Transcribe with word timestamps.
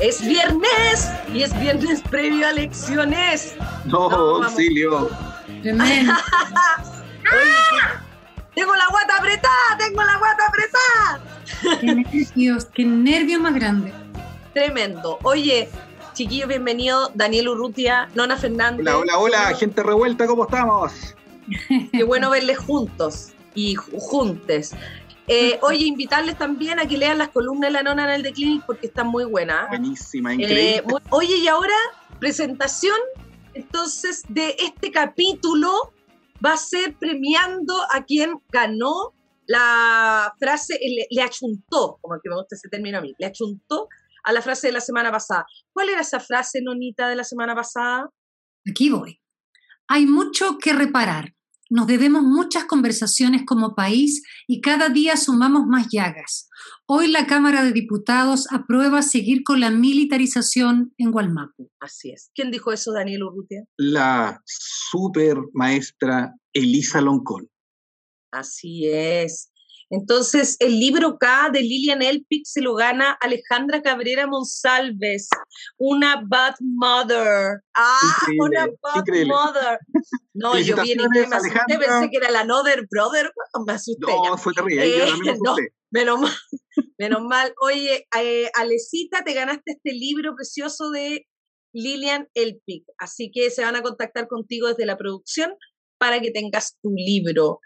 es 0.00 0.20
viernes 0.26 1.10
y 1.32 1.42
es 1.42 1.58
viernes 1.60 2.02
previo 2.02 2.46
a 2.46 2.50
elecciones. 2.50 3.54
No, 3.84 4.10
auxilio. 4.10 5.10
Oye, 5.64 6.06
tengo 8.54 8.74
la 8.74 8.86
guata 8.90 9.16
apretada, 9.18 9.78
tengo 9.78 10.02
la 10.02 10.16
guata 10.18 10.46
apretada. 10.48 11.20
Qué 11.80 11.94
nervios, 11.94 12.64
qué 12.66 12.84
nervios 12.84 13.40
más 13.40 13.54
grande. 13.54 13.92
Tremendo. 14.52 15.18
Oye, 15.22 15.68
chiquillos, 16.12 16.48
bienvenido 16.48 17.10
Daniel 17.14 17.48
Urrutia, 17.48 18.08
Nona 18.14 18.36
Fernández. 18.36 18.80
Hola, 18.86 18.98
hola, 18.98 19.18
hola, 19.18 19.54
gente 19.56 19.82
revuelta, 19.82 20.26
¿cómo 20.26 20.44
estamos? 20.44 20.92
Qué 21.92 22.04
bueno 22.04 22.30
verles 22.30 22.58
juntos 22.58 23.30
y 23.54 23.76
ju- 23.76 23.98
juntes. 23.98 24.74
Eh, 25.26 25.58
oye, 25.62 25.84
invitarles 25.86 26.36
también 26.38 26.78
a 26.78 26.86
que 26.86 26.96
lean 26.98 27.18
las 27.18 27.28
columnas 27.30 27.68
de 27.68 27.72
la 27.72 27.82
nona 27.82 28.04
en 28.04 28.10
el 28.10 28.22
The 28.22 28.32
Clinic 28.32 28.64
porque 28.66 28.86
están 28.88 29.08
muy 29.08 29.24
buenas. 29.24 29.68
Buenísima, 29.68 30.32
Eh, 30.32 30.34
increíble. 30.36 30.82
muy- 30.86 31.00
oye, 31.10 31.36
y 31.38 31.48
ahora 31.48 31.74
presentación 32.20 32.96
entonces 33.54 34.22
de 34.28 34.56
este 34.58 34.90
capítulo 34.90 35.92
va 36.44 36.54
a 36.54 36.56
ser 36.56 36.94
premiando 36.94 37.74
a 37.92 38.04
quien 38.04 38.34
ganó 38.50 39.14
la 39.46 40.32
frase, 40.38 40.74
eh, 40.74 40.90
le, 40.96 41.06
le 41.10 41.22
achuntó, 41.22 41.98
como 42.00 42.18
que 42.22 42.28
me 42.30 42.36
gusta 42.36 42.56
ese 42.56 42.68
término 42.68 42.98
a 42.98 43.00
mí, 43.00 43.14
le 43.18 43.26
achuntó 43.26 43.88
a 44.24 44.32
la 44.32 44.40
frase 44.42 44.68
de 44.68 44.72
la 44.72 44.80
semana 44.80 45.12
pasada. 45.12 45.44
¿Cuál 45.72 45.90
era 45.90 46.00
esa 46.00 46.18
frase, 46.18 46.60
Nonita, 46.62 47.08
de 47.08 47.16
la 47.16 47.24
semana 47.24 47.54
pasada? 47.54 48.08
Aquí 48.68 48.88
voy. 48.90 49.20
Hay 49.86 50.06
mucho 50.06 50.56
que 50.58 50.72
reparar. 50.72 51.34
Nos 51.70 51.86
debemos 51.86 52.22
muchas 52.22 52.64
conversaciones 52.64 53.42
como 53.46 53.74
país 53.74 54.22
y 54.46 54.60
cada 54.60 54.90
día 54.90 55.16
sumamos 55.16 55.66
más 55.66 55.88
llagas. 55.90 56.48
Hoy 56.86 57.08
la 57.10 57.26
Cámara 57.26 57.64
de 57.64 57.72
Diputados 57.72 58.46
aprueba 58.50 59.00
seguir 59.00 59.42
con 59.44 59.60
la 59.60 59.70
militarización 59.70 60.92
en 60.98 61.10
Gualmapu. 61.10 61.70
Así 61.80 62.10
es. 62.10 62.30
¿Quién 62.34 62.50
dijo 62.50 62.72
eso, 62.72 62.92
Daniel 62.92 63.22
Urrutia? 63.24 63.64
La 63.78 64.42
super 64.44 65.38
maestra 65.54 66.34
Elisa 66.52 67.00
Loncón. 67.00 67.48
Así 68.30 68.86
es. 68.86 69.50
Entonces, 69.94 70.56
el 70.60 70.78
libro 70.78 71.18
K 71.18 71.50
de 71.52 71.60
Lilian 71.62 72.02
Elpic 72.02 72.44
se 72.44 72.60
lo 72.60 72.74
gana 72.74 73.16
Alejandra 73.20 73.82
Cabrera 73.82 74.26
Monsalves, 74.26 75.28
una 75.78 76.22
bad 76.26 76.54
mother. 76.60 77.60
Ah, 77.74 77.98
Increíble, 78.20 78.46
una 78.46 78.66
bad 78.82 78.96
increíble. 78.96 79.32
mother. 79.32 79.78
No, 80.34 80.58
yo 80.58 80.76
vi 80.82 80.92
en 80.92 81.00
inglés, 81.00 81.28
me 81.28 81.36
asusté, 81.36 81.78
pensé 81.78 82.10
que 82.10 82.16
era 82.16 82.30
la 82.30 82.40
Another 82.40 82.86
Brother, 82.90 83.30
me 83.66 83.72
asusté. 83.72 84.06
No, 84.12 84.36
fue 84.36 84.52
terrible. 84.52 84.90
yo 84.90 85.04
Eh, 85.04 85.12
me 85.24 85.34
no. 85.42 85.56
Menos 85.90 86.20
mal, 86.20 86.32
menos 86.98 87.22
mal. 87.22 87.54
Oye, 87.62 88.06
eh, 88.20 88.50
Alecita, 88.54 89.22
te 89.22 89.32
ganaste 89.32 89.72
este 89.72 89.92
libro 89.92 90.34
precioso 90.34 90.90
de 90.90 91.26
Lilian 91.72 92.28
Elpic, 92.34 92.84
así 92.98 93.30
que 93.32 93.50
se 93.50 93.62
van 93.62 93.76
a 93.76 93.82
contactar 93.82 94.26
contigo 94.26 94.68
desde 94.68 94.86
la 94.86 94.96
producción 94.96 95.54
para 95.98 96.20
que 96.20 96.32
tengas 96.32 96.76
tu 96.82 96.90
libro. 96.90 97.60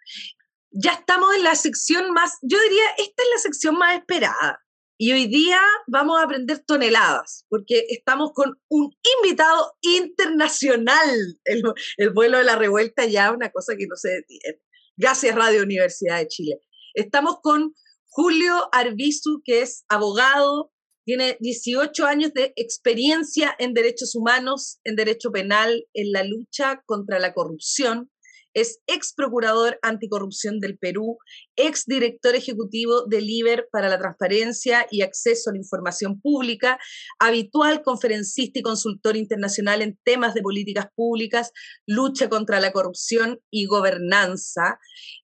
Ya 0.70 0.92
estamos 0.92 1.34
en 1.34 1.44
la 1.44 1.54
sección 1.54 2.12
más, 2.12 2.38
yo 2.42 2.60
diría, 2.60 2.84
esta 2.98 3.22
es 3.22 3.28
la 3.34 3.40
sección 3.40 3.76
más 3.76 3.96
esperada. 3.96 4.60
Y 5.00 5.12
hoy 5.12 5.26
día 5.28 5.60
vamos 5.86 6.18
a 6.18 6.24
aprender 6.24 6.58
toneladas, 6.66 7.44
porque 7.48 7.86
estamos 7.88 8.32
con 8.34 8.60
un 8.68 8.90
invitado 9.22 9.76
internacional. 9.80 11.38
El, 11.44 11.62
el 11.98 12.10
vuelo 12.10 12.38
de 12.38 12.44
la 12.44 12.56
revuelta 12.56 13.06
ya 13.06 13.30
una 13.32 13.50
cosa 13.50 13.76
que 13.76 13.86
no 13.86 13.94
se 13.96 14.08
detiene. 14.08 14.60
Gracias 14.96 15.34
Radio 15.36 15.62
Universidad 15.62 16.18
de 16.18 16.26
Chile. 16.26 16.60
Estamos 16.94 17.36
con 17.40 17.74
Julio 18.08 18.68
Arbizu, 18.72 19.42
que 19.44 19.62
es 19.62 19.84
abogado, 19.88 20.72
tiene 21.08 21.38
18 21.40 22.04
años 22.04 22.34
de 22.34 22.52
experiencia 22.56 23.54
en 23.58 23.72
derechos 23.72 24.14
humanos, 24.14 24.78
en 24.84 24.94
derecho 24.94 25.30
penal, 25.30 25.86
en 25.94 26.12
la 26.12 26.22
lucha 26.22 26.82
contra 26.84 27.18
la 27.18 27.32
corrupción. 27.32 28.10
Es 28.54 28.80
ex 28.86 29.12
procurador 29.12 29.78
anticorrupción 29.82 30.60
del 30.60 30.78
Perú, 30.78 31.18
ex 31.58 31.84
director 31.84 32.34
ejecutivo 32.34 33.04
del 33.06 33.28
IBER 33.28 33.68
para 33.70 33.88
la 33.88 33.98
transparencia 33.98 34.86
y 34.90 35.02
acceso 35.02 35.50
a 35.50 35.52
la 35.52 35.58
información 35.58 36.20
pública, 36.20 36.78
habitual 37.18 37.82
conferencista 37.82 38.60
y 38.60 38.62
consultor 38.62 39.16
internacional 39.16 39.82
en 39.82 39.98
temas 40.04 40.32
de 40.32 40.42
políticas 40.42 40.86
públicas, 40.94 41.52
lucha 41.86 42.28
contra 42.28 42.60
la 42.60 42.72
corrupción 42.72 43.40
y 43.50 43.66
gobernanza. 43.66 44.78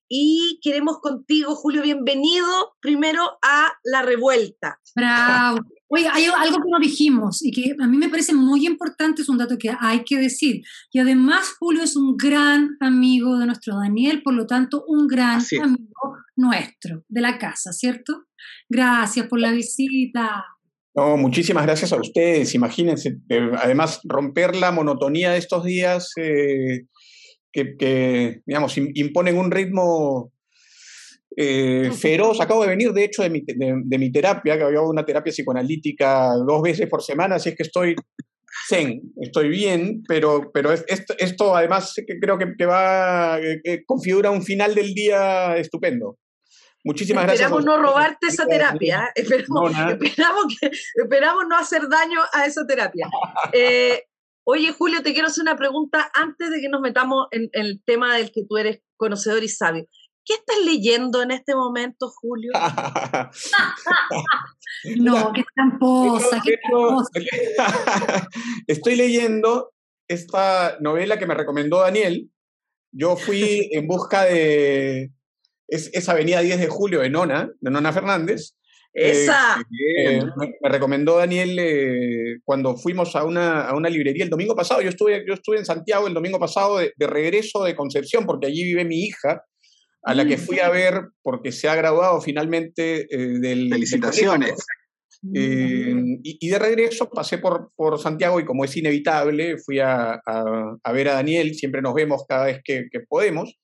Y 0.09 0.61
queremos 0.63 0.99
contigo, 1.01 1.55
Julio, 1.55 1.83
bienvenido 1.83 2.75
primero 2.81 3.23
a 3.43 3.73
La 3.85 4.03
Revuelta. 4.03 4.79
Bravo. 4.95 5.61
Oye, 5.89 6.09
hay 6.09 6.25
algo 6.27 6.57
que 6.57 6.71
no 6.71 6.79
dijimos 6.79 7.45
y 7.45 7.53
que 7.53 7.77
a 7.81 7.87
mí 7.87 7.97
me 7.97 8.09
parece 8.09 8.35
muy 8.35 8.67
importante, 8.67 9.23
es 9.23 9.29
un 9.29 9.39
dato 9.39 9.57
que 9.59 9.75
hay 9.79 10.05
que 10.05 10.19
decir. 10.19 10.63
Y 10.93 10.99
además, 10.99 11.55
Julio 11.59 11.83
es 11.83 11.95
un 11.97 12.17
gran 12.17 12.77
amigo 12.81 13.39
de 13.39 13.47
nuestro 13.47 13.77
Daniel, 13.77 14.23
por 14.23 14.35
lo 14.35 14.47
tanto, 14.47 14.85
un 14.89 15.07
gran 15.07 15.41
amigo 15.63 16.17
nuestro, 16.37 17.05
de 17.09 17.21
la 17.21 17.39
casa, 17.39 17.73
¿cierto? 17.73 18.25
Gracias 18.69 19.27
por 19.29 19.41
la 19.41 19.53
visita. 19.53 20.45
No, 20.97 21.17
muchísimas 21.17 21.65
gracias 21.65 21.93
a 21.93 21.97
ustedes. 21.97 22.55
Imagínense, 22.55 23.19
eh, 23.29 23.51
además, 23.59 24.01
romper 24.05 24.55
la 24.55 24.71
monotonía 24.71 25.33
de 25.33 25.39
estos 25.39 25.65
días 25.65 26.13
eh, 26.17 26.87
que, 27.53 27.77
que, 27.77 28.43
digamos, 28.47 28.77
im- 28.77 28.93
imponen 28.95 29.37
un 29.37 29.51
ritmo 29.51 30.33
eh, 31.37 31.91
feroz. 31.93 32.41
Acabo 32.41 32.63
de 32.63 32.69
venir, 32.69 32.93
de 32.93 33.05
hecho, 33.05 33.23
de 33.23 33.31
mi, 33.31 33.41
de, 33.41 33.83
de 33.85 33.99
mi 33.99 34.13
terapia, 34.13 34.57
que 34.57 34.63
había 34.63 34.81
una 34.83 35.05
terapia 35.05 35.33
psicoanalítica 35.33 36.31
dos 36.47 36.63
veces 36.63 36.89
por 36.89 37.03
semana, 37.03 37.37
así 37.37 37.49
es 37.49 37.57
que 37.57 37.65
estoy 37.65 37.97
zen, 38.69 39.03
estoy 39.21 39.49
bien, 39.49 40.03
pero, 40.09 40.51
pero 40.53 40.73
es- 40.73 40.85
esto, 40.89 41.15
esto 41.19 41.57
además 41.57 41.95
creo 42.21 42.39
que, 42.39 42.55
que 42.57 42.67
va, 42.67 43.39
que 43.63 43.85
configura 43.85 44.31
un 44.31 44.43
final 44.43 44.75
del 44.75 44.95
día 44.95 45.57
estupendo. 45.57 46.19
Muchísimas 46.85 47.25
gracias. 47.25 47.51
a 47.51 47.55
Esperamos 47.55 47.65
no 47.65 47.83
robarte 47.83 48.27
esa 48.27 48.47
terapia. 48.47 49.07
¿eh? 49.17 49.23
Esperamos, 49.23 49.73
No, 49.73 49.89
esperamos, 49.91 50.45
que, 50.61 50.71
esperamos 50.95 51.45
no 51.49 51.57
hacer 51.57 51.89
daño 51.89 52.21
a 52.33 52.47
esa 52.47 52.67
terapia. 52.67 53.09
Eh, 53.53 54.03
oye, 54.47 54.73
Julio, 54.73 55.03
te 55.03 55.13
quiero 55.15 55.29
hacer 55.29 55.43
una 55.43 55.57
pregunta 55.57 56.11
antes 56.15 56.51
de 56.51 56.61
que 56.61 56.69
nos 56.69 56.81
metamos 56.83 57.27
en, 57.31 57.49
en 57.53 57.67
el 57.67 57.83
tema 57.85 58.17
del 58.17 58.31
que 58.33 58.43
tú 58.49 58.59
eres 58.59 58.81
conocedor 58.97 59.43
y 59.43 59.49
sabio. 59.49 59.87
¿Qué 60.25 60.35
estás 60.35 60.57
leyendo 60.65 61.23
en 61.23 61.31
este 61.31 61.55
momento, 61.55 62.11
Julio? 62.11 62.53
No, 64.97 65.33
qué 65.33 65.43
tramposa, 65.55 66.43
qué 66.45 66.59
tramposa. 66.63 67.11
Estoy 68.67 68.97
leyendo 68.97 69.73
esta 70.09 70.77
novela 70.81 71.19
que 71.19 71.27
me 71.27 71.35
recomendó 71.35 71.81
Daniel. 71.81 72.29
Yo 72.93 73.17
fui 73.17 73.69
en 73.73 73.87
busca 73.87 74.25
de 74.25 75.11
es, 75.69 75.91
esa 75.95 76.13
avenida 76.13 76.41
10 76.41 76.61
de 76.61 76.69
julio 76.69 77.01
de 77.01 77.09
Nona, 77.09 77.51
de 77.61 77.71
Nona 77.71 77.93
Fernández. 77.93 78.55
Esa. 78.93 79.59
Eh, 79.99 80.23
me, 80.37 80.55
me 80.61 80.69
recomendó 80.69 81.17
Daniel 81.17 81.57
eh, 81.59 82.41
cuando 82.45 82.77
fuimos 82.77 83.17
a 83.17 83.25
una, 83.25 83.63
a 83.63 83.75
una 83.75 83.89
librería 83.89 84.25
el 84.25 84.31
domingo 84.31 84.55
pasado. 84.55 84.83
Yo 84.83 84.91
estuve, 84.91 85.25
yo 85.27 85.35
estuve 85.35 85.57
en 85.57 85.65
Santiago 85.65 86.07
el 86.07 86.15
domingo 86.15 86.39
pasado 86.39 86.79
de, 86.79 86.93
de 86.95 87.07
regreso 87.07 87.65
de 87.65 87.75
Concepción, 87.75 88.27
porque 88.27 88.47
allí 88.47 88.63
vive 88.63 88.85
mi 88.85 89.01
hija, 89.01 89.43
a 90.05 90.15
la 90.15 90.27
que 90.27 90.37
fui 90.37 90.59
a 90.59 90.69
ver 90.71 91.01
porque 91.23 91.51
se 91.53 91.69
ha 91.69 91.75
graduado 91.75 92.21
finalmente 92.21 93.07
eh, 93.11 93.39
del, 93.41 93.71
Felicitaciones. 93.71 94.53
Eh, 95.35 95.95
y, 96.23 96.37
y 96.39 96.49
de 96.51 96.59
regreso 96.59 97.09
pasé 97.09 97.39
por, 97.39 97.71
por 97.77 97.99
Santiago 97.99 98.39
y 98.41 98.45
como 98.45 98.65
es 98.65 98.77
inevitable, 98.77 99.57
fui 99.59 99.79
a, 99.79 100.21
a- 100.27 100.77
a 100.83 100.93
ver 100.93 101.09
a 101.09 101.15
Daniel, 101.15 101.55
siempre 101.55 101.81
nos 101.81 101.95
vemos 101.95 102.25
cada 102.29 102.45
vez 102.47 102.61
que, 102.63 102.89
que 102.91 103.01
podemos. 103.01 103.57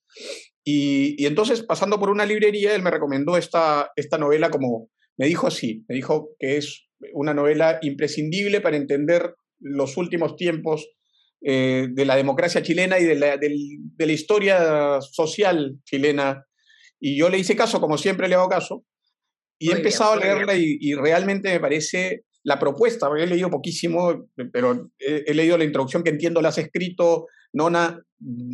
Y, 0.64 1.22
y 1.22 1.26
entonces, 1.26 1.62
pasando 1.62 1.98
por 1.98 2.10
una 2.10 2.24
librería, 2.24 2.74
él 2.74 2.82
me 2.82 2.90
recomendó 2.90 3.36
esta, 3.36 3.90
esta 3.96 4.16
novela 4.16 4.50
como, 4.50 4.88
me 5.18 5.26
dijo 5.26 5.46
así, 5.46 5.84
me 5.88 5.96
dijo 5.96 6.30
que 6.38 6.56
es 6.56 6.86
una 7.12 7.34
novela 7.34 7.78
imprescindible 7.82 8.60
para 8.62 8.76
entender 8.78 9.34
los 9.58 9.96
últimos 9.98 10.36
tiempos 10.36 10.88
eh, 11.42 11.88
de 11.90 12.04
la 12.04 12.16
democracia 12.16 12.62
chilena 12.62 12.98
y 12.98 13.04
de 13.04 13.14
la, 13.14 13.36
de 13.36 14.06
la 14.06 14.12
historia 14.12 15.00
social 15.00 15.76
chilena. 15.84 16.46
Y 16.98 17.16
yo 17.16 17.28
le 17.30 17.38
hice 17.38 17.56
caso, 17.56 17.80
como 17.80 17.96
siempre 17.96 18.28
le 18.28 18.34
hago 18.34 18.48
caso, 18.48 18.84
y 19.58 19.66
Muy 19.66 19.74
he 19.74 19.76
empezado 19.78 20.12
a 20.12 20.16
leerla 20.16 20.54
y, 20.54 20.78
y 20.80 20.94
realmente 20.94 21.50
me 21.50 21.60
parece 21.60 22.24
la 22.42 22.58
propuesta, 22.58 23.08
he 23.18 23.26
leído 23.26 23.50
poquísimo, 23.50 24.28
pero 24.52 24.90
he, 24.98 25.34
leído 25.34 25.58
la 25.58 25.64
introducción 25.64 26.02
que 26.02 26.10
entiendo 26.10 26.40
la 26.40 26.48
has 26.48 26.58
escrito, 26.58 27.26
Nona, 27.52 28.02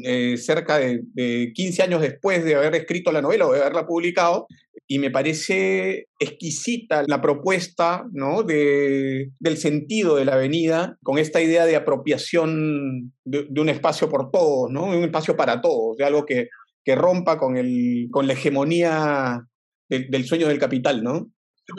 eh, 0.05 0.37
cerca 0.39 0.79
de, 0.79 1.03
de, 1.13 1.53
15 1.55 1.83
años 1.83 2.01
después 2.01 2.45
de 2.45 2.55
haber 2.55 2.75
escrito 2.75 3.13
la 3.13 3.23
novela 3.23 3.47
o 3.47 3.53
de 3.53 3.61
haberla 3.61 3.87
publicado, 3.87 4.47
y 4.89 4.99
me 4.99 5.11
parece 5.11 6.07
exquisita 6.19 7.03
la 7.07 7.21
propuesta 7.21 8.07
¿no? 8.13 8.43
de, 8.43 9.31
del 9.39 9.57
sentido 9.57 10.17
de 10.17 10.25
la 10.25 10.35
avenida 10.35 10.97
con 11.03 11.19
esta 11.19 11.41
idea 11.41 11.65
de 11.67 11.77
apropiación 11.77 13.13
de, 13.25 13.61
un 13.61 13.69
espacio 13.69 14.09
por 14.09 14.31
todos, 14.31 14.71
¿no? 14.71 14.85
un 14.85 15.05
espacio 15.05 15.37
para 15.37 15.61
todos, 15.61 15.97
de 15.97 16.05
algo 16.05 16.25
que, 16.25 16.49
que 16.85 16.95
rompa 16.95 17.37
con, 17.39 17.57
el, 17.57 18.09
con 18.11 18.27
la 18.27 18.35
hegemonía 18.35 19.45
del, 19.89 20.11
del 20.11 20.25
sueño 20.25 20.47
del 20.49 20.59
capital, 20.59 21.03
¿no? 21.03 21.31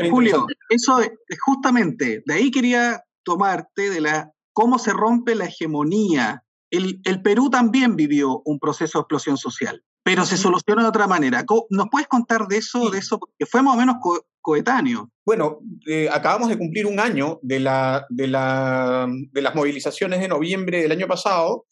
Julio, 0.09 0.45
eso 0.69 0.99
es 0.99 1.11
justamente, 1.39 2.23
de 2.25 2.33
ahí 2.33 2.51
quería 2.51 3.01
tomarte 3.23 3.89
de 3.89 4.01
la 4.01 4.31
cómo 4.53 4.79
se 4.79 4.91
rompe 4.91 5.35
la 5.35 5.45
hegemonía. 5.45 6.43
El, 6.71 6.99
el 7.05 7.21
Perú 7.21 7.49
también 7.49 7.95
vivió 7.95 8.41
un 8.43 8.59
proceso 8.59 8.97
de 8.97 9.01
explosión 9.01 9.37
social, 9.37 9.83
pero 10.03 10.25
se 10.25 10.35
solucionó 10.35 10.81
de 10.81 10.89
otra 10.89 11.07
manera. 11.07 11.45
¿Nos 11.69 11.87
puedes 11.89 12.07
contar 12.07 12.47
de 12.47 12.57
eso? 12.57 12.89
De 12.89 12.99
eso 12.99 13.19
porque 13.19 13.45
fue 13.45 13.61
más 13.61 13.75
o 13.75 13.77
menos 13.77 13.95
coetáneo. 14.41 15.11
Bueno, 15.25 15.59
eh, 15.85 16.09
acabamos 16.11 16.49
de 16.49 16.57
cumplir 16.57 16.85
un 16.85 16.99
año 16.99 17.39
de, 17.41 17.59
la, 17.59 18.05
de, 18.09 18.27
la, 18.27 19.07
de 19.09 19.41
las 19.41 19.55
movilizaciones 19.55 20.19
de 20.19 20.27
noviembre 20.27 20.81
del 20.81 20.91
año 20.91 21.07
pasado 21.07 21.65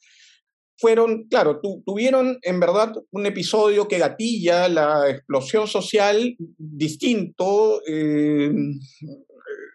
fueron, 0.78 1.28
claro, 1.30 1.62
tuvieron 1.86 2.38
en 2.42 2.60
verdad 2.60 2.94
un 3.12 3.26
episodio 3.26 3.88
que 3.88 4.00
gatilla 4.00 4.68
la 4.68 5.10
explosión 5.10 5.68
social 5.68 6.36
distinto, 6.58 7.82
eh, 7.88 8.52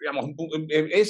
digamos, 0.01 0.31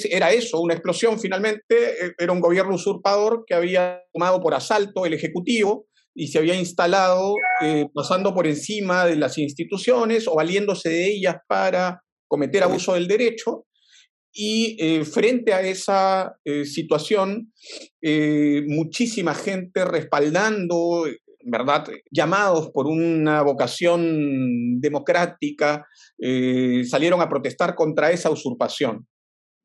era 0.09 0.31
eso, 0.31 0.59
una 0.59 0.73
explosión 0.73 1.19
finalmente, 1.19 2.05
eh, 2.05 2.13
era 2.17 2.31
un 2.31 2.39
gobierno 2.39 2.75
usurpador 2.75 3.43
que 3.45 3.53
había 3.53 4.01
tomado 4.13 4.41
por 4.41 4.53
asalto 4.53 5.05
el 5.05 5.13
Ejecutivo 5.13 5.87
y 6.13 6.27
se 6.27 6.39
había 6.39 6.55
instalado 6.55 7.35
eh, 7.61 7.87
pasando 7.93 8.33
por 8.33 8.47
encima 8.47 9.05
de 9.05 9.15
las 9.15 9.37
instituciones 9.37 10.27
o 10.27 10.35
valiéndose 10.35 10.89
de 10.89 11.07
ellas 11.07 11.37
para 11.47 12.01
cometer 12.27 12.63
abuso 12.63 12.93
del 12.93 13.07
derecho 13.07 13.65
y 14.33 14.77
eh, 14.79 15.03
frente 15.03 15.53
a 15.53 15.61
esa 15.61 16.37
eh, 16.45 16.65
situación, 16.65 17.51
eh, 18.01 18.63
muchísima 18.67 19.35
gente 19.35 19.83
respaldando, 19.83 21.05
¿verdad? 21.43 21.87
Llamados 22.11 22.69
por 22.71 22.87
una 22.87 23.41
vocación 23.41 24.79
democrática, 24.79 25.85
salieron 26.85 27.19
a 27.19 27.29
protestar 27.29 27.73
contra 27.73 28.11
esa 28.11 28.29
usurpación. 28.29 29.07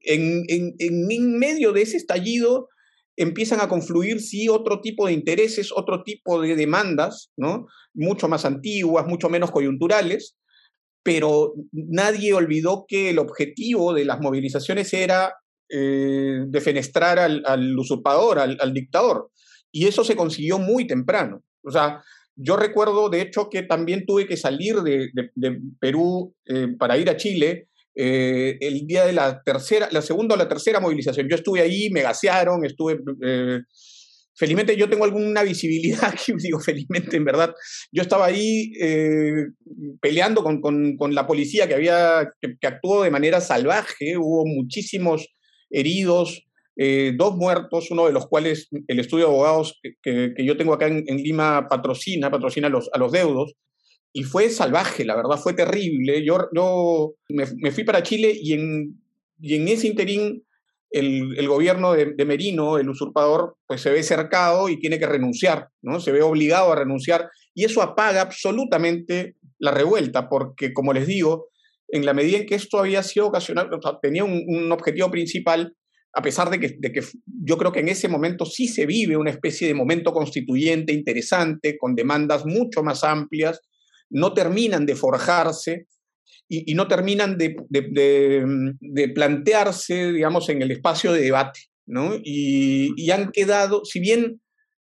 En, 0.00 0.44
en, 0.48 1.38
medio 1.38 1.72
de 1.72 1.82
ese 1.82 1.98
estallido 1.98 2.68
empiezan 3.16 3.60
a 3.60 3.68
confluir, 3.68 4.20
sí, 4.20 4.48
otro 4.48 4.80
tipo 4.80 5.06
de 5.06 5.12
intereses, 5.12 5.70
otro 5.70 6.02
tipo 6.02 6.40
de 6.40 6.56
demandas, 6.56 7.30
¿no? 7.36 7.66
Mucho 7.92 8.26
más 8.26 8.46
antiguas, 8.46 9.06
mucho 9.06 9.28
menos 9.28 9.50
coyunturales, 9.50 10.36
pero 11.06 11.54
nadie 11.70 12.34
olvidó 12.34 12.84
que 12.88 13.10
el 13.10 13.20
objetivo 13.20 13.94
de 13.94 14.04
las 14.04 14.18
movilizaciones 14.18 14.92
era 14.92 15.36
eh, 15.68 16.40
defenestrar 16.48 17.20
al, 17.20 17.78
usurpador, 17.78 18.40
al, 18.40 18.74
dictador. 18.74 19.30
Y 19.70 19.86
eso 19.86 20.02
se 20.02 20.16
consiguió 20.16 20.58
muy 20.58 20.84
temprano. 20.84 21.44
O 21.62 21.70
sea, 21.70 22.02
yo 22.34 22.56
recuerdo, 22.56 23.08
de 23.08 23.20
hecho, 23.20 23.48
que 23.48 23.62
también 23.62 24.04
tuve 24.04 24.26
que 24.26 24.36
salir 24.36 24.80
de, 24.82 25.12
Perú 25.78 26.34
eh, 26.44 26.74
para 26.76 26.98
ir 26.98 27.08
a 27.08 27.16
Chile 27.16 27.68
eh, 27.94 28.58
el 28.60 28.84
día 28.88 29.06
de 29.06 29.12
la 29.12 29.44
tercera, 29.44 29.88
la 29.92 30.02
segunda 30.02 30.34
o 30.34 30.38
la 30.38 30.48
tercera 30.48 30.80
movilización. 30.80 31.28
Yo 31.28 31.36
estuve 31.36 31.60
ahí, 31.60 31.88
me 31.90 32.02
gasearon, 32.02 32.64
estuve 32.64 32.98
felizmente 34.36 34.76
yo 34.76 34.88
tengo 34.88 35.04
alguna 35.04 35.42
visibilidad 35.42 36.04
aquí, 36.12 36.32
digo 36.38 36.60
felizmente 36.60 37.16
en 37.16 37.24
verdad, 37.24 37.54
yo 37.90 38.02
estaba 38.02 38.26
ahí 38.26 38.72
eh, 38.80 39.46
peleando 40.00 40.42
con, 40.42 40.60
con, 40.60 41.14
la 41.14 41.26
policía 41.26 41.66
que, 41.66 41.74
había, 41.74 42.30
que, 42.40 42.66
actuó 42.66 43.02
de 43.02 43.10
manera 43.10 43.40
salvaje, 43.40 44.16
hubo 44.16 44.44
muchísimos 44.46 45.28
heridos, 45.70 46.46
eh, 46.76 47.14
dos 47.16 47.36
muertos, 47.36 47.90
uno 47.90 48.06
de 48.06 48.12
los 48.12 48.26
cuales 48.26 48.68
el 48.86 49.00
estudio 49.00 49.26
de 49.26 49.32
abogados 49.32 49.80
que, 50.02 50.32
que 50.36 50.44
yo 50.44 50.56
tengo 50.56 50.74
acá 50.74 50.86
en, 50.86 51.04
Lima 51.16 51.66
patrocina, 51.68 52.30
patrocina 52.30 52.66
a 52.66 52.70
los, 52.70 52.90
a 52.92 52.98
los 52.98 53.12
deudos, 53.12 53.54
y 54.12 54.22
fue 54.22 54.48
salvaje, 54.48 55.04
la 55.04 55.16
verdad, 55.16 55.36
fue 55.36 55.52
terrible. 55.52 56.24
Yo, 56.24 56.48
yo 56.54 57.14
me, 57.28 57.44
me 57.56 57.70
fui 57.70 57.84
para 57.84 58.02
Chile 58.02 58.34
y 58.34 58.54
en, 58.54 58.98
y 59.38 59.56
en 59.56 59.68
ese 59.68 59.88
interín 59.88 60.45
el, 60.90 61.48
gobierno 61.48 61.92
de, 61.92 62.24
Merino, 62.24 62.78
el 62.78 62.88
usurpador, 62.88 63.56
pues 63.66 63.80
se 63.80 63.90
ve 63.90 64.02
cercado 64.02 64.68
y 64.68 64.78
tiene 64.78 64.98
que 64.98 65.06
renunciar, 65.06 65.68
¿no? 65.82 66.00
Se 66.00 66.12
ve 66.12 66.22
obligado 66.22 66.72
a 66.72 66.76
renunciar 66.76 67.28
y 67.54 67.64
eso 67.64 67.82
apaga 67.82 68.22
absolutamente 68.22 69.36
la 69.58 69.70
revuelta, 69.70 70.28
porque 70.28 70.72
como 70.72 70.92
les 70.92 71.06
digo, 71.06 71.48
en 71.88 72.04
la 72.04 72.14
medida 72.14 72.38
en 72.38 72.46
que 72.46 72.54
esto 72.54 72.78
había 72.78 73.02
sido 73.02 73.26
ocasional, 73.26 73.68
tenía 74.02 74.24
un, 74.24 74.70
objetivo 74.72 75.10
principal, 75.10 75.74
a 76.12 76.22
pesar 76.22 76.50
de 76.50 76.58
que, 76.58 76.76
de 76.78 76.92
que 76.92 77.02
yo 77.44 77.58
creo 77.58 77.72
que 77.72 77.80
en 77.80 77.88
ese 77.88 78.08
momento 78.08 78.44
sí 78.44 78.68
se 78.68 78.86
vive 78.86 79.16
una 79.16 79.30
especie 79.30 79.68
de 79.68 79.74
momento 79.74 80.12
constituyente 80.12 80.92
interesante, 80.92 81.76
con 81.78 81.94
demandas 81.94 82.46
mucho 82.46 82.82
más 82.82 83.04
amplias, 83.04 83.60
no 84.10 84.32
terminan 84.34 84.86
de 84.86 84.94
forjarse, 84.94 85.86
y, 86.48 86.74
no 86.74 86.86
terminan 86.86 87.36
de, 87.38 87.56
de, 87.68 89.08
plantearse, 89.08 90.12
digamos, 90.12 90.48
en 90.48 90.62
el 90.62 90.70
espacio 90.70 91.12
de 91.12 91.22
debate, 91.22 91.60
¿no? 91.86 92.14
Y, 92.22 93.10
han 93.10 93.32
quedado, 93.32 93.84
si 93.84 94.00
bien 94.00 94.40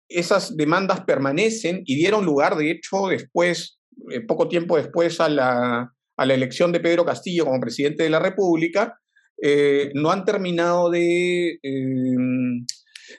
esas 0.10 0.58
demandas 0.58 1.02
permanecen 1.02 1.82
y 1.86 1.96
dieron 1.96 2.26
lugar, 2.26 2.56
de 2.56 2.72
hecho, 2.72 3.08
después, 3.08 3.80
eh, 4.12 4.22
poco 4.22 4.48
tiempo 4.48 4.78
después, 4.78 5.20
a 5.22 5.30
la, 5.30 5.94
a 6.18 6.26
la, 6.26 6.34
elección 6.34 6.72
de 6.72 6.82
Pedro 6.82 7.06
Castillo 7.06 7.46
como 7.46 7.62
presidente 7.62 8.04
de 8.04 8.10
la 8.10 8.20
República, 8.20 9.00
eh, 9.42 9.92
no 9.94 10.12
han 10.12 10.26
terminado 10.26 10.90
de, 10.90 11.60
em, 11.62 12.66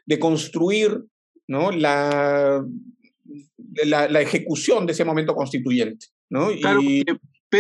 de 0.05 0.19
construir 0.19 1.03
¿no? 1.49 1.71
la, 1.71 2.65
la, 3.85 4.21
ejecución 4.21 4.87
de 4.87 4.93
ese 4.93 5.05
momento 5.05 5.35
constituyente. 5.35 6.07
¿no? 6.29 6.51
y, 6.51 7.05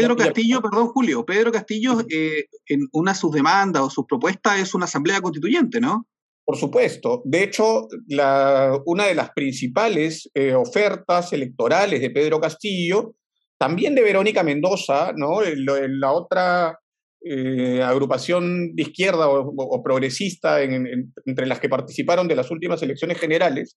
Pedro 0.00 0.16
Castillo, 0.16 0.60
perdón 0.60 0.88
Julio, 0.88 1.24
Pedro 1.24 1.52
Castillo 1.52 2.00
eh, 2.10 2.46
en 2.66 2.88
una 2.92 3.12
de 3.12 3.18
sus 3.18 3.32
demandas 3.32 3.82
o 3.82 3.90
sus 3.90 4.06
propuestas 4.06 4.60
es 4.60 4.74
una 4.74 4.84
asamblea 4.84 5.20
constituyente, 5.20 5.80
¿no? 5.80 6.06
Por 6.44 6.56
supuesto. 6.56 7.22
De 7.24 7.42
hecho, 7.42 7.88
la, 8.06 8.78
una 8.86 9.06
de 9.06 9.14
las 9.14 9.30
principales 9.30 10.30
eh, 10.34 10.54
ofertas 10.54 11.32
electorales 11.32 12.00
de 12.00 12.10
Pedro 12.10 12.40
Castillo, 12.40 13.14
también 13.58 13.94
de 13.94 14.02
Verónica 14.02 14.42
Mendoza, 14.42 15.12
¿no? 15.16 15.40
la 15.42 16.12
otra 16.12 16.78
eh, 17.24 17.82
agrupación 17.82 18.76
de 18.76 18.82
izquierda 18.82 19.28
o, 19.28 19.82
progresista 19.82 20.62
entre 20.62 21.46
las 21.46 21.58
que 21.58 21.68
participaron 21.68 22.28
de 22.28 22.36
las 22.36 22.50
últimas 22.50 22.82
elecciones 22.82 23.18
generales, 23.18 23.76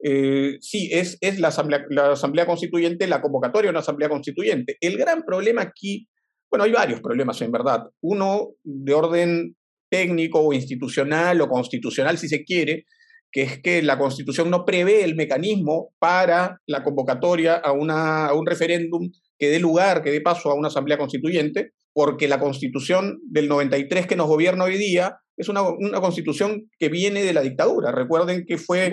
eh, 0.00 0.58
sí, 0.60 0.90
es, 0.92 1.18
es 1.20 1.40
la, 1.40 1.48
asamblea, 1.48 1.84
la 1.90 2.12
Asamblea 2.12 2.46
Constituyente, 2.46 3.06
la 3.06 3.20
convocatoria 3.20 3.68
de 3.68 3.70
una 3.70 3.80
Asamblea 3.80 4.08
Constituyente. 4.08 4.76
El 4.80 4.96
gran 4.96 5.22
problema 5.22 5.62
aquí, 5.62 6.08
bueno, 6.50 6.64
hay 6.64 6.72
varios 6.72 7.00
problemas 7.00 7.40
en 7.42 7.52
verdad. 7.52 7.84
Uno 8.00 8.50
de 8.62 8.94
orden 8.94 9.56
técnico 9.90 10.40
o 10.40 10.52
institucional 10.52 11.40
o 11.40 11.48
constitucional, 11.48 12.18
si 12.18 12.28
se 12.28 12.44
quiere, 12.44 12.84
que 13.30 13.42
es 13.42 13.60
que 13.60 13.82
la 13.82 13.98
Constitución 13.98 14.50
no 14.50 14.64
prevé 14.64 15.04
el 15.04 15.16
mecanismo 15.16 15.90
para 15.98 16.60
la 16.66 16.82
convocatoria 16.82 17.54
a, 17.56 17.72
una, 17.72 18.26
a 18.26 18.34
un 18.34 18.46
referéndum 18.46 19.10
que 19.38 19.50
dé 19.50 19.58
lugar, 19.58 20.02
que 20.02 20.10
dé 20.10 20.20
paso 20.20 20.50
a 20.50 20.54
una 20.54 20.68
Asamblea 20.68 20.98
Constituyente, 20.98 21.72
porque 21.92 22.28
la 22.28 22.38
Constitución 22.38 23.20
del 23.24 23.48
93 23.48 24.06
que 24.06 24.16
nos 24.16 24.28
gobierna 24.28 24.64
hoy 24.64 24.78
día 24.78 25.18
es 25.36 25.48
una, 25.48 25.62
una 25.62 26.00
constitución 26.00 26.68
que 26.78 26.88
viene 26.88 27.22
de 27.22 27.32
la 27.32 27.42
dictadura. 27.42 27.92
Recuerden 27.92 28.44
que 28.46 28.58
fue 28.58 28.90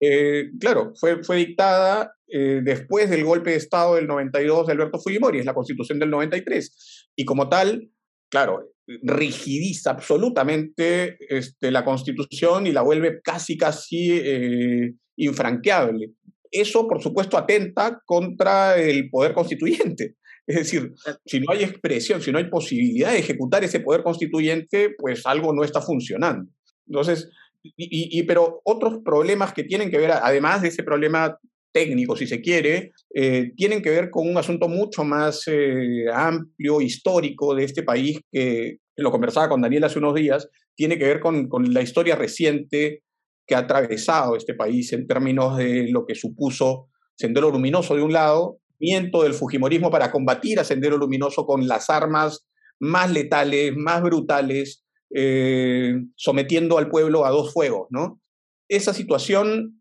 eh, 0.00 0.50
claro, 0.60 0.92
fue, 0.98 1.22
fue 1.22 1.36
dictada 1.38 2.12
eh, 2.28 2.60
después 2.62 3.08
del 3.10 3.24
golpe 3.24 3.50
de 3.50 3.56
Estado 3.56 3.96
del 3.96 4.06
92 4.06 4.66
de 4.66 4.72
Alberto 4.72 4.98
Fujimori, 4.98 5.38
es 5.38 5.46
la 5.46 5.54
constitución 5.54 5.98
del 5.98 6.10
93, 6.10 7.10
y 7.16 7.24
como 7.24 7.48
tal, 7.48 7.90
claro, 8.30 8.70
rigidiza 8.86 9.90
absolutamente 9.90 11.16
este, 11.28 11.70
la 11.70 11.84
constitución 11.84 12.66
y 12.66 12.72
la 12.72 12.82
vuelve 12.82 13.20
casi, 13.22 13.56
casi 13.56 14.12
eh, 14.12 14.94
infranqueable. 15.16 16.12
Eso, 16.50 16.88
por 16.88 17.02
supuesto, 17.02 17.36
atenta 17.36 18.00
contra 18.04 18.78
el 18.78 19.10
poder 19.10 19.34
constituyente. 19.34 20.14
Es 20.48 20.56
decir, 20.56 20.94
si 21.26 21.40
no 21.40 21.52
hay 21.52 21.62
expresión, 21.62 22.22
si 22.22 22.32
no 22.32 22.38
hay 22.38 22.48
posibilidad 22.48 23.12
de 23.12 23.18
ejecutar 23.18 23.62
ese 23.64 23.80
poder 23.80 24.02
constituyente, 24.02 24.94
pues 24.96 25.26
algo 25.26 25.52
no 25.52 25.62
está 25.62 25.82
funcionando. 25.82 26.50
Entonces, 26.86 27.28
y, 27.62 28.22
pero 28.24 28.60
otros 28.64 28.98
problemas 29.04 29.52
que 29.52 29.64
tienen 29.64 29.90
que 29.90 29.98
ver, 29.98 30.12
además 30.12 30.62
de 30.62 30.68
ese 30.68 30.82
problema 30.82 31.38
técnico, 31.72 32.16
si 32.16 32.26
se 32.26 32.40
quiere, 32.40 32.92
eh, 33.14 33.52
tienen 33.56 33.82
que 33.82 33.90
ver 33.90 34.10
con 34.10 34.28
un 34.28 34.36
asunto 34.38 34.68
mucho 34.68 35.04
más 35.04 35.42
eh, 35.46 36.06
amplio, 36.12 36.80
histórico 36.80 37.54
de 37.54 37.64
este 37.64 37.82
país, 37.82 38.20
que, 38.30 38.78
lo 38.96 39.12
conversaba 39.12 39.48
con 39.48 39.60
Daniel 39.60 39.84
hace 39.84 40.00
unos 40.00 40.14
días, 40.14 40.48
tiene 40.74 40.98
que 40.98 41.04
ver 41.04 41.20
con, 41.20 41.48
con 41.48 41.72
la 41.72 41.82
historia 41.82 42.16
reciente 42.16 43.02
que 43.46 43.54
ha 43.54 43.58
atravesado 43.58 44.34
este 44.34 44.54
país 44.54 44.92
en 44.92 45.06
términos 45.06 45.56
de 45.56 45.88
lo 45.88 46.04
que 46.04 46.16
supuso 46.16 46.88
Sendero 47.16 47.50
Luminoso 47.50 47.94
de 47.94 48.02
un 48.02 48.12
lado, 48.12 48.58
miento 48.80 49.22
del 49.22 49.34
Fujimorismo 49.34 49.90
para 49.90 50.10
combatir 50.10 50.58
a 50.58 50.64
Sendero 50.64 50.96
Luminoso 50.96 51.46
con 51.46 51.66
las 51.68 51.90
armas 51.90 52.46
más 52.80 53.10
letales, 53.10 53.76
más 53.76 54.02
brutales, 54.02 54.84
eh, 55.14 55.94
sometiendo 56.16 56.78
al 56.78 56.90
pueblo 56.90 57.24
a 57.24 57.30
dos 57.30 57.52
fuegos, 57.52 57.88
¿no? 57.90 58.20
Esa 58.68 58.92
situación 58.92 59.80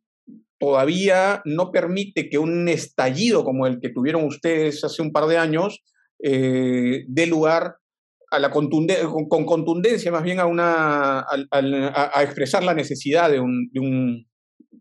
todavía 0.59 1.41
no 1.45 1.71
permite 1.71 2.29
que 2.29 2.37
un 2.37 2.67
estallido 2.67 3.43
como 3.43 3.67
el 3.67 3.79
que 3.79 3.89
tuvieron 3.89 4.23
ustedes 4.23 4.83
hace 4.83 5.01
un 5.01 5.11
par 5.11 5.27
de 5.27 5.37
años 5.37 5.83
eh, 6.23 7.03
dé 7.07 7.27
lugar 7.27 7.75
a 8.31 8.39
la 8.39 8.51
contundencia, 8.51 9.07
con, 9.29 9.45
contundencia 9.45 10.11
más 10.11 10.23
bien 10.23 10.39
a, 10.39 10.45
una, 10.45 11.19
a, 11.21 12.23
expresar 12.23 12.63
la 12.63 12.73
necesidad 12.73 13.29
de, 13.29 13.39
un, 13.39 13.69
de, 13.71 13.79
un, 13.79 14.27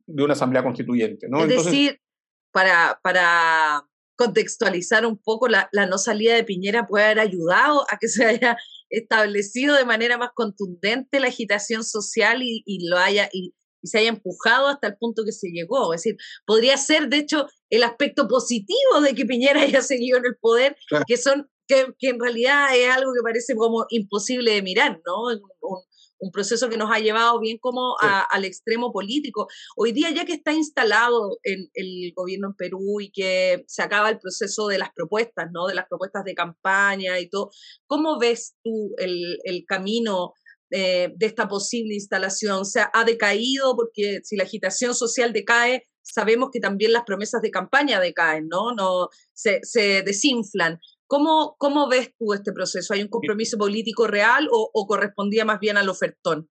de 0.07 0.23
una 0.23 0.33
asamblea 0.33 0.65
constituyente. 0.65 1.29
¿no? 1.29 1.45
Es 1.45 1.65
decir, 1.65 2.01
para, 2.53 2.99
para 3.03 3.85
contextualizar 4.17 5.07
un 5.07 5.19
poco, 5.19 5.47
la, 5.47 5.69
la, 5.73 5.87
no 5.87 5.99
salida 5.99 6.35
de 6.35 6.45
Piñera 6.45 6.87
puede 6.87 7.05
haber 7.05 7.21
ayudado 7.21 7.85
a 7.91 7.99
que 7.99 8.09
se 8.09 8.25
haya 8.25 8.57
establecido 8.91 9.75
de 9.75 9.85
manera 9.85 10.19
más 10.19 10.31
contundente 10.35 11.21
la 11.21 11.29
agitación 11.29 11.85
social 11.85 12.43
y, 12.43 12.63
y 12.67 12.89
lo 12.89 12.99
haya, 12.99 13.29
y, 13.33 13.55
y, 13.83 13.89
se 13.89 13.99
haya 13.99 14.09
empujado 14.09 14.69
hasta 14.69 14.89
el 14.89 14.97
punto 14.97 15.25
que 15.25 15.33
se 15.33 15.49
llegó. 15.49 15.93
Es 15.95 16.03
decir, 16.03 16.17
podría 16.47 16.77
ser, 16.77 17.09
de 17.09 17.19
hecho, 17.19 17.47
el 17.71 17.83
aspecto 17.83 18.29
positivo 18.29 19.01
de 19.03 19.15
que 19.15 19.27
Piñera 19.27 19.61
haya 19.63 19.83
seguido 19.83 20.19
en 20.19 20.27
el 20.27 20.37
poder, 20.41 20.77
que 21.07 21.17
son 21.17 21.49
que, 21.69 21.87
que, 21.99 22.11
en 22.11 22.21
realidad 22.21 22.69
es 22.77 22.89
algo 22.89 23.13
que 23.13 23.23
parece 23.25 23.57
como 23.57 23.87
imposible 23.89 24.53
de 24.53 24.63
mirar, 24.63 25.01
¿no? 25.05 25.25
Un, 25.25 25.41
un 25.61 25.83
proceso 26.33 26.69
que 26.69 26.77
nos 26.77 26.91
ha 26.91 26.99
llevado 26.99 27.39
bien 27.41 27.59
como 27.59 27.97
a, 28.01 28.21
al 28.23 28.45
extremo 28.45 28.93
político. 28.93 29.49
Hoy 29.77 29.93
día 29.93 30.11
ya 30.11 30.25
que 30.25 30.35
está 30.35 30.53
instalado 30.53 31.39
en 31.43 31.69
el 31.75 32.13
gobierno 32.15 32.49
en 32.49 32.55
Perú 32.55 33.01
y 33.01 33.11
que 33.11 33.65
se 33.67 33.83
acaba 33.83 34.11
el 34.11 34.19
proceso 34.19 34.69
de 34.69 34.79
las 34.79 34.91
propuestas, 34.95 35.49
¿no? 35.53 35.67
De 35.67 35.75
las 35.75 35.87
propuestas 35.89 36.25
de 36.25 36.35
campaña 36.35 37.19
y 37.21 37.29
todo, 37.29 37.51
¿cómo 37.87 38.19
ves 38.19 38.57
tú 38.63 38.95
el, 38.99 39.39
el 39.45 39.65
camino 39.67 40.33
eh, 40.71 41.13
de 41.15 41.27
esta 41.27 41.49
posible 41.49 41.95
instalación? 41.95 42.61
O 42.61 42.65
sea, 42.65 42.91
ha 42.93 43.05
decaído 43.05 43.77
porque 43.77 44.21
si 44.25 44.37
la 44.37 44.45
agitación 44.45 44.95
social 44.95 45.33
decae, 45.33 45.85
sabemos 46.03 46.51
que 46.53 46.61
también 46.61 46.93
las 46.93 47.05
promesas 47.05 47.43
de 47.43 47.51
campaña 47.51 48.01
decaen, 48.01 48.49
¿no? 48.49 48.73
no 48.73 49.09
se, 49.33 49.61
se 49.63 50.03
desinflan. 50.03 50.79
¿Cómo, 51.07 51.55
¿Cómo 51.59 51.89
ves 51.89 52.11
tú 52.19 52.33
este 52.33 52.53
proceso? 52.53 52.95
¿Hay 52.95 53.03
un 53.03 53.09
compromiso 53.09 53.57
político 53.57 54.07
real 54.07 54.49
o, 54.51 54.87
correspondía 54.87 55.45
más 55.45 55.61
bien 55.61 55.77
al 55.77 55.89
ofertón? 55.89 56.49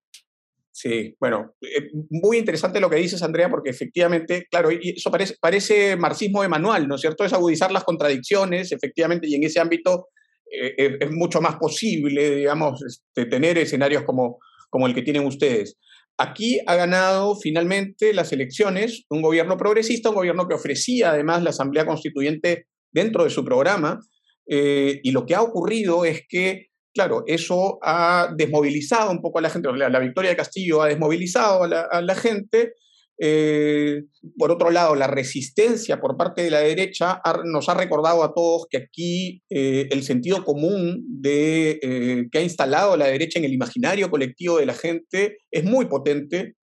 Sí, 0.71 1.15
bueno, 1.19 1.55
eh, 1.62 1.89
muy 2.09 2.38
interesante 2.38 2.81
lo 2.81 2.89
que 2.89 2.97
dices, 2.97 3.24
Andrea, 3.24 3.50
porque 3.50 3.69
efectivamente, 3.69 4.45
claro, 4.50 4.69
eso 4.69 5.09
parece, 5.09 5.35
parece 5.39 5.95
marxismo 5.95 6.41
de 6.41 6.50
manual, 6.50 6.88
¿no 6.88 6.95
es 6.95 7.01
cierto? 7.01 7.24
Es 7.24 7.31
agudizar 7.31 7.71
las 7.71 7.85
contradicciones, 7.85 8.74
efectivamente, 8.74 9.27
y 9.27 9.35
en 9.35 9.43
ese 9.45 9.62
ámbito 9.62 10.09
eh, 10.51 10.97
es 11.00 11.12
mucho 11.12 11.41
más 11.41 11.55
posible, 11.55 12.35
digamos, 12.35 12.81
este, 12.83 13.25
tener 13.25 13.57
escenarios 13.57 14.03
como, 14.03 14.39
como 14.69 14.88
el 14.88 14.93
que 14.93 15.01
tienen 15.01 15.25
ustedes. 15.25 15.77
Aquí 16.17 16.59
ha 16.65 16.75
ganado 16.75 17.35
finalmente 17.35 18.13
las 18.13 18.31
elecciones 18.31 19.05
un 19.09 19.21
gobierno 19.21 19.57
progresista, 19.57 20.09
un 20.09 20.15
gobierno 20.15 20.47
que 20.47 20.55
ofrecía 20.55 21.12
además 21.12 21.43
la 21.43 21.50
Asamblea 21.50 21.85
Constituyente 21.85 22.67
dentro 22.91 23.25
de 23.25 23.29
su 23.29 23.43
programa, 23.43 24.00
eh, 24.48 25.00
y 25.04 25.12
lo 25.12 25.25
que 25.25 25.36
ha 25.36 25.42
ocurrido 25.42 26.06
es 26.06 26.24
que, 26.28 26.68
claro, 26.94 27.24
eso 27.28 27.80
ha 27.82 28.34
desmovilizado 28.36 29.12
un 29.12 29.22
poco 29.22 29.40
a 29.40 29.42
la 29.42 29.50
gente, 29.50 29.70
la, 29.74 30.00
victoria 30.00 30.32
de 30.32 30.38
Castillo 30.38 30.82
ha 30.82 30.88
desmovilizado 30.88 31.64
a 31.64 32.02
la, 32.02 32.16
gente. 32.16 32.74
Eh, 33.18 34.04
por 34.38 34.52
otro 34.52 34.72
lado, 34.72 34.94
la 34.94 35.08
resistencia 35.08 36.02
por 36.02 36.18
parte 36.18 36.44
de 36.44 36.52
la 36.52 36.60
derecha 36.60 37.22
nos 37.46 37.70
ha 37.70 37.74
recordado 37.74 38.24
a 38.24 38.34
todos 38.34 38.68
que 38.70 38.78
aquí 38.78 39.42
eh, 39.50 39.88
el 39.90 40.04
sentido 40.04 40.44
común 40.44 41.22
que 41.24 42.30
ha 42.34 42.42
instalado 42.42 42.98
la 42.98 43.08
derecha 43.08 43.40
en 43.40 43.46
el 43.46 43.54
imaginario 43.54 44.10
colectivo 44.10 44.58
de 44.58 44.66
la 44.66 44.74
gente 44.74 45.38
es 45.50 45.64
muy 45.64 45.86
potente 45.86 46.56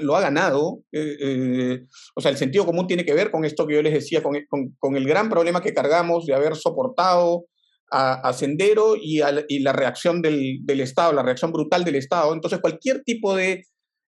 lo 0.00 0.16
ha 0.16 0.20
ganado. 0.20 0.82
Eh, 0.92 1.16
eh, 1.20 1.80
o 2.14 2.20
sea, 2.20 2.30
el 2.30 2.36
sentido 2.36 2.66
común 2.66 2.86
tiene 2.86 3.04
que 3.04 3.14
ver 3.14 3.30
con 3.30 3.44
esto 3.44 3.66
que 3.66 3.74
yo 3.74 3.82
les 3.82 3.94
decía, 3.94 4.22
con, 4.22 4.36
con, 4.78 4.96
el 4.96 5.06
gran 5.06 5.28
problema 5.28 5.62
que 5.62 5.74
cargamos 5.74 6.26
de 6.26 6.34
haber 6.34 6.56
soportado 6.56 7.46
a, 7.90 8.32
Sendero 8.34 8.96
y, 9.00 9.20
la 9.60 9.72
reacción 9.72 10.20
del, 10.20 10.62
Estado, 10.80 11.12
la 11.12 11.22
reacción 11.22 11.52
brutal 11.52 11.84
del 11.84 11.94
Estado. 11.94 12.34
Entonces, 12.34 12.60
cualquier 12.60 13.02
tipo 13.02 13.34
de 13.34 13.64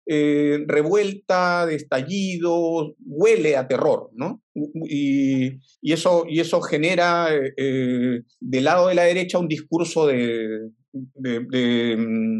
eh, 0.07 0.63
revuelta, 0.65 1.65
de 1.65 1.75
estallido, 1.75 2.95
huele 3.05 3.55
a 3.55 3.67
terror, 3.67 4.09
¿no? 4.13 4.41
Y, 4.89 5.59
eso, 5.83 6.25
y 6.27 6.39
eso 6.39 6.61
genera 6.61 7.29
del 7.29 8.63
lado 8.63 8.87
de 8.87 8.95
la 8.95 9.03
derecha 9.03 9.37
un 9.37 9.47
discurso 9.47 10.07
de, 10.07 10.69
de 10.93 11.97
mm, 11.97 12.39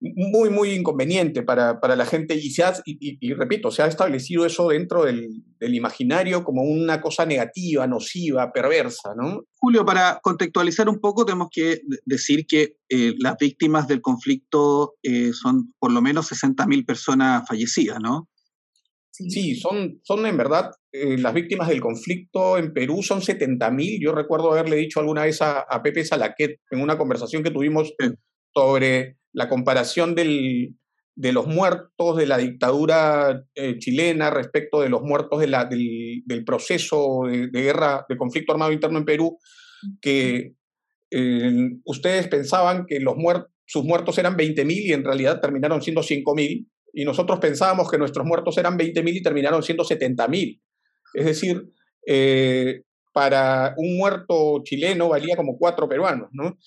muy, 0.00 0.50
muy 0.50 0.70
inconveniente 0.70 1.42
para, 1.42 1.80
para 1.80 1.96
la 1.96 2.06
gente 2.06 2.34
y, 2.34 2.50
se 2.50 2.62
ha, 2.62 2.72
y, 2.84 3.32
repito, 3.34 3.70
se 3.70 3.82
ha 3.82 3.86
establecido 3.86 4.46
eso 4.46 4.68
dentro 4.68 5.04
del, 5.04 5.28
del, 5.58 5.74
imaginario 5.74 6.44
como 6.44 6.62
una 6.62 7.00
cosa 7.00 7.26
negativa, 7.26 7.86
nociva, 7.86 8.52
perversa, 8.52 9.14
¿no? 9.16 9.42
Julio, 9.56 9.84
para 9.84 10.20
contextualizar 10.22 10.88
un 10.88 11.00
poco, 11.00 11.24
tenemos 11.24 11.48
que 11.50 11.80
decir 12.04 12.46
que 12.46 12.76
eh, 12.88 13.14
las 13.18 13.36
víctimas 13.38 13.88
del 13.88 14.00
conflicto 14.00 14.94
eh, 15.02 15.32
son 15.32 15.74
por 15.80 15.90
lo 15.90 16.00
menos 16.00 16.30
60.000 16.30 16.86
personas 16.86 17.48
fallecidas, 17.48 17.98
¿no? 18.00 18.28
Sí, 19.10 19.56
son, 19.56 19.98
son 20.04 20.26
en 20.26 20.36
verdad 20.36 20.70
eh, 20.92 21.18
las 21.18 21.34
víctimas 21.34 21.66
del 21.66 21.80
conflicto 21.80 22.56
en 22.56 22.72
Perú 22.72 23.02
son 23.02 23.20
70.000. 23.20 24.00
Yo 24.00 24.12
recuerdo 24.12 24.52
haberle 24.52 24.76
dicho 24.76 25.00
alguna 25.00 25.24
vez 25.24 25.42
a, 25.42 25.58
a 25.62 25.82
Pepe 25.82 26.04
Salaquet 26.04 26.60
en 26.70 26.80
una 26.80 26.96
conversación 26.96 27.42
que 27.42 27.50
tuvimos 27.50 27.92
sobre 28.54 29.17
la 29.32 29.48
comparación 29.48 30.14
de 30.14 30.74
los 31.32 31.46
muertos 31.46 32.16
de 32.16 32.26
la 32.26 32.38
dictadura 32.38 33.44
eh, 33.54 33.78
chilena 33.78 34.30
respecto 34.30 34.80
de 34.80 34.88
los 34.88 35.02
muertos 35.02 35.40
del, 35.40 36.44
proceso 36.44 37.22
de, 37.26 37.48
guerra, 37.50 38.04
de 38.08 38.16
conflicto 38.16 38.52
armado 38.52 38.72
interno 38.72 38.98
en 38.98 39.04
Perú, 39.04 39.38
que 40.00 40.54
eh, 41.10 41.70
ustedes 41.84 42.28
pensaban 42.28 42.86
que 42.86 43.00
sus 43.66 43.84
muertos 43.84 44.18
eran 44.18 44.36
20.000 44.36 44.70
y 44.70 44.92
en 44.92 45.04
realidad 45.04 45.40
terminaron 45.40 45.82
siendo 45.82 46.02
5.000, 46.02 46.66
y 46.92 47.04
nosotros 47.04 47.38
pensábamos 47.38 47.90
que 47.90 47.98
nuestros 47.98 48.26
muertos 48.26 48.56
eran 48.58 48.78
20.000 48.78 49.16
y 49.16 49.22
terminaron 49.22 49.62
siendo 49.62 49.84
70.000. 49.84 50.60
Es 51.14 51.24
decir, 51.24 51.70
eh, 52.06 52.82
para 53.12 53.74
un 53.76 53.96
muerto 53.96 54.62
chileno 54.64 55.08
valía 55.08 55.36
como 55.36 55.58
cuatro 55.58 55.88
peruanos, 55.88 56.28
¿no? 56.32 56.58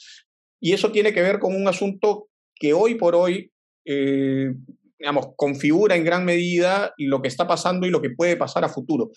Y 0.59 0.73
eso 0.73 0.91
tiene 0.91 1.13
que 1.13 1.21
ver 1.21 1.39
con 1.39 1.55
un 1.55 1.67
asunto 1.67 2.29
que 2.61 2.73
hoy 2.73 2.93
por 2.93 3.15
hoy, 3.15 3.51
eh, 3.85 4.53
digamos, 4.99 5.29
configura 5.35 5.95
en 5.95 6.03
gran 6.03 6.23
medida 6.23 6.93
lo 6.99 7.23
que 7.23 7.27
está 7.27 7.47
pasando 7.47 7.87
y 7.87 7.89
lo 7.89 8.03
que 8.03 8.11
puede 8.11 8.37
pasar 8.37 8.63
a 8.63 8.69
futuro. 8.69 9.09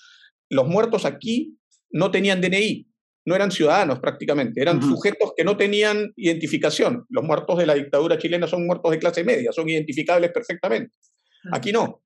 Los 0.48 0.66
muertos 0.66 1.04
aquí 1.04 1.58
no 1.90 2.10
tenían 2.10 2.40
DNI, 2.40 2.88
no 3.26 3.36
eran 3.36 3.50
ciudadanos 3.50 4.00
prácticamente, 4.00 4.62
eran 4.62 4.82
sujetos 4.82 5.34
que 5.36 5.44
no 5.44 5.58
tenían 5.58 6.14
identificación. 6.16 7.04
Los 7.10 7.22
muertos 7.22 7.58
de 7.58 7.66
la 7.66 7.74
dictadura 7.74 8.16
chilena 8.16 8.46
son 8.46 8.66
muertos 8.66 8.90
de 8.90 8.98
clase 8.98 9.24
media, 9.24 9.52
son 9.52 9.68
identificables 9.68 10.32
perfectamente. 10.32 10.96
Aquí 11.52 11.70
no. 11.70 12.02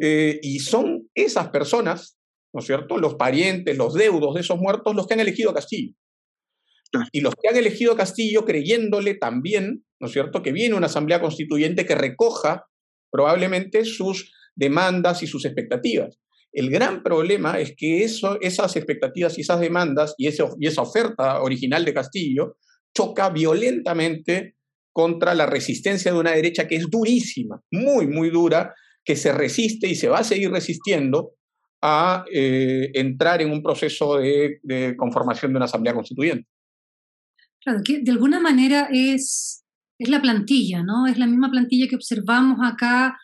Eh, 0.00 0.40
y 0.42 0.58
son 0.58 1.08
esas 1.14 1.50
personas, 1.50 2.18
¿no 2.52 2.58
es 2.58 2.66
cierto?, 2.66 2.98
los 2.98 3.14
parientes, 3.14 3.78
los 3.78 3.94
deudos 3.94 4.34
de 4.34 4.40
esos 4.40 4.58
muertos, 4.58 4.96
los 4.96 5.06
que 5.06 5.14
han 5.14 5.20
elegido 5.20 5.50
a 5.50 5.54
Castillo. 5.54 5.94
Y 7.12 7.20
los 7.20 7.34
que 7.40 7.48
han 7.48 7.56
elegido 7.56 7.92
a 7.92 7.96
Castillo 7.96 8.44
creyéndole 8.44 9.14
también, 9.14 9.84
¿no 10.02 10.08
es 10.08 10.12
cierto?, 10.12 10.42
que 10.42 10.52
viene 10.52 10.74
una 10.74 10.86
asamblea 10.86 11.20
constituyente 11.20 11.86
que 11.86 11.94
recoja 11.94 12.66
probablemente 13.10 13.84
sus 13.84 14.34
demandas 14.54 15.22
y 15.22 15.26
sus 15.26 15.44
expectativas. 15.44 16.18
El 16.52 16.68
gran 16.68 17.02
problema 17.02 17.58
es 17.60 17.74
que 17.76 18.02
eso, 18.04 18.38
esas 18.40 18.76
expectativas 18.76 19.38
y 19.38 19.42
esas 19.42 19.60
demandas 19.60 20.14
y, 20.18 20.26
y 20.26 20.66
esa 20.66 20.82
oferta 20.82 21.40
original 21.40 21.84
de 21.84 21.94
Castillo 21.94 22.56
choca 22.94 23.30
violentamente 23.30 24.56
contra 24.92 25.34
la 25.34 25.46
resistencia 25.46 26.12
de 26.12 26.18
una 26.18 26.32
derecha 26.32 26.66
que 26.68 26.76
es 26.76 26.90
durísima, 26.90 27.62
muy, 27.70 28.06
muy 28.06 28.28
dura, 28.28 28.74
que 29.04 29.16
se 29.16 29.32
resiste 29.32 29.86
y 29.86 29.94
se 29.94 30.08
va 30.08 30.18
a 30.18 30.24
seguir 30.24 30.50
resistiendo 30.50 31.32
a 31.80 32.24
eh, 32.32 32.90
entrar 32.94 33.40
en 33.40 33.50
un 33.50 33.62
proceso 33.62 34.18
de, 34.18 34.58
de 34.62 34.94
conformación 34.96 35.52
de 35.52 35.56
una 35.56 35.64
asamblea 35.64 35.94
constituyente. 35.94 36.46
Claro, 37.62 37.80
que 37.84 38.00
de 38.00 38.10
alguna 38.10 38.40
manera 38.40 38.88
es, 38.92 39.61
es 40.02 40.08
la 40.08 40.20
plantilla, 40.20 40.82
¿no? 40.82 41.06
Es 41.06 41.18
la 41.18 41.26
misma 41.26 41.50
plantilla 41.50 41.86
que 41.88 41.96
observamos 41.96 42.58
acá 42.62 43.16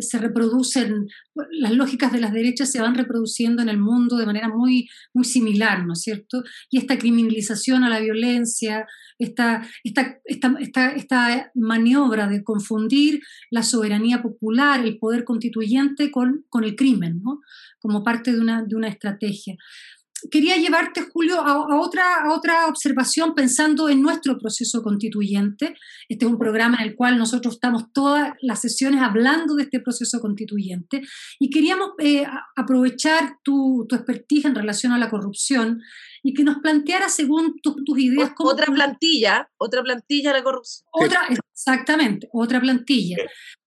se 0.00 0.18
reproducen, 0.18 1.08
las 1.50 1.72
lógicas 1.72 2.10
de 2.12 2.20
las 2.20 2.32
derechas 2.32 2.70
se 2.70 2.80
van 2.80 2.94
reproduciendo 2.94 3.60
en 3.60 3.68
el 3.68 3.78
mundo 3.78 4.16
de 4.16 4.24
manera 4.24 4.48
muy, 4.48 4.88
muy 5.12 5.24
similar, 5.24 5.84
¿no 5.86 5.92
es 5.92 6.00
cierto? 6.00 6.42
Y 6.70 6.78
esta 6.78 6.98
criminalización 6.98 7.84
a 7.84 7.90
la 7.90 8.00
violencia, 8.00 8.86
esta, 9.18 9.66
esta, 9.84 10.18
esta, 10.24 10.92
esta 10.92 11.50
maniobra 11.54 12.28
de 12.28 12.42
confundir 12.42 13.20
la 13.50 13.62
soberanía 13.62 14.22
popular, 14.22 14.84
el 14.84 14.98
poder 14.98 15.24
constituyente 15.24 16.10
con, 16.10 16.46
con 16.48 16.64
el 16.64 16.74
crimen, 16.74 17.20
¿no? 17.22 17.40
Como 17.78 18.02
parte 18.02 18.32
de 18.32 18.40
una, 18.40 18.62
de 18.62 18.74
una 18.74 18.88
estrategia 18.88 19.56
quería 20.30 20.56
llevarte, 20.56 21.02
Julio, 21.12 21.40
a, 21.40 21.80
otra, 21.80 22.24
a 22.24 22.32
otra 22.32 22.66
observación 22.66 23.34
pensando 23.34 23.88
en 23.88 24.02
nuestro 24.02 24.38
proceso 24.38 24.82
constituyente. 24.82 25.74
Este 26.08 26.24
es 26.24 26.30
un 26.30 26.38
programa 26.38 26.78
en 26.80 26.88
el 26.88 26.96
cual 26.96 27.18
nosotros 27.18 27.54
estamos 27.54 27.92
todas 27.92 28.32
las 28.40 28.60
sesiones 28.60 29.02
hablando 29.02 29.54
de 29.54 29.64
este 29.64 29.80
proceso 29.80 30.20
constituyente 30.20 31.02
y 31.38 31.50
queríamos 31.50 31.90
eh, 31.98 32.24
aprovechar 32.56 33.38
tu, 33.42 33.86
tu 33.88 33.96
expertise 33.96 34.46
en 34.46 34.54
relación 34.54 34.92
a 34.92 34.98
la 34.98 35.10
corrupción 35.10 35.82
y 36.22 36.34
que 36.34 36.44
nos 36.44 36.58
planteara 36.58 37.08
según 37.08 37.60
tus 37.60 37.98
ideas. 37.98 38.32
otra 38.38 38.66
plantilla, 38.66 39.48
otra 39.56 39.82
plantilla 39.82 40.32
de 40.32 40.38
la 40.38 40.44
corrupción. 40.44 40.86
Otra, 40.92 41.20
exactamente, 41.52 42.28
otra 42.32 42.60
plantilla. 42.60 43.16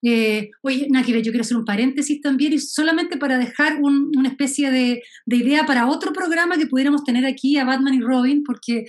Eh, 0.02 0.52
oye, 0.62 0.88
Nájira, 0.90 1.20
yo 1.20 1.32
quiero 1.32 1.42
hacer 1.42 1.58
un 1.58 1.66
paréntesis 1.66 2.22
también 2.22 2.54
y 2.54 2.60
solamente 2.60 3.18
para 3.18 3.38
dejar 3.38 3.80
una 3.82 4.30
especie 4.30 4.72
de, 4.72 5.02
de, 5.26 5.36
idea 5.36 5.66
para 5.66 5.88
otro 5.88 6.14
programa 6.14 6.58
que 6.58 6.68
pudiéramos 6.68 7.04
tener 7.04 7.26
aquí 7.26 7.58
a 7.58 7.66
Batman 7.66 7.96
y 7.96 8.02
Robin, 8.02 8.44
porque, 8.44 8.86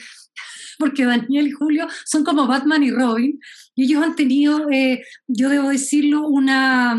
porque 0.78 1.04
Daniel 1.04 1.48
y 1.48 1.52
Julio 1.52 1.86
son 2.04 2.24
como 2.24 2.46
Batman 2.46 2.82
y 2.82 2.90
Robin, 2.90 3.40
y 3.74 3.84
ellos 3.84 4.02
han 4.02 4.16
tenido, 4.16 4.70
eh, 4.70 5.02
yo 5.26 5.48
debo 5.48 5.68
decirlo, 5.68 6.26
una, 6.26 6.98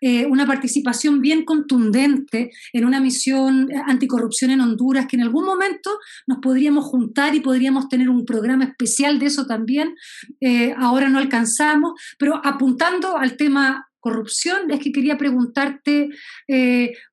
eh, 0.00 0.26
una 0.26 0.46
participación 0.46 1.20
bien 1.20 1.44
contundente 1.44 2.50
en 2.72 2.84
una 2.84 3.00
misión 3.00 3.68
anticorrupción 3.86 4.50
en 4.50 4.60
Honduras, 4.60 5.06
que 5.06 5.16
en 5.16 5.22
algún 5.22 5.44
momento 5.44 5.90
nos 6.26 6.38
podríamos 6.38 6.84
juntar 6.84 7.34
y 7.34 7.40
podríamos 7.40 7.88
tener 7.88 8.10
un 8.10 8.24
programa 8.24 8.64
especial 8.64 9.18
de 9.18 9.26
eso 9.26 9.46
también. 9.46 9.94
Eh, 10.40 10.74
ahora 10.76 11.08
no 11.08 11.18
alcanzamos, 11.18 11.92
pero 12.18 12.40
apuntando 12.44 13.16
al 13.16 13.36
tema 13.36 13.88
corrupción, 14.02 14.70
es 14.70 14.80
que 14.80 14.92
quería 14.92 15.16
preguntarte 15.16 16.10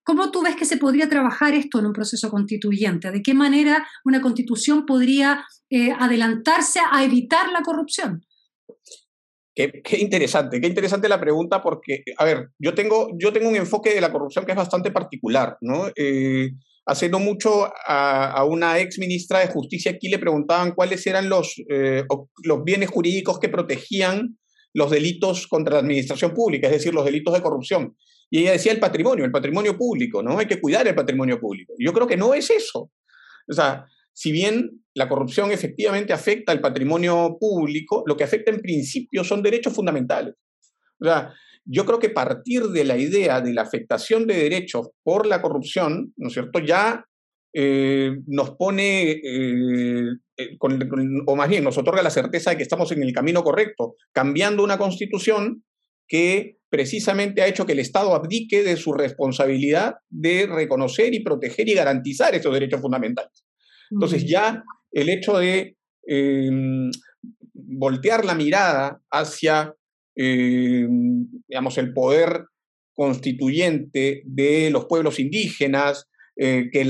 cómo 0.03 0.31
tú 0.31 0.41
ves 0.41 0.55
que 0.55 0.65
se 0.65 0.77
podría 0.77 1.07
trabajar 1.07 1.53
esto 1.53 1.79
en 1.79 1.85
un 1.85 1.93
proceso 1.93 2.29
constituyente, 2.29 3.11
de 3.11 3.21
qué 3.21 3.33
manera 3.33 3.87
una 4.03 4.19
constitución 4.21 4.85
podría 4.85 5.45
adelantarse 5.99 6.79
a 6.91 7.03
evitar 7.03 7.51
la 7.51 7.61
corrupción. 7.61 8.21
Qué, 9.83 9.97
interesante, 9.99 10.61
qué 10.61 10.67
interesante 10.67 11.09
la 11.09 11.19
pregunta 11.19 11.61
porque, 11.61 12.03
a 12.17 12.23
ver, 12.23 12.49
yo 12.57 12.73
tengo, 12.73 13.09
yo 13.17 13.33
tengo 13.33 13.49
un 13.49 13.57
enfoque 13.57 13.93
de 13.93 13.99
la 13.99 14.11
corrupción 14.11 14.45
que 14.45 14.53
es 14.53 14.57
bastante 14.57 14.89
particular, 14.89 15.57
¿no? 15.59 15.89
Eh, 15.97 16.51
hace 16.85 17.09
mucho 17.09 17.69
a, 17.85 18.43
una 18.45 18.79
ex 18.79 18.97
ministra 18.99 19.39
de 19.39 19.47
Justicia 19.47 19.91
aquí 19.91 20.07
le 20.07 20.17
preguntaban 20.17 20.71
cuáles 20.71 21.05
eran 21.05 21.27
los, 21.27 21.61
eh, 21.69 22.05
los 22.43 22.63
bienes 22.63 22.89
jurídicos 22.89 23.37
que 23.37 23.49
protegían 23.49 24.38
los 24.73 24.91
delitos 24.91 25.47
contra 25.47 25.75
la 25.75 25.79
administración 25.79 26.33
pública, 26.33 26.67
es 26.67 26.73
decir, 26.73 26.93
los 26.93 27.05
delitos 27.05 27.33
de 27.33 27.41
corrupción. 27.41 27.95
Y 28.29 28.41
ella 28.41 28.51
decía 28.51 28.71
el 28.71 28.79
patrimonio, 28.79 29.25
el 29.25 29.31
patrimonio 29.31 29.77
público, 29.77 30.21
¿no? 30.21 30.37
Hay 30.37 30.45
que 30.45 30.61
cuidar 30.61 30.87
el 30.87 30.95
patrimonio 30.95 31.39
público. 31.39 31.73
Yo 31.79 31.93
creo 31.93 32.07
que 32.07 32.17
no 32.17 32.33
es 32.33 32.49
eso. 32.49 32.91
O 33.47 33.53
sea, 33.53 33.85
si 34.13 34.31
bien 34.31 34.83
la 34.93 35.09
corrupción 35.09 35.51
efectivamente 35.51 36.13
afecta 36.13 36.51
al 36.51 36.61
patrimonio 36.61 37.37
público, 37.39 38.03
lo 38.05 38.15
que 38.15 38.23
afecta 38.23 38.51
en 38.51 38.61
principio 38.61 39.23
son 39.23 39.41
derechos 39.41 39.73
fundamentales. 39.73 40.35
O 40.99 41.05
sea, 41.05 41.33
yo 41.65 41.85
creo 41.85 41.99
que 41.99 42.09
partir 42.09 42.63
de 42.63 42.83
la 42.83 42.97
idea 42.97 43.41
de 43.41 43.53
la 43.53 43.61
afectación 43.61 44.27
de 44.27 44.35
derechos 44.35 44.89
por 45.03 45.25
la 45.25 45.41
corrupción, 45.41 46.13
¿no 46.17 46.27
es 46.27 46.33
cierto?, 46.33 46.59
ya 46.59 47.05
eh, 47.53 48.11
nos 48.27 48.51
pone, 48.51 49.11
eh, 49.11 50.05
eh, 50.37 50.57
o 51.25 51.35
más 51.35 51.49
bien 51.49 51.63
nos 51.63 51.77
otorga 51.77 52.03
la 52.03 52.11
certeza 52.11 52.51
de 52.51 52.57
que 52.57 52.63
estamos 52.63 52.91
en 52.91 53.01
el 53.01 53.13
camino 53.13 53.43
correcto, 53.43 53.95
cambiando 54.11 54.63
una 54.63 54.77
constitución 54.77 55.63
que 56.07 56.57
precisamente 56.69 57.41
ha 57.41 57.47
hecho 57.47 57.65
que 57.65 57.73
el 57.73 57.79
Estado 57.79 58.13
abdique 58.13 58.63
de 58.63 58.77
su 58.77 58.93
responsabilidad 58.93 59.95
de 60.09 60.47
reconocer 60.47 61.13
y 61.13 61.21
proteger 61.21 61.67
y 61.67 61.73
garantizar 61.73 62.35
esos 62.35 62.53
derechos 62.53 62.81
fundamentales. 62.81 63.45
Entonces 63.89 64.25
ya 64.25 64.63
el 64.91 65.09
hecho 65.09 65.37
de 65.37 65.75
em, 66.05 66.91
voltear 67.53 68.25
la 68.25 68.35
mirada 68.35 69.01
hacia, 69.11 69.75
em, 70.15 71.27
digamos, 71.47 71.77
el 71.79 71.93
poder 71.93 72.45
constituyente 72.93 74.21
de 74.25 74.69
los 74.69 74.85
pueblos 74.85 75.19
indígenas, 75.19 76.07
eh, 76.41 76.69
que 76.71 76.87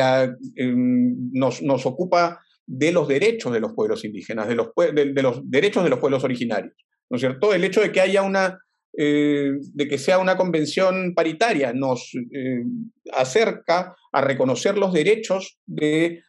em, 0.58 1.32
nos, 1.34 1.86
ocupa 1.86 2.40
de 2.68 2.92
los 2.92 3.08
derechos 3.08 3.52
de 3.52 3.60
los 3.60 3.74
pueblos 3.74 4.06
indígenas, 4.06 4.48
de 4.48 4.54
los, 4.54 4.68
de, 4.94 5.24
los 5.24 5.42
derechos 5.50 5.84
de 5.84 5.90
los 5.90 5.98
pueblos 5.98 6.24
originarios. 6.24 6.76
¿No 7.10 7.16
es 7.16 7.22
cierto? 7.22 7.52
El 7.52 7.64
hecho 7.64 7.82
de 7.82 7.92
que 7.92 8.00
haya 8.00 8.22
una, 8.22 8.60
eh, 8.96 9.54
de 9.74 9.88
que 9.88 9.98
sea 9.98 10.20
una 10.20 10.38
convención 10.38 11.16
paritaria 11.16 11.74
nos 11.74 12.12
eh, 12.14 12.64
acerca 13.12 13.96
a 14.12 14.22
reconocer 14.22 14.78
los 14.78 14.94
derechos 14.94 15.58
de 15.66 16.22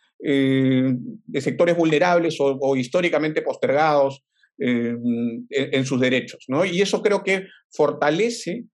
sectores 1.35 1.76
vulnerables 1.76 2.37
o, 2.40 2.74
históricamente 2.74 3.42
postergados 3.42 4.24
eh, 4.62 4.96
en, 5.50 5.85
sus 5.85 6.00
derechos. 6.00 6.44
¿no? 6.48 6.64
Y 6.64 6.80
eso 6.80 7.02
creo 7.02 7.22
que 7.22 7.46
fortalece 7.70 8.64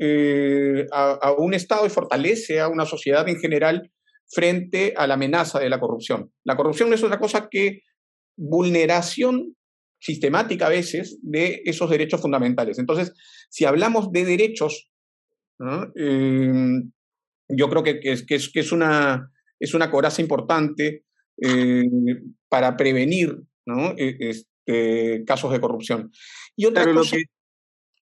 eh, 0.00 0.86
a, 0.90 1.32
un 1.38 1.54
Estado 1.54 1.86
y 1.86 1.90
fortalece 1.90 2.60
a 2.60 2.68
una 2.68 2.84
sociedad 2.84 3.28
en 3.28 3.38
general 3.38 3.90
frente 4.28 4.94
a 4.96 5.06
la 5.06 5.14
amenaza 5.14 5.60
de 5.60 5.68
la 5.68 5.78
corrupción. 5.78 6.32
La 6.44 6.56
corrupción 6.56 6.88
no 6.88 6.94
es 6.94 7.04
otra 7.04 7.18
cosa 7.18 7.48
que 7.50 7.82
vulneración 8.36 9.56
sistemática 10.00 10.66
a 10.66 10.70
veces 10.70 11.18
de 11.22 11.62
esos 11.64 11.88
derechos 11.88 12.20
fundamentales. 12.20 12.78
Entonces, 12.78 13.12
si 13.50 13.64
hablamos 13.64 14.10
de 14.10 14.24
derechos, 14.24 14.88
yo 15.60 17.68
creo 17.68 17.82
que, 17.84 18.00
es, 18.02 18.26
que, 18.26 18.34
es, 18.34 18.72
una, 18.72 19.30
es 19.60 19.74
una 19.74 19.90
coraza 19.90 20.20
importante 20.20 21.04
eh, 21.40 21.84
para 22.48 22.76
prevenir 22.76 23.36
e, 23.96 24.16
este, 24.18 25.22
casos 25.24 25.52
de 25.52 25.60
corrupción. 25.60 26.10
Y 26.56 26.66
otra 26.66 26.92
cosa, 26.92 27.16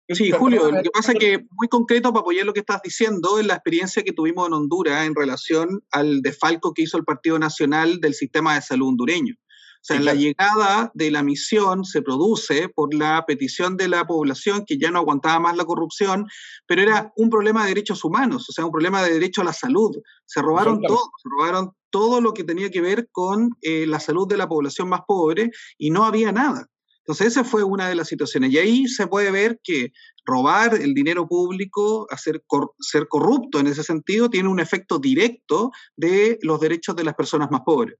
Sí, 0.09 0.31
Julio, 0.31 0.69
lo 0.69 0.83
que 0.83 0.89
pasa 0.89 1.13
es 1.13 1.19
que 1.19 1.45
muy 1.51 1.67
concreto 1.69 2.11
para 2.11 2.21
apoyar 2.21 2.45
lo 2.45 2.53
que 2.53 2.59
estás 2.59 2.81
diciendo 2.81 3.39
es 3.39 3.45
la 3.45 3.53
experiencia 3.53 4.03
que 4.03 4.11
tuvimos 4.11 4.47
en 4.47 4.53
Honduras 4.53 5.05
en 5.05 5.15
relación 5.15 5.81
al 5.91 6.21
desfalco 6.21 6.73
que 6.73 6.83
hizo 6.83 6.97
el 6.97 7.05
Partido 7.05 7.39
Nacional 7.39 8.01
del 8.01 8.13
sistema 8.13 8.55
de 8.55 8.61
salud 8.61 8.89
hondureño. 8.89 9.35
O 9.35 9.85
sea, 9.85 9.99
la 9.99 10.13
llegada 10.13 10.91
de 10.93 11.11
la 11.11 11.23
misión 11.23 11.83
se 11.83 12.01
produce 12.01 12.69
por 12.69 12.93
la 12.93 13.25
petición 13.25 13.75
de 13.75 13.89
la 13.89 14.07
población 14.07 14.63
que 14.65 14.77
ya 14.77 14.91
no 14.91 14.99
aguantaba 14.99 15.41
más 15.41 15.57
la 15.57 15.65
corrupción, 15.65 16.25
pero 16.65 16.81
era 16.81 17.11
un 17.17 17.29
problema 17.29 17.63
de 17.63 17.69
derechos 17.69 18.05
humanos, 18.05 18.49
o 18.49 18.53
sea, 18.53 18.63
un 18.63 18.71
problema 18.71 19.03
de 19.03 19.11
derecho 19.11 19.41
a 19.41 19.43
la 19.43 19.51
salud. 19.51 19.91
Se 20.25 20.41
robaron 20.41 20.81
todo, 20.81 21.11
se 21.21 21.29
robaron 21.29 21.73
todo 21.89 22.21
lo 22.21 22.33
que 22.33 22.45
tenía 22.45 22.71
que 22.71 22.79
ver 22.79 23.09
con 23.11 23.57
eh, 23.61 23.85
la 23.85 23.99
salud 23.99 24.25
de 24.25 24.37
la 24.37 24.47
población 24.47 24.87
más 24.87 25.01
pobre 25.05 25.51
y 25.77 25.89
no 25.89 26.05
había 26.05 26.31
nada. 26.31 26.69
Entonces, 27.05 27.27
esa 27.27 27.43
fue 27.43 27.63
una 27.63 27.89
de 27.89 27.95
las 27.95 28.07
situaciones. 28.07 28.51
Y 28.51 28.57
ahí 28.57 28.87
se 28.87 29.07
puede 29.07 29.29
ver 29.29 29.59
que 29.61 29.91
robar 30.25 30.75
el 30.75 30.93
dinero 30.93 31.27
público, 31.27 32.07
hacer 32.09 32.41
ser 32.79 33.07
corrupto 33.09 33.59
en 33.59 33.67
ese 33.67 33.83
sentido, 33.83 34.29
tiene 34.29 34.47
un 34.47 34.61
efecto 34.61 34.99
directo 34.99 35.71
de 35.97 36.39
los 36.41 36.61
derechos 36.61 36.95
de 36.95 37.03
las 37.03 37.13
personas 37.13 37.49
más 37.51 37.61
pobres. 37.65 37.95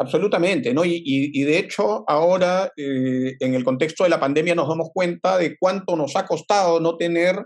Absolutamente, 0.00 0.72
¿no? 0.72 0.82
Y, 0.84 1.42
de 1.42 1.58
hecho, 1.58 2.04
ahora, 2.08 2.72
eh, 2.76 3.34
en 3.40 3.54
el 3.54 3.64
contexto 3.64 4.04
de 4.04 4.10
la 4.10 4.20
pandemia, 4.20 4.54
nos 4.54 4.68
damos 4.68 4.90
cuenta 4.92 5.38
de 5.38 5.56
cuánto 5.58 5.96
nos 5.96 6.14
ha 6.14 6.24
costado 6.24 6.78
no 6.78 6.96
tener 6.96 7.36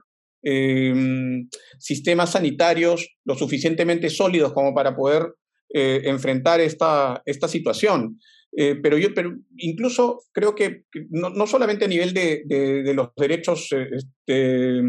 em, 0.42 1.48
sistemas 1.78 2.32
sanitarios 2.32 3.08
lo 3.24 3.36
suficientemente 3.36 4.10
sólidos 4.10 4.52
como 4.52 4.74
para 4.74 4.94
poder 4.94 5.34
eh, 5.72 6.02
enfrentar 6.04 6.60
esta, 6.60 7.22
esta 7.24 7.48
situación. 7.48 8.18
Eh, 8.54 8.76
pero 8.82 8.98
yo 8.98 9.08
incluso 9.56 10.20
creo 10.32 10.54
que, 10.54 10.84
no, 11.10 11.46
solamente 11.46 11.86
a 11.86 11.88
nivel 11.88 12.12
de, 12.12 12.44
de 12.46 12.94
los 12.94 13.08
derechos 13.16 13.68
este, 13.72 14.82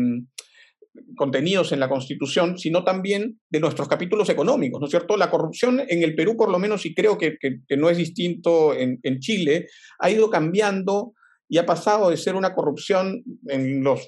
contenidos 1.15 1.71
en 1.71 1.79
la 1.79 1.89
Constitución, 1.89 2.57
sino 2.57 2.83
también 2.83 3.39
de 3.49 3.59
nuestros 3.59 3.87
capítulos 3.87 4.29
económicos, 4.29 4.79
¿no 4.79 4.85
es 4.85 4.91
cierto? 4.91 5.17
La 5.17 5.29
corrupción 5.29 5.81
en 5.87 6.03
el 6.03 6.15
Perú, 6.15 6.35
por 6.37 6.49
lo 6.49 6.59
menos, 6.59 6.85
y 6.85 6.93
creo 6.93 7.17
que, 7.17 7.37
no 7.77 7.89
es 7.89 7.97
distinto 7.97 8.73
en, 8.73 9.19
Chile, 9.19 9.67
ha 9.99 10.09
ido 10.09 10.29
cambiando 10.29 11.13
y 11.49 11.57
ha 11.57 11.65
pasado 11.65 12.09
de 12.09 12.17
ser 12.17 12.35
una 12.35 12.53
corrupción 12.53 13.23
en 13.47 13.83
los 13.83 14.07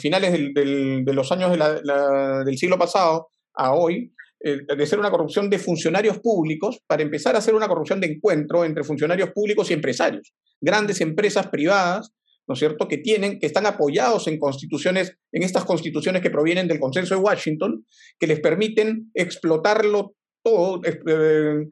finales 0.00 0.32
de 0.32 1.12
los 1.12 1.32
años 1.32 1.52
del 1.52 2.58
siglo 2.58 2.78
pasado 2.78 3.28
a 3.54 3.74
hoy, 3.74 3.96
eh, 3.96 4.19
de 4.40 4.86
ser 4.86 4.98
una 4.98 5.10
corrupción 5.10 5.50
de 5.50 5.58
funcionarios 5.58 6.18
públicos 6.18 6.80
para 6.86 7.02
empezar 7.02 7.36
a 7.36 7.42
ser 7.42 7.54
una 7.54 7.68
corrupción 7.68 8.00
de 8.00 8.06
encuentro 8.06 8.64
entre 8.64 8.84
funcionarios 8.84 9.30
públicos 9.32 9.70
y 9.70 9.74
empresarios. 9.74 10.32
Grandes 10.60 11.02
empresas 11.02 11.48
privadas 11.48 12.14
¿no 12.50 12.54
es 12.54 12.58
cierto?, 12.58 12.88
que 12.88 12.98
tienen, 12.98 13.38
que 13.38 13.46
están 13.46 13.64
apoyados 13.64 14.26
en 14.26 14.36
constituciones, 14.40 15.16
en 15.30 15.44
estas 15.44 15.64
constituciones 15.64 16.20
que 16.20 16.30
provienen 16.30 16.66
del 16.66 16.80
consenso 16.80 17.14
de 17.14 17.20
Washington, 17.20 17.86
que 18.18 18.26
les 18.26 18.40
permiten 18.40 19.08
explotarlo 19.14 20.16
todo, 20.42 20.80
eh, 20.84 21.68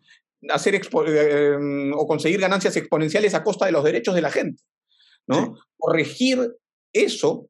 hacer 0.49 0.77
eh, 0.77 1.57
o 1.93 2.07
conseguir 2.07 2.39
ganancias 2.39 2.77
exponenciales 2.77 3.35
a 3.35 3.43
costa 3.43 3.67
de 3.67 3.73
los 3.73 3.83
derechos 3.83 4.15
de 4.15 4.23
la 4.23 4.31
gente, 4.31 4.63
¿no? 5.27 5.57
Corregir 5.77 6.53
eso 6.93 7.49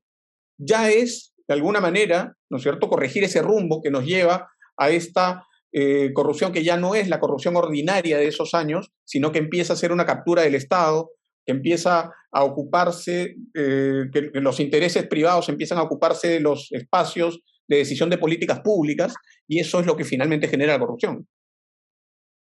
ya 0.57 0.91
es, 0.91 1.35
de 1.47 1.53
alguna 1.53 1.83
manera, 1.83 2.35
¿no 2.49 2.57
es 2.57 2.63
cierto?, 2.63 2.89
corregir 2.89 3.25
ese 3.25 3.43
rumbo 3.43 3.83
que 3.83 3.91
nos 3.91 4.07
lleva 4.07 4.49
a 4.79 4.91
esta 4.91 5.45
eh, 5.71 6.13
corrupción 6.15 6.53
que 6.53 6.65
ya 6.65 6.79
no 6.79 6.95
es 6.95 7.09
la 7.09 7.21
corrupción 7.21 7.55
ordinaria 7.57 8.17
de 8.17 8.27
esos 8.27 8.55
años, 8.55 8.91
sino 9.05 9.33
que 9.33 9.39
empieza 9.39 9.75
a 9.75 9.77
ser 9.77 9.93
una 9.93 10.07
captura 10.07 10.43
del 10.43 10.55
Estado, 10.55 11.11
que 11.45 11.53
empieza 11.53 12.11
a 12.33 12.45
ocuparse, 12.45 13.37
eh, 13.55 14.05
que 14.13 14.31
los 14.35 14.61
intereses 14.61 15.07
privados 15.07 15.49
empiezan 15.49 15.79
a 15.79 15.83
ocuparse 15.83 16.29
de 16.29 16.41
los 16.41 16.73
espacios 16.73 17.41
de 17.69 17.79
decisión 17.79 18.09
de 18.09 18.17
políticas 18.17 18.61
públicas, 18.61 19.15
y 19.47 19.61
eso 19.61 19.81
es 19.81 19.87
lo 19.87 19.97
que 19.97 20.05
finalmente 20.05 20.49
genera 20.49 20.73
la 20.73 20.79
corrupción. 20.79 21.29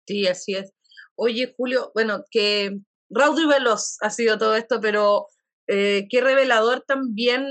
Sí, 0.07 0.27
así 0.29 0.55
es. 0.55 0.73
Oye, 1.17 1.53
Julio, 1.57 1.91
bueno, 1.95 2.23
que 2.31 2.77
raudo 3.11 3.43
y 3.43 3.47
veloz 3.47 3.97
ha 4.03 4.11
sido 4.11 4.39
todo 4.39 4.55
esto, 4.55 4.81
pero 4.81 5.27
eh, 5.67 6.07
qué 6.09 6.21
revelador 6.21 6.85
también 6.87 7.45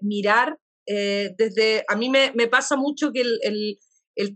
mirar 0.00 0.56
desde, 0.86 1.84
a 1.88 1.96
mí 1.96 2.08
me, 2.08 2.46
pasa 2.46 2.76
mucho 2.76 3.10
que 3.12 3.20
el 3.20 3.76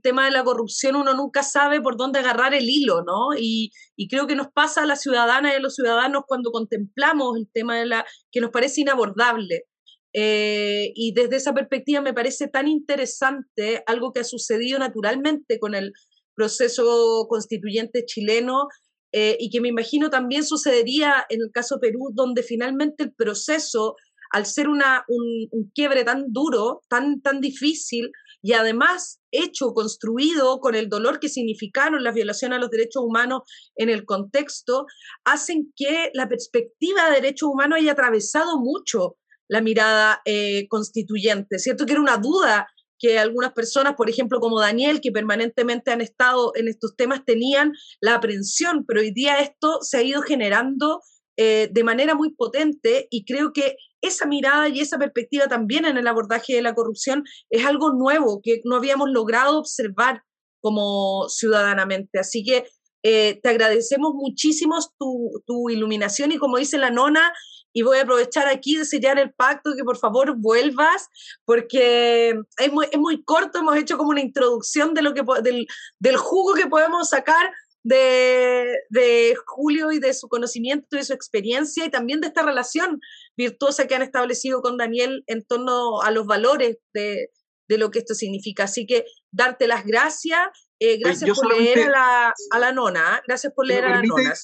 tema 0.03 0.27
de 0.27 0.31
la 0.31 0.45
corrupción 0.45 0.97
uno 0.97 1.14
nunca 1.14 1.43
sabe 1.43 1.81
por 1.81 1.97
dónde 1.97 2.19
agarrar 2.19 2.55
el 2.55 2.69
hilo, 2.69 3.03
¿no? 3.03 3.29
Y, 3.37 3.71
creo 4.09 4.27
que 4.27 4.35
nos 4.35 4.49
pasa 4.49 4.83
a 4.83 4.87
las 4.87 5.03
ciudadanas 5.03 5.53
y 5.53 5.57
a 5.57 5.61
los 5.61 5.75
ciudadanos 5.75 6.23
cuando 6.27 6.51
contemplamos 6.51 7.37
el 7.38 7.49
tema 7.53 7.79
de 7.79 7.87
la 7.87 8.07
que 8.31 8.40
nos 8.40 8.51
parece 8.51 8.81
inabordable. 8.83 9.64
Eh, 10.12 10.93
y 10.95 11.12
desde 11.14 11.37
esa 11.37 11.55
perspectiva 11.55 12.01
me 12.01 12.12
parece 12.12 12.49
tan 12.49 12.66
interesante 12.66 13.85
algo 13.87 14.12
que 14.12 14.21
ha 14.21 14.25
sucedido 14.25 14.79
naturalmente 14.79 15.61
con 15.61 15.75
el 15.75 15.93
proceso 16.35 17.27
constituyente 17.29 18.05
chileno 18.05 18.66
eh, 19.12 19.37
y 19.38 19.51
que 19.51 19.61
me 19.61 19.69
imagino 19.69 20.11
también 20.11 20.45
sucedería 20.45 21.27
en 21.29 21.43
el 21.43 21.51
caso 21.53 21.79
Perú, 21.81 22.11
donde 22.12 22.43
finalmente 22.43 23.05
el 23.05 23.12
proceso, 23.12 23.97
al 24.33 24.47
ser 24.47 24.69
una, 24.69 25.05
un, 25.09 25.49
un 25.51 25.71
quiebre 25.75 26.05
tan 26.05 26.33
duro, 26.33 26.83
tan, 26.88 27.21
tan 27.21 27.40
difícil, 27.40 28.11
y 28.42 28.53
además 28.53 29.20
hecho, 29.31 29.72
construido 29.74 30.61
con 30.61 30.74
el 30.74 30.88
dolor 30.88 31.20
que 31.20 31.29
significaron 31.29 32.03
las 32.03 32.14
violaciones 32.14 32.57
a 32.57 32.61
los 32.61 32.70
derechos 32.70 33.03
humanos 33.05 33.42
en 33.76 33.88
el 33.88 34.05
contexto, 34.05 34.87
hacen 35.24 35.72
que 35.76 36.11
la 36.14 36.29
perspectiva 36.29 37.09
de 37.09 37.16
derechos 37.16 37.48
humanos 37.48 37.79
haya 37.79 37.92
atravesado 37.92 38.59
mucho 38.59 39.16
la 39.48 39.61
mirada 39.61 40.20
eh, 40.24 40.66
constituyente, 40.68 41.59
¿cierto? 41.59 41.85
Que 41.85 41.92
era 41.92 42.00
una 42.00 42.18
duda 42.18 42.68
que 43.00 43.18
algunas 43.18 43.53
personas, 43.53 43.94
por 43.96 44.11
ejemplo, 44.11 44.40
como 44.40 44.61
Daniel, 44.61 45.00
que 45.00 45.11
permanentemente 45.11 45.90
han 45.90 46.03
estado 46.03 46.53
en 46.55 46.68
estos 46.68 46.94
temas, 46.96 47.24
tenían 47.24 47.72
la 48.00 48.14
aprensión, 48.14 48.85
pero 48.87 49.00
hoy 49.00 49.11
día 49.11 49.40
esto 49.40 49.79
se 49.81 49.96
ha 49.96 50.03
ido 50.03 50.20
generando 50.22 51.00
eh, 51.37 51.68
de 51.72 51.85
manera 51.85 52.14
muy 52.14 52.35
potente 52.35 53.09
y 53.11 53.24
creo 53.24 53.53
que 53.53 53.76
esa 54.01 54.27
mirada 54.27 54.69
y 54.69 54.81
esa 54.81 54.99
perspectiva 54.99 55.49
también 55.49 55.85
en 55.85 55.97
el 55.97 56.07
abordaje 56.07 56.55
de 56.55 56.63
la 56.63 56.75
corrupción 56.75 57.25
es 57.51 57.65
algo 57.65 57.93
nuevo 57.93 58.41
que 58.43 58.61
no 58.65 58.77
habíamos 58.77 59.11
logrado 59.11 59.59
observar 59.59 60.23
como 60.61 61.29
ciudadanamente. 61.29 62.19
Así 62.19 62.45
que 62.45 62.65
eh, 63.03 63.41
te 63.43 63.49
agradecemos 63.49 64.13
muchísimo 64.15 64.77
tu, 64.99 65.43
tu, 65.47 65.71
iluminación 65.71 66.33
y 66.33 66.39
como 66.39 66.59
dice 66.59 66.77
la 66.77 66.91
nona, 66.91 67.33
y 67.73 67.83
voy 67.83 67.99
a 67.99 68.03
aprovechar 68.03 68.49
aquí 68.49 68.77
de 68.77 68.85
sellar 68.85 69.19
el 69.19 69.33
pacto, 69.33 69.75
que 69.77 69.85
por 69.85 69.97
favor 69.97 70.35
vuelvas, 70.37 71.09
porque 71.45 72.35
es 72.59 72.73
muy, 72.73 72.87
es 72.91 72.99
muy 72.99 73.23
corto, 73.23 73.61
hemos 73.61 73.77
hecho 73.77 73.97
como 73.97 74.11
una 74.11 74.21
introducción 74.21 74.93
de 74.93 75.03
lo 75.03 75.15
que, 75.15 75.23
del, 75.43 75.67
del 75.99 76.17
jugo 76.17 76.55
que 76.55 76.67
podemos 76.67 77.09
sacar 77.09 77.51
de, 77.83 79.35
Julio 79.47 79.93
y 79.93 79.99
de 79.99 80.15
su 80.15 80.29
conocimiento 80.29 80.99
y 80.99 81.05
su 81.05 81.13
experiencia 81.13 81.85
y 81.85 81.91
también 81.91 82.21
de 82.21 82.29
esta 82.29 82.43
relación 82.43 83.01
virtuosa 83.37 83.87
que 83.87 83.95
han 83.95 84.03
establecido 84.03 84.61
con 84.61 84.77
Daniel 84.77 85.25
en 85.27 85.45
torno 85.45 86.03
a 86.03 86.11
los 86.11 86.27
valores 86.27 86.79
de, 86.93 87.31
lo 87.69 87.90
que 87.90 88.01
esto 88.01 88.14
significa. 88.14 88.64
Así 88.64 88.87
que 88.87 89.05
darte 89.31 89.66
las 89.66 89.85
gracias. 89.85 90.40
Eh, 90.81 90.99
gracias 90.99 91.38
por 91.38 91.57
leer 91.57 91.88
a 91.88 91.90
la, 91.90 92.35
a 92.51 92.59
la 92.59 92.73
nona. 92.73 93.16
¿ah? 93.16 93.23
Gracias 93.27 93.53
por 93.55 93.66
leer 93.66 93.85
a 93.85 93.90
la 93.90 94.03
nona. 94.03 94.35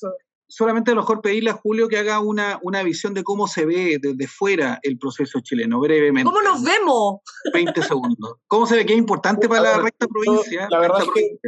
Solamente 0.49 0.93
a 0.93 0.95
lo 0.95 1.01
mejor 1.01 1.23
pedirle 1.23 1.51
a 1.51 1.55
Julio 1.55 1.89
que 1.89 1.99
haga 1.99 2.21
una, 2.21 2.61
una 2.63 2.85
visión 2.85 3.15
de 3.15 3.25
cómo 3.25 3.49
se 3.49 3.67
ve 3.67 3.99
desde 4.01 4.29
fuera 4.29 4.79
el 4.83 4.97
proceso 4.97 5.41
chileno, 5.41 5.81
brevemente. 5.81 6.25
¿Cómo 6.25 6.41
nos 6.41 6.63
vemos? 6.63 7.17
20 7.53 7.83
segundos. 7.83 8.37
¿Cómo 8.47 8.65
se 8.65 8.77
ve? 8.77 8.87
Que 8.87 8.93
es 8.93 8.99
importante 8.99 9.49
para 9.49 9.63
la 9.63 9.79
recta 9.79 10.07
provincia. 10.07 10.69
La 10.71 10.79
verdad 10.79 11.03
es 11.03 11.09
que 11.13 11.39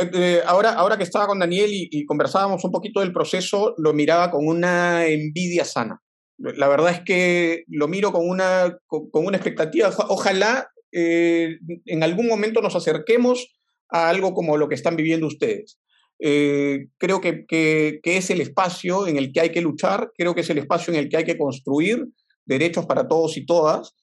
eh, 0.00 0.42
ahora, 0.46 0.72
ahora 0.72 0.96
que 0.96 1.04
estaba 1.04 1.26
con 1.26 1.38
Daniel 1.38 1.70
y, 1.72 2.06
conversábamos 2.06 2.64
un 2.64 2.72
poquito 2.72 3.00
del 3.00 3.12
proceso, 3.12 3.74
lo 3.76 3.92
miraba 3.92 4.30
con 4.30 4.46
una 4.46 5.06
envidia 5.06 5.64
sana. 5.64 6.00
La 6.40 6.68
verdad 6.68 6.90
es 6.90 7.00
que 7.00 7.64
lo 7.68 7.86
miro 7.86 8.12
con 8.12 8.28
una, 8.28 8.78
con, 8.86 9.08
una 9.12 9.36
expectativa. 9.36 9.90
Ojalá 10.08 10.68
eh, 10.92 11.58
en 11.86 12.02
algún 12.02 12.26
momento 12.26 12.62
nos 12.62 12.74
acerquemos 12.74 13.46
a 13.90 14.08
algo 14.08 14.32
como 14.34 14.56
lo 14.56 14.68
que 14.68 14.74
están 14.74 14.96
viviendo 14.96 15.26
ustedes. 15.26 15.78
Eh, 16.18 16.88
creo 16.98 17.20
que, 17.20 17.44
que, 17.46 18.00
es 18.04 18.30
el 18.30 18.40
espacio 18.40 19.06
en 19.06 19.16
el 19.16 19.32
que 19.32 19.40
hay 19.40 19.50
que 19.50 19.60
luchar, 19.60 20.10
creo 20.16 20.34
que 20.34 20.42
es 20.42 20.50
el 20.50 20.58
espacio 20.58 20.92
en 20.92 20.98
el 20.98 21.08
que 21.08 21.18
hay 21.18 21.24
que 21.24 21.38
construir 21.38 22.06
derechos 22.44 22.86
para 22.86 23.06
todos 23.06 23.36
y 23.36 23.46
todas 23.46 23.94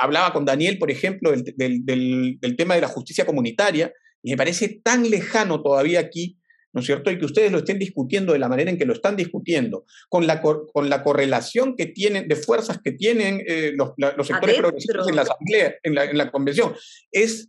hablaba 0.00 0.32
con 0.32 0.44
Daniel, 0.44 0.78
por 0.78 0.90
ejemplo, 0.90 1.32
del, 1.32 2.56
tema 2.56 2.74
de 2.74 2.80
la 2.80 2.88
justicia 2.88 3.26
comunitaria, 3.26 3.92
y 4.22 4.30
me 4.30 4.36
parece 4.36 4.80
tan 4.82 5.08
lejano 5.08 5.62
todavía 5.62 6.00
aquí, 6.00 6.38
¿no 6.74 6.80
es 6.80 6.86
cierto? 6.86 7.10
Y 7.10 7.18
que 7.18 7.24
ustedes 7.24 7.50
lo 7.50 7.58
estén 7.58 7.78
discutiendo 7.78 8.32
de 8.32 8.38
la 8.38 8.48
manera 8.48 8.70
en 8.70 8.76
que 8.76 8.84
lo 8.84 8.92
están 8.92 9.16
discutiendo, 9.16 9.84
con 10.08 10.26
la, 10.26 10.42
con 10.42 10.90
la 10.90 11.02
correlación 11.02 11.76
que 11.76 11.86
tienen, 11.86 12.28
de 12.28 12.36
fuerzas 12.36 12.80
que 12.82 12.92
tienen 12.92 13.42
eh, 13.46 13.72
los, 13.74 13.94
sectores 14.26 14.58
progresistas 14.58 15.08
en 15.08 15.16
la 15.16 15.22
Asamblea, 15.22 15.74
en 15.82 15.94
la, 15.94 16.30
Convención. 16.30 16.74
Es 17.10 17.48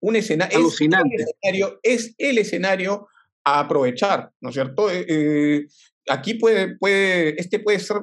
un 0.00 0.16
escenario, 0.16 0.58
es 1.82 2.14
el 2.18 2.38
escenario, 2.38 3.06
a 3.44 3.60
aprovechar, 3.60 4.30
¿no 4.40 4.50
es 4.50 4.54
cierto? 4.54 4.88
Eh, 4.88 5.04
eh, 5.08 5.66
aquí 6.08 6.34
puede, 6.34 6.76
puede, 6.76 7.40
este 7.40 7.58
puede 7.58 7.80
ser 7.80 7.96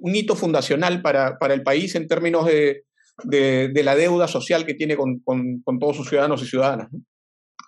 un 0.00 0.14
hito 0.14 0.36
fundacional 0.36 1.02
para, 1.02 1.36
para 1.38 1.54
el 1.54 1.64
país 1.64 1.96
en 1.96 2.06
términos 2.06 2.46
de, 2.46 2.84
de, 3.24 3.82
la 3.82 3.96
deuda 3.96 4.28
social 4.28 4.64
que 4.64 4.74
tiene 4.74 4.96
con, 4.96 5.22
todos 5.80 5.96
sus 5.96 6.08
ciudadanos 6.08 6.42
y 6.42 6.46
ciudadanas. 6.46 6.88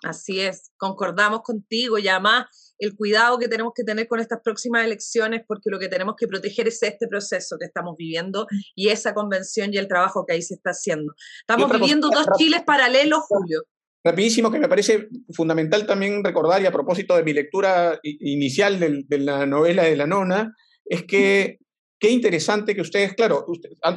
Así 0.03 0.39
es, 0.39 0.71
concordamos 0.77 1.41
contigo 1.41 1.99
y 1.99 2.07
además 2.07 2.73
el 2.79 2.95
cuidado 2.95 3.37
que 3.37 3.47
tenemos 3.47 3.73
que 3.75 3.83
tener 3.83 4.07
con 4.07 4.19
estas 4.19 4.39
próximas 4.43 4.83
elecciones, 4.85 5.43
porque 5.47 5.69
lo 5.69 5.77
que 5.77 5.89
tenemos 5.89 6.15
que 6.17 6.27
proteger 6.27 6.67
es 6.67 6.81
este 6.81 7.07
proceso 7.07 7.57
que 7.59 7.65
estamos 7.65 7.95
viviendo 7.97 8.47
y 8.75 8.89
esa 8.89 9.13
convención 9.13 9.73
y 9.73 9.77
el 9.77 9.87
trabajo 9.87 10.25
que 10.25 10.33
ahí 10.33 10.41
se 10.41 10.55
está 10.55 10.71
haciendo. 10.71 11.13
Estamos 11.41 11.71
viviendo 11.71 12.09
dos 12.09 12.25
Chiles 12.37 12.63
paralelos, 12.63 13.19
Julio. 13.27 13.63
Rapidísimo, 14.03 14.49
que 14.51 14.57
me 14.57 14.67
parece 14.67 15.09
fundamental 15.31 15.85
también 15.85 16.23
recordar, 16.23 16.59
y 16.61 16.65
a 16.65 16.71
propósito 16.71 17.15
de 17.15 17.23
mi 17.23 17.33
lectura 17.33 17.99
inicial 18.01 18.79
de 18.79 19.17
la 19.19 19.45
novela 19.45 19.83
de 19.83 19.95
la 19.95 20.07
nona, 20.07 20.55
es 20.83 21.03
que 21.03 21.59
Qué 22.01 22.09
interesante 22.09 22.73
que 22.73 22.81
ustedes, 22.81 23.13
claro, 23.13 23.45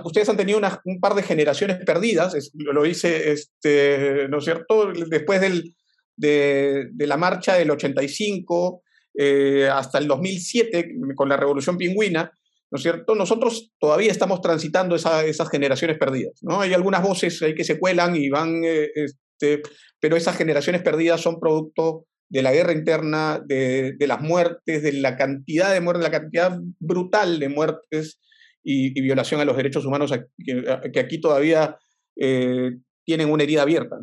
ustedes 0.04 0.28
han 0.28 0.36
tenido 0.36 0.60
un 0.84 1.00
par 1.00 1.14
de 1.14 1.22
generaciones 1.22 1.78
perdidas, 1.86 2.36
lo 2.52 2.84
hice, 2.84 3.32
este, 3.32 4.28
¿no 4.28 4.38
es 4.38 4.44
cierto?, 4.44 4.92
después 4.92 5.40
del, 5.40 5.74
de, 6.16 6.90
la 6.98 7.16
marcha 7.16 7.55
del 7.55 7.70
85 7.70 8.83
eh, 9.16 9.68
hasta 9.72 9.98
el 9.98 10.09
2007, 10.09 10.94
con 11.14 11.29
la 11.29 11.37
Revolución 11.37 11.77
Pingüina, 11.77 12.33
¿no 12.70 12.77
es 12.77 12.83
cierto? 12.83 13.14
Nosotros 13.14 13.72
todavía 13.79 14.11
estamos 14.11 14.40
transitando 14.40 14.96
esas 14.96 15.50
generaciones 15.50 15.98
perdidas, 15.98 16.35
¿no? 16.42 16.61
Hay 16.61 16.74
algunas 16.74 17.03
voces 17.03 17.40
ahí 17.42 17.55
que 17.55 17.64
se 17.64 17.79
cuelan 17.79 18.16
y 18.16 18.29
van, 18.29 18.64
eh, 18.64 18.90
este, 18.94 19.62
pero 20.00 20.16
esas 20.16 20.37
generaciones 20.37 20.83
perdidas 20.83 21.20
son 21.20 21.38
producto 21.38 22.07
de 22.29 22.42
la 22.42 22.53
guerra 22.53 22.72
interna, 22.72 23.40
de, 23.46 23.96
las 24.00 24.20
muertes, 24.20 24.83
de 24.83 24.92
la 24.94 25.16
cantidad 25.16 25.72
de 25.72 25.81
muertes, 25.81 26.03
la 26.03 26.11
cantidad 26.11 26.59
brutal 26.81 27.38
de 27.38 27.48
muertes 27.48 28.18
y, 28.62 29.00
violación 29.00 29.40
a 29.40 29.44
los 29.44 29.57
derechos 29.57 29.85
humanos 29.85 30.12
que, 30.92 30.98
aquí 30.98 31.20
todavía 31.20 31.79
eh, 32.16 32.72
tienen 33.05 33.31
una 33.31 33.44
herida 33.44 33.62
abierta. 33.62 33.98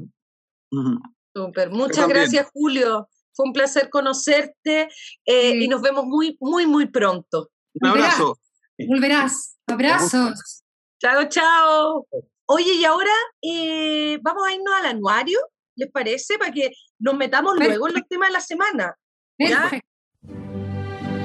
Muchas 1.71 2.07
gracias, 2.07 2.47
Julio. 2.53 3.07
Fue 3.33 3.45
un 3.45 3.53
placer 3.53 3.89
conocerte 3.89 4.89
eh, 5.25 5.55
y 5.55 5.67
nos 5.67 5.81
vemos 5.81 6.05
muy, 6.05 6.37
muy, 6.39 6.65
muy 6.67 6.87
pronto. 6.87 7.49
Un 7.75 7.89
abrazo. 7.89 8.37
Volverás. 8.77 9.57
Abrazos. 9.67 10.63
Chao, 10.99 11.29
chao. 11.29 12.07
Oye, 12.47 12.73
y 12.73 12.85
ahora 12.85 13.13
eh, 13.41 14.19
vamos 14.21 14.43
a 14.45 14.53
irnos 14.53 14.73
al 14.75 14.85
anuario. 14.87 15.39
¿les 15.75 15.91
parece? 15.91 16.37
Para 16.37 16.51
que 16.51 16.71
nos 16.99 17.15
metamos 17.15 17.55
luego 17.57 17.87
en 17.87 17.95
los 17.95 18.07
temas 18.07 18.29
de 18.29 18.33
la 18.33 18.41
semana. 18.41 18.95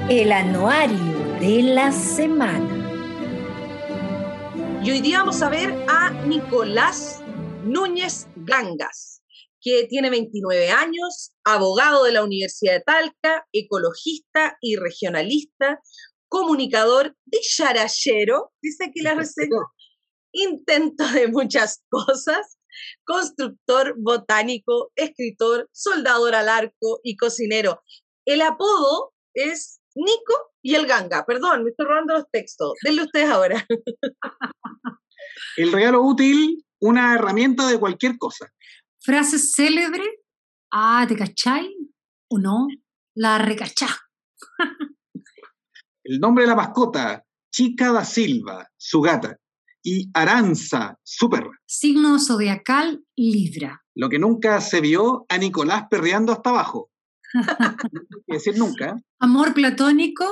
el 0.09 0.31
anuario 0.31 1.37
de 1.39 1.61
la 1.63 1.91
semana. 1.91 2.73
Y 4.83 4.91
hoy 4.91 5.01
día 5.01 5.19
vamos 5.19 5.41
a 5.41 5.49
ver 5.49 5.75
a 5.89 6.11
Nicolás 6.25 7.21
Núñez 7.63 8.27
Gangas, 8.35 9.16
que 9.67 9.87
tiene 9.87 10.09
29 10.09 10.69
años, 10.69 11.33
abogado 11.43 12.05
de 12.05 12.13
la 12.13 12.23
Universidad 12.23 12.73
de 12.73 12.83
Talca, 12.85 13.45
ecologista 13.51 14.57
y 14.61 14.77
regionalista, 14.77 15.81
comunicador, 16.29 17.15
dicharachero, 17.25 18.53
dice 18.61 18.85
aquí 18.85 19.01
la 19.01 19.15
reseña, 19.15 19.59
intento 20.31 21.05
de 21.09 21.27
muchas 21.27 21.83
cosas, 21.89 22.57
constructor 23.03 23.95
botánico, 23.97 24.91
escritor, 24.95 25.67
soldador 25.73 26.35
al 26.35 26.47
arco 26.47 27.01
y 27.03 27.17
cocinero. 27.17 27.81
El 28.25 28.41
apodo 28.41 29.13
es 29.33 29.81
Nico 29.95 30.53
y 30.61 30.75
el 30.75 30.85
Ganga. 30.85 31.25
Perdón, 31.25 31.63
me 31.63 31.71
estoy 31.71 31.87
robando 31.87 32.13
los 32.13 32.25
textos. 32.31 32.73
Denle 32.83 33.03
ustedes 33.03 33.29
ahora. 33.29 33.65
El 35.57 35.71
regalo 35.71 36.01
útil, 36.03 36.63
una 36.79 37.15
herramienta 37.15 37.67
de 37.67 37.79
cualquier 37.79 38.17
cosa. 38.17 38.47
Frase 39.07 39.39
célebre. 39.39 40.03
Ah, 40.69 41.05
¿te 41.07 41.15
cachai? 41.15 41.73
¿O 42.29 42.39
no? 42.39 42.67
La 43.15 43.37
recachá. 43.37 43.87
El 46.03 46.19
nombre 46.19 46.43
de 46.43 46.49
la 46.49 46.57
mascota, 46.57 47.23
Chica 47.49 47.93
da 47.93 48.03
Silva, 48.03 48.67
su 48.75 48.99
gata. 48.99 49.37
Y 49.81 50.09
Aranza, 50.13 50.99
su 51.03 51.29
perra. 51.29 51.51
Signo 51.65 52.19
zodiacal, 52.19 53.01
Libra. 53.15 53.81
Lo 53.95 54.09
que 54.09 54.19
nunca 54.19 54.59
se 54.59 54.81
vio 54.81 55.25
a 55.29 55.37
Nicolás 55.37 55.85
perreando 55.89 56.33
hasta 56.33 56.49
abajo. 56.49 56.91
no 57.33 58.01
decir 58.27 58.57
nunca. 58.57 58.97
Amor 59.19 59.53
platónico, 59.53 60.25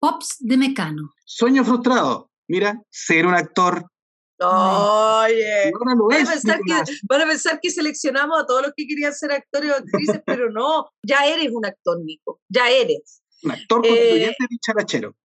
Pops 0.00 0.36
de 0.40 0.56
Mecano. 0.56 1.12
Sueño 1.26 1.66
frustrado. 1.66 2.30
Mira, 2.48 2.80
ser 2.88 3.26
un 3.26 3.34
actor. 3.34 3.90
Oye, 4.38 5.68
Y 5.68 5.72
van 5.72 6.26
a, 6.26 6.30
pensar 6.30 6.60
que, 6.64 6.92
van 7.08 7.22
a 7.22 7.26
pensar 7.26 7.58
que 7.60 7.70
seleccionamos 7.70 8.38
a 8.38 8.46
todos 8.46 8.62
los 8.62 8.72
que 8.76 8.86
querían 8.86 9.14
ser 9.14 9.32
actores 9.32 9.70
o 9.72 9.76
actrices, 9.76 10.20
pero 10.26 10.50
no, 10.50 10.90
ya 11.02 11.26
eres 11.26 11.50
un 11.52 11.64
actor, 11.64 11.98
Nico, 12.04 12.40
ya 12.48 12.70
eres. 12.70 13.22
Un 13.42 13.52
actor 13.52 13.80
Eh, 13.84 13.88
constituyente 13.88 14.46
dicharachero. 14.50 15.16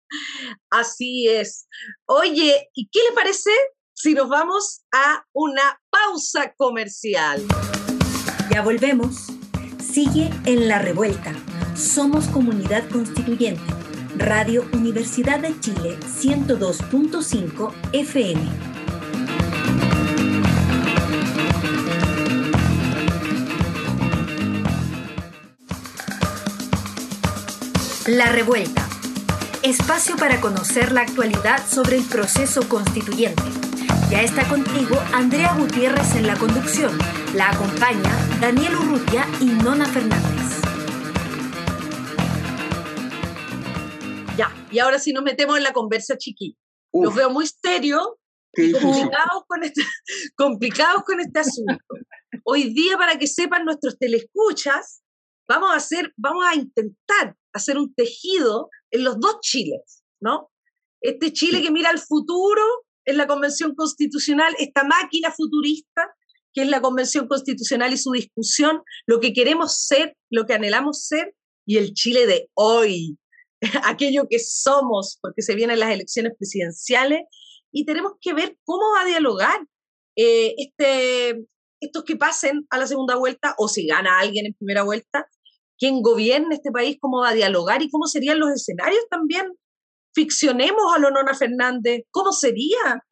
Así 0.70 1.28
es. 1.28 1.68
Oye, 2.06 2.68
¿y 2.74 2.88
qué 2.88 3.00
le 3.08 3.14
parece 3.14 3.50
si 3.92 4.14
nos 4.14 4.28
vamos 4.28 4.82
a 4.92 5.24
una 5.32 5.80
pausa 5.90 6.52
comercial? 6.56 7.42
Ya 8.50 8.62
volvemos. 8.62 9.26
Sigue 9.80 10.30
en 10.46 10.68
la 10.68 10.78
revuelta. 10.78 11.32
Somos 11.76 12.26
comunidad 12.28 12.88
constituyente. 12.90 13.62
Radio 14.16 14.68
Universidad 14.72 15.40
de 15.40 15.58
Chile 15.60 15.98
102.5 16.00 17.72
FM. 17.92 18.69
La 28.10 28.26
revuelta. 28.26 28.88
Espacio 29.62 30.16
para 30.16 30.40
conocer 30.40 30.90
la 30.90 31.02
actualidad 31.02 31.64
sobre 31.64 31.96
el 31.96 32.04
proceso 32.08 32.68
constituyente. 32.68 33.40
Ya 34.10 34.22
está 34.22 34.48
contigo 34.48 34.96
Andrea 35.12 35.54
Gutiérrez 35.54 36.16
en 36.16 36.26
la 36.26 36.36
conducción. 36.36 36.98
La 37.36 37.50
acompaña 37.50 38.10
Daniel 38.40 38.74
Urrutia 38.74 39.28
y 39.40 39.44
Nona 39.44 39.86
Fernández. 39.86 40.60
Ya, 44.36 44.52
y 44.72 44.80
ahora 44.80 44.98
sí 44.98 45.12
nos 45.12 45.22
metemos 45.22 45.56
en 45.56 45.62
la 45.62 45.72
conversa 45.72 46.16
chiqui. 46.18 46.58
Los 46.92 47.14
veo 47.14 47.30
muy 47.30 47.46
serios 47.46 48.14
qué 48.52 48.64
y 48.64 48.66
difícil. 48.72 48.90
complicados 48.90 49.42
con, 49.46 49.62
este, 49.62 49.82
complicados 50.34 51.02
con 51.04 51.20
este 51.20 51.38
asunto. 51.38 51.78
Hoy 52.42 52.74
día, 52.74 52.98
para 52.98 53.16
que 53.20 53.28
sepan 53.28 53.64
nuestros 53.64 53.96
telescuchas, 53.98 55.00
vamos 55.48 55.70
a 55.70 55.76
hacer, 55.76 56.12
vamos 56.16 56.44
a 56.44 56.56
intentar 56.56 57.36
hacer 57.52 57.78
un 57.78 57.94
tejido 57.94 58.70
en 58.90 59.04
los 59.04 59.18
dos 59.20 59.40
Chiles, 59.40 60.02
¿no? 60.20 60.50
Este 61.00 61.32
Chile 61.32 61.62
que 61.62 61.70
mira 61.70 61.90
al 61.90 61.98
futuro 61.98 62.62
en 63.04 63.16
la 63.16 63.26
Convención 63.26 63.74
Constitucional, 63.74 64.54
esta 64.58 64.84
máquina 64.84 65.30
futurista 65.32 66.14
que 66.52 66.62
es 66.62 66.68
la 66.68 66.80
Convención 66.80 67.28
Constitucional 67.28 67.92
y 67.92 67.96
su 67.96 68.12
discusión, 68.12 68.82
lo 69.06 69.20
que 69.20 69.32
queremos 69.32 69.86
ser, 69.86 70.16
lo 70.30 70.46
que 70.46 70.54
anhelamos 70.54 71.04
ser, 71.04 71.34
y 71.66 71.76
el 71.76 71.94
Chile 71.94 72.26
de 72.26 72.50
hoy, 72.54 73.18
aquello 73.84 74.26
que 74.28 74.38
somos, 74.38 75.18
porque 75.20 75.42
se 75.42 75.54
vienen 75.54 75.78
las 75.78 75.92
elecciones 75.92 76.32
presidenciales, 76.36 77.22
y 77.72 77.84
tenemos 77.84 78.14
que 78.20 78.32
ver 78.32 78.56
cómo 78.64 78.82
va 78.94 79.02
a 79.02 79.06
dialogar 79.06 79.60
eh, 80.16 80.54
este, 80.58 81.44
estos 81.80 82.04
que 82.04 82.16
pasen 82.16 82.66
a 82.70 82.78
la 82.78 82.86
segunda 82.86 83.16
vuelta, 83.16 83.54
o 83.58 83.68
si 83.68 83.86
gana 83.86 84.18
alguien 84.18 84.46
en 84.46 84.54
primera 84.54 84.82
vuelta, 84.82 85.28
quién 85.80 86.02
gobierna 86.02 86.54
este 86.54 86.70
país, 86.70 86.98
cómo 87.00 87.22
va 87.22 87.30
a 87.30 87.34
dialogar 87.34 87.82
y 87.82 87.90
cómo 87.90 88.06
serían 88.06 88.38
los 88.38 88.50
escenarios 88.50 89.02
también. 89.10 89.46
Ficcionemos 90.14 90.94
a 90.94 90.98
Lonona 90.98 91.34
Fernández, 91.34 92.02
¿cómo 92.10 92.32
sería? 92.32 93.04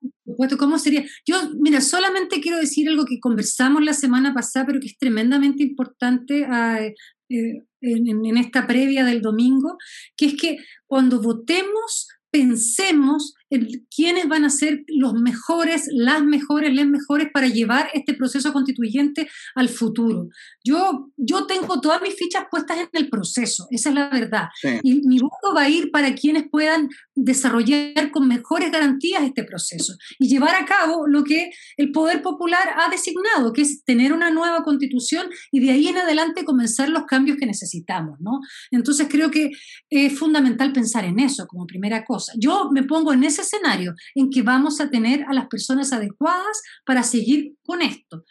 ¿cómo 0.58 0.78
sería? 0.78 1.04
Yo, 1.26 1.36
mira, 1.58 1.80
solamente 1.80 2.40
quiero 2.40 2.58
decir 2.58 2.88
algo 2.88 3.04
que 3.04 3.20
conversamos 3.20 3.82
la 3.84 3.94
semana 3.94 4.34
pasada, 4.34 4.66
pero 4.66 4.80
que 4.80 4.88
es 4.88 4.98
tremendamente 4.98 5.62
importante 5.62 6.44
ah, 6.44 6.80
eh, 6.80 7.62
en, 7.80 8.26
en 8.26 8.36
esta 8.36 8.66
previa 8.66 9.04
del 9.04 9.22
domingo, 9.22 9.78
que 10.16 10.26
es 10.26 10.34
que 10.34 10.58
cuando 10.86 11.22
votemos 11.22 12.08
pensemos 12.30 13.34
quiénes 13.94 14.28
van 14.28 14.44
a 14.44 14.50
ser 14.50 14.84
los 14.88 15.14
mejores, 15.14 15.88
las 15.92 16.22
mejores, 16.22 16.72
les 16.72 16.86
mejores 16.86 17.28
para 17.32 17.48
llevar 17.48 17.88
este 17.94 18.14
proceso 18.14 18.52
constituyente 18.52 19.28
al 19.54 19.68
futuro. 19.68 20.28
Yo, 20.64 21.10
yo 21.16 21.46
tengo 21.46 21.80
todas 21.80 22.02
mis 22.02 22.14
fichas 22.14 22.44
puestas 22.50 22.78
en 22.78 22.88
el 22.92 23.08
proceso, 23.08 23.66
esa 23.70 23.88
es 23.88 23.94
la 23.94 24.08
verdad. 24.08 24.48
Sí. 24.60 24.68
Y 24.82 25.06
mi 25.06 25.18
voto 25.18 25.54
va 25.54 25.62
a 25.62 25.68
ir 25.70 25.90
para 25.90 26.14
quienes 26.14 26.44
puedan 26.50 26.88
desarrollar 27.14 28.10
con 28.10 28.28
mejores 28.28 28.70
garantías 28.70 29.22
este 29.22 29.44
proceso 29.44 29.94
y 30.18 30.28
llevar 30.28 30.54
a 30.54 30.64
cabo 30.64 31.06
lo 31.06 31.24
que 31.24 31.50
el 31.76 31.90
poder 31.92 32.22
popular 32.22 32.74
ha 32.76 32.90
designado, 32.90 33.52
que 33.52 33.62
es 33.62 33.84
tener 33.84 34.12
una 34.12 34.30
nueva 34.30 34.62
constitución 34.62 35.28
y 35.50 35.60
de 35.60 35.70
ahí 35.70 35.88
en 35.88 35.98
adelante 35.98 36.44
comenzar 36.44 36.88
los 36.88 37.04
cambios 37.04 37.38
que 37.38 37.46
necesitamos, 37.46 38.20
¿no? 38.20 38.40
Entonces 38.70 39.08
creo 39.10 39.30
que 39.30 39.50
es 39.90 40.18
fundamental 40.18 40.72
pensar 40.72 41.04
en 41.04 41.18
eso 41.18 41.46
como 41.46 41.66
primera 41.66 42.04
cosa. 42.04 42.32
Yo 42.36 42.70
me 42.72 42.82
pongo 42.82 43.12
en 43.12 43.24
ese 43.24 43.37
escenario 43.42 43.94
en 44.14 44.30
que 44.30 44.42
vamos 44.42 44.80
a 44.80 44.90
tener 44.90 45.24
a 45.28 45.32
las 45.32 45.46
personas 45.48 45.92
adecuadas 45.92 46.62
para 46.84 47.02
seguir 47.02 47.54
con 47.64 47.82
esto. 47.82 48.24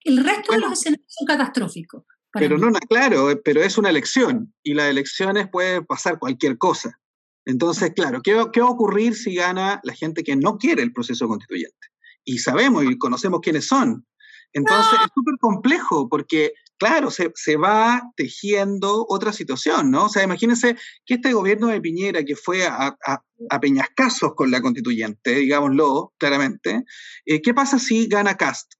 El 0.00 0.22
resto 0.24 0.52
de 0.52 0.60
los 0.60 0.72
escenarios 0.72 1.06
son 1.08 1.26
catastróficos. 1.26 2.04
Pero 2.32 2.56
mí. 2.56 2.62
no, 2.62 2.70
no, 2.70 2.78
claro, 2.80 3.30
eh, 3.30 3.36
pero 3.44 3.62
es 3.62 3.78
una 3.78 3.90
elección 3.90 4.52
y 4.62 4.74
las 4.74 4.90
elecciones 4.90 5.48
puede 5.50 5.82
pasar 5.82 6.18
cualquier 6.18 6.58
cosa. 6.58 6.98
Entonces, 7.46 7.92
claro, 7.94 8.20
¿qué, 8.22 8.34
va- 8.34 8.50
qué 8.50 8.60
va 8.60 8.66
a 8.68 8.72
ocurrir 8.72 9.14
si 9.14 9.34
gana 9.36 9.80
la 9.84 9.94
gente 9.94 10.24
que 10.24 10.34
no 10.34 10.58
quiere 10.58 10.82
el 10.82 10.92
proceso 10.92 11.28
constituyente? 11.28 11.88
Y 12.24 12.38
sabemos 12.38 12.84
y 12.84 12.98
conocemos 12.98 13.40
quiénes 13.40 13.66
son. 13.66 14.06
Entonces, 14.52 14.98
es 15.04 15.08
súper 15.14 15.34
complejo 15.40 16.08
porque, 16.08 16.52
claro, 16.78 17.10
se, 17.10 17.30
se 17.34 17.56
va 17.56 18.02
tejiendo 18.16 19.06
otra 19.08 19.32
situación, 19.32 19.90
¿no? 19.90 20.06
O 20.06 20.08
sea, 20.08 20.22
imagínense 20.24 20.76
que 21.06 21.14
este 21.14 21.32
gobierno 21.32 21.68
de 21.68 21.80
Piñera, 21.80 22.24
que 22.24 22.36
fue 22.36 22.66
a, 22.66 22.96
a- 23.06 23.22
a 23.50 23.60
peñascasos 23.60 24.34
con 24.34 24.50
la 24.50 24.60
constituyente, 24.62 25.34
digámoslo 25.36 26.12
claramente, 26.18 26.84
eh, 27.26 27.42
¿qué 27.42 27.52
pasa 27.54 27.78
si 27.78 28.06
gana 28.06 28.36
Cast? 28.36 28.72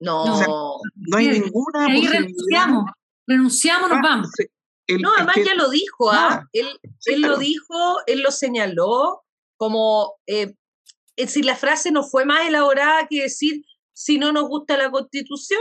No, 0.00 0.24
O 0.34 0.36
sea, 0.38 0.46
No 0.48 1.16
hay 1.16 1.32
Sí, 1.34 1.40
ninguna 1.40 1.86
Ahí 1.86 2.00
posibilidad. 2.02 2.20
renunciamos, 2.20 2.84
renunciamos, 3.26 3.88
nos 3.88 3.98
Ah, 3.98 4.02
vamos. 4.02 4.28
sí. 4.36 4.44
El- 4.88 5.02
no, 5.02 5.10
además 5.16 5.34
que- 5.34 5.44
ya 5.44 5.54
lo 5.54 5.68
dijo, 5.70 6.10
¿ah? 6.12 6.46
Él, 6.52 6.66
Sí, 7.00 7.14
él 7.14 7.20
claro. 7.20 7.34
lo 7.34 7.40
dijo, 7.40 7.74
él 8.06 8.20
lo 8.22 8.30
señaló 8.30 9.24
como, 9.56 10.14
eh, 10.26 10.54
es 11.16 11.26
decir, 11.28 11.44
la 11.44 11.56
frase 11.56 11.90
no 11.90 12.02
fue 12.04 12.24
más 12.26 12.46
elaborada 12.46 13.06
que 13.08 13.22
decir, 13.22 13.64
si 13.94 14.18
no 14.18 14.30
nos 14.32 14.48
gusta 14.48 14.76
la 14.76 14.90
constitución, 14.90 15.60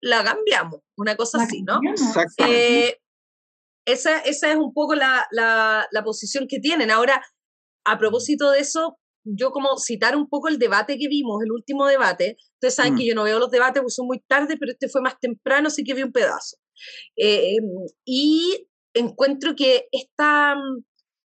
la 0.00 0.22
cambiamos, 0.24 0.80
una 0.96 1.16
cosa 1.16 1.38
La 1.38 1.44
así, 1.44 1.62
¿no? 1.62 1.80
Eh, 2.46 2.96
esa, 3.86 4.18
esa 4.18 4.50
es 4.50 4.56
un 4.56 4.72
poco 4.72 4.94
la, 4.94 5.26
la, 5.30 5.86
la 5.90 6.04
posición 6.04 6.46
que 6.48 6.60
tienen. 6.60 6.90
Ahora, 6.90 7.22
a 7.84 7.98
propósito 7.98 8.50
de 8.50 8.60
eso, 8.60 8.98
yo 9.24 9.50
como 9.50 9.76
citar 9.78 10.16
un 10.16 10.28
poco 10.28 10.48
el 10.48 10.58
debate 10.58 10.98
que 10.98 11.08
vimos, 11.08 11.42
el 11.42 11.52
último 11.52 11.86
debate, 11.86 12.36
ustedes 12.54 12.74
saben 12.74 12.94
Mm. 12.94 12.96
que 12.98 13.06
yo 13.06 13.14
no 13.14 13.24
veo 13.24 13.38
los 13.38 13.50
debates 13.50 13.80
porque 13.80 13.92
son 13.92 14.06
muy 14.06 14.20
tarde, 14.26 14.56
pero 14.58 14.72
este 14.72 14.88
fue 14.88 15.00
más 15.02 15.18
temprano, 15.20 15.68
así 15.68 15.84
que 15.84 15.94
vi 15.94 16.02
un 16.02 16.12
pedazo. 16.12 16.56
Eh, 17.16 17.56
em, 17.56 17.64
y 18.04 18.68
encuentro 18.94 19.54
que 19.56 19.88
esta, 19.90 20.54
mm, 20.54 20.84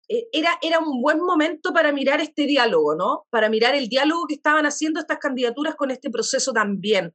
eh, 0.09 0.29
era, 0.33 0.59
era 0.63 0.79
un 0.81 1.03
buen 1.03 1.21
momento 1.21 1.73
para 1.73 1.93
mirar 1.93 2.21
este 2.21 2.47
diálogo, 2.47 2.95
¿no? 2.97 3.27
Para 3.31 3.49
mirar 3.51 3.75
el 3.75 3.89
diálogo 3.89 4.27
que 4.27 4.35
estaban 4.35 4.65
haciendo 4.67 5.01
estas 5.01 5.19
candidaturas 5.19 5.75
con 5.77 5.91
este 5.91 6.11
proceso 6.11 6.53
también, 6.53 7.15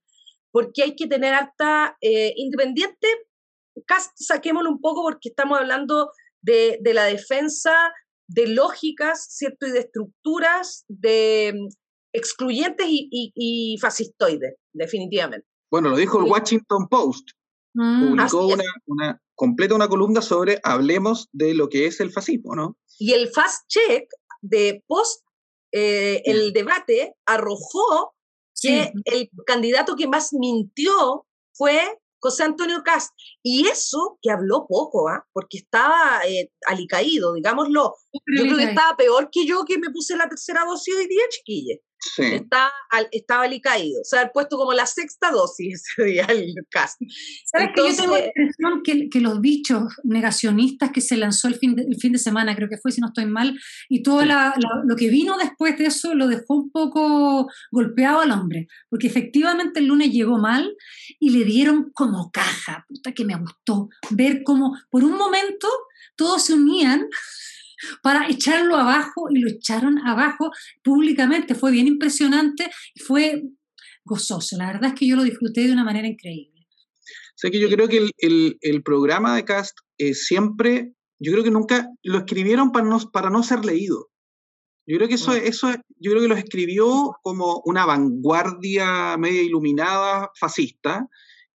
porque 0.54 0.84
hay 0.84 0.96
que 0.96 1.08
tener 1.08 1.34
harta 1.34 1.98
eh, 2.00 2.32
independiente, 2.38 3.08
cast 3.88 4.12
saquémoslo 4.16 4.70
un 4.70 4.80
poco 4.80 5.02
porque 5.02 5.30
estamos 5.30 5.58
hablando 5.60 6.12
de, 6.42 6.80
la 6.94 7.06
defensa 7.06 7.92
de 8.28 8.48
lógicas, 8.48 9.26
¿cierto? 9.30 9.66
Y 9.66 9.72
de 9.72 9.80
estructuras 9.80 10.86
de 10.88 11.54
mm, 11.56 11.68
excluyentes 12.14 12.86
y, 12.88 13.78
fascistoides, 13.82 14.56
definitivamente. 14.74 15.48
Bueno, 15.72 15.90
lo 15.90 15.98
dijo 15.98 16.20
el 16.20 16.30
Washington 16.30 16.88
Post. 16.88 17.30
Mm, 17.74 18.10
Publicó 18.10 18.46
una, 18.46 18.64
una, 18.86 19.22
completa 19.34 19.74
una 19.74 19.88
columna 19.88 20.22
sobre 20.22 20.60
hablemos 20.64 21.30
de 21.32 21.56
lo 21.56 21.68
que 21.68 21.88
es 21.88 22.00
el 22.00 22.12
fascismo, 22.12 22.56
¿no? 22.56 22.78
Y 23.00 23.14
el 23.14 23.30
fast 23.30 23.68
check 23.68 24.08
de 24.42 24.84
post 24.86 25.24
eh, 25.72 26.22
el 26.26 26.54
debate 26.54 27.16
arrojó 27.26 28.14
que 28.64 28.92
el 29.06 29.30
candidato 29.46 29.96
que 29.96 30.08
más 30.08 30.34
mintió 30.34 31.26
fue 31.54 31.80
José 32.24 32.44
Antonio 32.44 32.82
Cast. 32.84 33.12
Y 33.44 33.68
eso 33.68 34.18
que 34.22 34.32
habló 34.32 34.66
poco, 34.68 35.10
¿ah? 35.10 35.28
porque 35.34 35.58
estaba 35.58 36.22
eh, 36.26 36.50
alicaído, 36.66 37.34
digámoslo. 37.34 37.96
Yo 38.38 38.44
creo 38.44 38.58
que 38.58 38.64
estaba 38.64 38.96
peor 38.96 39.30
que 39.30 39.46
yo 39.46 39.66
que 39.66 39.78
me 39.78 39.90
puse 39.92 40.16
la 40.16 40.30
tercera 40.30 40.64
dosis 40.66 40.96
hoy 40.96 41.08
día, 41.08 41.24
chiquille. 41.30 41.82
Está, 42.18 42.72
estaba 43.12 43.44
alicaído. 43.44 44.02
O 44.02 44.04
sea, 44.04 44.22
haber 44.22 44.32
puesto 44.34 44.58
como 44.58 44.74
la 44.74 44.86
sexta 44.86 45.32
dosis 45.32 45.84
ese 45.98 46.04
día 46.04 46.26
el 46.26 46.54
cast. 46.70 47.02
¿Sabes 47.46 47.70
que 47.76 47.90
yo 47.90 47.96
tengo 47.96 48.18
la 48.18 48.26
impresión 48.26 48.84
que, 48.84 49.10
que, 49.10 49.22
los 49.22 49.40
bichos 49.42 49.94
negacionistas 50.04 50.92
que 50.92 51.02
se 51.02 51.18
lanzó 51.18 51.48
el 51.48 51.56
fin, 51.56 51.76
de, 51.76 51.84
el 51.84 51.96
fin 51.96 52.12
de 52.12 52.20
semana, 52.20 52.56
creo 52.56 52.70
que 52.70 52.78
fue, 52.78 52.92
si 52.92 53.02
no 53.02 53.08
estoy 53.08 53.26
mal, 53.26 53.58
y 53.90 54.04
todo 54.04 54.24
lo 54.26 54.96
que 54.96 55.10
vino 55.10 55.38
después 55.38 55.78
de 55.78 55.86
eso 55.86 56.14
lo 56.14 56.28
dejó 56.28 56.56
un 56.56 56.72
poco 56.72 57.48
golpeado 57.72 58.22
al 58.22 58.32
hombre, 58.32 58.68
porque 58.90 59.08
efectivamente 59.08 59.80
el 59.80 59.88
lunes 59.88 60.12
llegó 60.12 60.38
mal 60.38 60.76
y 61.20 61.30
le 61.30 61.46
dieron 61.46 61.92
como 61.94 62.32
caja, 62.32 62.86
puta 62.88 63.14
que 63.14 63.26
me 63.26 63.36
gustó, 63.36 63.90
ver 64.12 64.44
cómo 64.44 64.78
por 64.90 65.04
un 65.04 65.18
momento 65.18 65.68
todos 66.16 66.44
se 66.44 66.54
unían 66.54 67.08
para 68.02 68.28
echarlo 68.28 68.76
abajo 68.76 69.28
y 69.30 69.40
lo 69.40 69.50
echaron 69.50 70.00
abajo 70.00 70.52
públicamente. 70.84 71.56
Fue 71.56 71.72
bien 71.72 71.88
impresionante 71.88 72.70
y 72.94 73.00
fue 73.02 73.44
gozoso. 74.04 74.58
La 74.58 74.68
verdad 74.68 74.92
es 74.94 75.00
que 75.00 75.08
yo 75.08 75.16
lo 75.16 75.24
disfruté 75.24 75.62
de 75.68 75.74
una 75.74 75.84
manera 75.84 76.08
increíble. 76.08 76.68
sé 77.36 77.52
que 77.52 77.60
yo 77.60 77.70
creo 77.70 77.88
que 77.88 78.10
el, 78.18 78.84
programa 78.84 79.36
de 79.36 79.46
Cast 79.46 79.78
siempre, 80.14 80.94
yo 81.20 81.32
creo 81.32 81.44
que 81.44 81.52
nunca 81.52 81.88
lo 82.04 82.20
escribieron 82.20 82.72
para 82.72 82.86
no, 82.86 83.00
para 83.12 83.30
no 83.30 83.44
ser 83.44 83.66
leído. 83.66 84.10
Yo 84.86 84.98
creo 84.98 85.08
que 85.08 85.16
eso, 85.16 85.34
eso, 85.34 85.72
yo 85.98 86.12
creo 86.12 86.22
que 86.22 86.28
lo 86.28 86.36
escribió 86.36 87.16
como 87.22 87.62
una 87.66 87.86
vanguardia 87.86 89.16
media 89.18 89.42
iluminada 89.42 90.30
fascista 90.38 91.08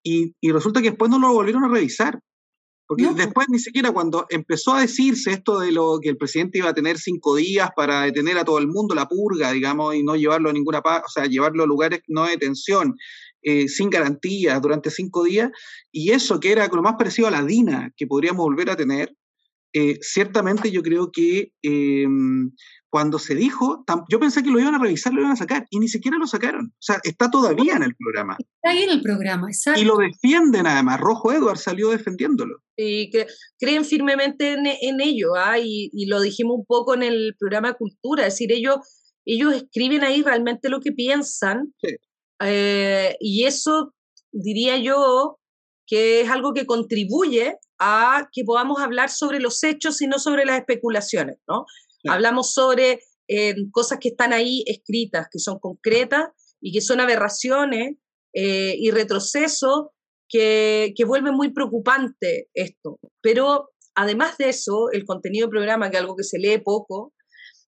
y, 0.02 0.34
y 0.40 0.52
resulta 0.52 0.82
que 0.82 0.92
después 0.92 1.12
no 1.12 1.20
lo 1.20 1.34
volvieron 1.34 1.66
a 1.66 1.68
revisar. 1.68 2.22
Porque 2.88 3.10
después 3.13 3.47
ni 3.50 3.60
siquiera 3.60 3.91
cuando 3.91 4.26
empezó 4.30 4.73
a 4.73 4.82
decirse 4.82 5.32
esto 5.32 5.60
de 5.60 5.73
lo 5.73 6.00
que 6.02 6.08
el 6.10 6.17
presidente 6.17 6.60
iba 6.60 6.69
a 6.69 6.73
tener 6.73 6.97
cinco 6.97 7.36
días 7.36 7.69
para 7.76 8.04
detener 8.04 8.38
a 8.38 8.45
todo 8.45 8.60
el 8.60 8.67
mundo, 8.67 8.95
la 8.95 9.10
purga, 9.10 9.52
digamos, 9.52 9.93
y 9.93 10.04
no 10.04 10.15
llevarlo 10.15 10.50
a 10.50 10.54
ninguna 10.54 10.82
parte, 10.82 11.06
o 11.06 11.10
sea, 11.10 11.26
llevarlo 11.26 11.63
a 11.63 11.67
lugares 11.67 12.00
no 12.08 12.23
de 12.23 12.32
detención, 12.32 12.95
eh, 13.41 13.67
sin 13.67 13.89
garantías 13.89 14.62
durante 14.62 14.89
cinco 14.89 15.26
días, 15.26 15.52
y 15.91 16.12
eso 16.12 16.39
que 16.39 16.54
era 16.54 16.67
lo 16.67 16.82
más 16.82 16.95
parecido 16.97 17.28
a 17.28 17.32
la 17.32 17.43
DINA 17.43 17.91
que 17.97 18.08
podríamos 18.08 18.43
volver 18.45 18.69
a 18.69 18.78
tener, 18.78 19.13
eh, 19.73 20.00
ciertamente 20.02 20.71
yo 20.71 20.82
creo 20.82 21.12
que 21.12 21.52
em, 21.62 22.52
cuando 22.89 23.19
se 23.19 23.36
dijo, 23.36 23.84
yo 24.10 24.19
pensé 24.19 24.43
que 24.43 24.50
lo 24.50 24.60
iban 24.60 24.76
a 24.76 24.80
revisar, 24.80 25.13
lo 25.13 25.21
iban 25.21 25.34
a 25.34 25.38
sacar, 25.38 25.67
y 25.69 25.80
ni 25.80 25.88
siquiera 25.88 26.17
lo 26.17 26.26
sacaron. 26.26 26.67
O 26.67 26.82
sea, 26.82 27.00
está 27.04 27.30
todavía 27.30 27.76
en 27.76 27.84
el 27.84 27.95
programa. 27.95 28.38
Está 28.39 28.69
ahí 28.69 28.84
en 28.84 28.91
el 28.91 29.02
programa, 29.02 29.50
exacto. 29.50 29.82
Y 29.82 29.86
lo 29.86 29.97
defienden 29.97 30.67
además, 30.67 31.00
Rojo 31.00 31.34
Edward 31.34 31.58
salió 31.58 31.89
defendiéndolo. 31.89 32.62
Y 32.78 33.10
que 33.10 33.28
creen 33.60 33.84
firmemente 33.84 34.54
en, 34.54 35.02
ello, 35.02 35.36
¿ah? 35.36 35.60
y, 35.60 36.06
lo 36.06 36.21
dijimos 36.21 36.60
un 36.60 36.65
poco 36.65 36.93
en 36.93 37.04
el 37.04 37.36
programa 37.38 37.73
Cultura, 37.73 38.26
es 38.26 38.36
decir, 38.36 38.52
ellos, 38.52 38.78
ellos 39.26 39.54
escriben 39.54 40.04
ahí 40.04 40.21
realmente 40.21 40.69
lo 40.69 40.80
que 40.80 40.91
piensan, 40.93 41.73
eh, 42.39 43.17
y 43.19 43.45
eso 43.45 43.93
diría 44.32 44.78
yo 44.78 45.39
que 45.88 46.21
es 46.21 46.30
algo 46.30 46.54
que 46.54 46.65
contribuye 46.65 47.58
a 47.80 48.28
que 48.32 48.43
podamos 48.43 48.80
hablar 48.80 49.10
sobre 49.10 49.39
los 49.39 49.63
hechos 49.63 50.02
y 50.02 50.08
no 50.08 50.19
sobre 50.19 50.45
las 50.45 50.60
especulaciones, 50.60 51.38
¿no? 51.47 51.65
Hablamos 52.10 52.54
sobre 52.54 53.02
eh, 53.28 53.56
cosas 53.72 54.00
que 54.00 54.10
están 54.10 54.34
ahí 54.34 54.63
escritas, 54.67 55.28
que 55.32 55.39
son 55.39 55.60
concretas 55.60 56.30
y 56.62 56.72
que 56.72 56.82
son 56.82 57.00
aberraciones 57.00 57.98
eh, 58.34 58.76
y 58.78 58.91
retrocesos 58.91 59.88
que, 60.30 60.93
que 60.96 61.06
vuelven 61.06 61.34
muy 61.34 61.52
preocupante 61.54 62.50
esto. 62.54 63.00
Pero 63.22 63.70
además 63.96 64.38
de 64.38 64.50
eso, 64.50 64.89
el 64.91 65.06
contenido 65.06 65.46
del 65.48 65.52
programa, 65.52 65.89
que 65.89 65.98
es 65.98 66.02
algo 66.02 66.15
que 66.15 66.24
se 66.24 66.39
lee 66.39 66.60
poco, 66.60 67.13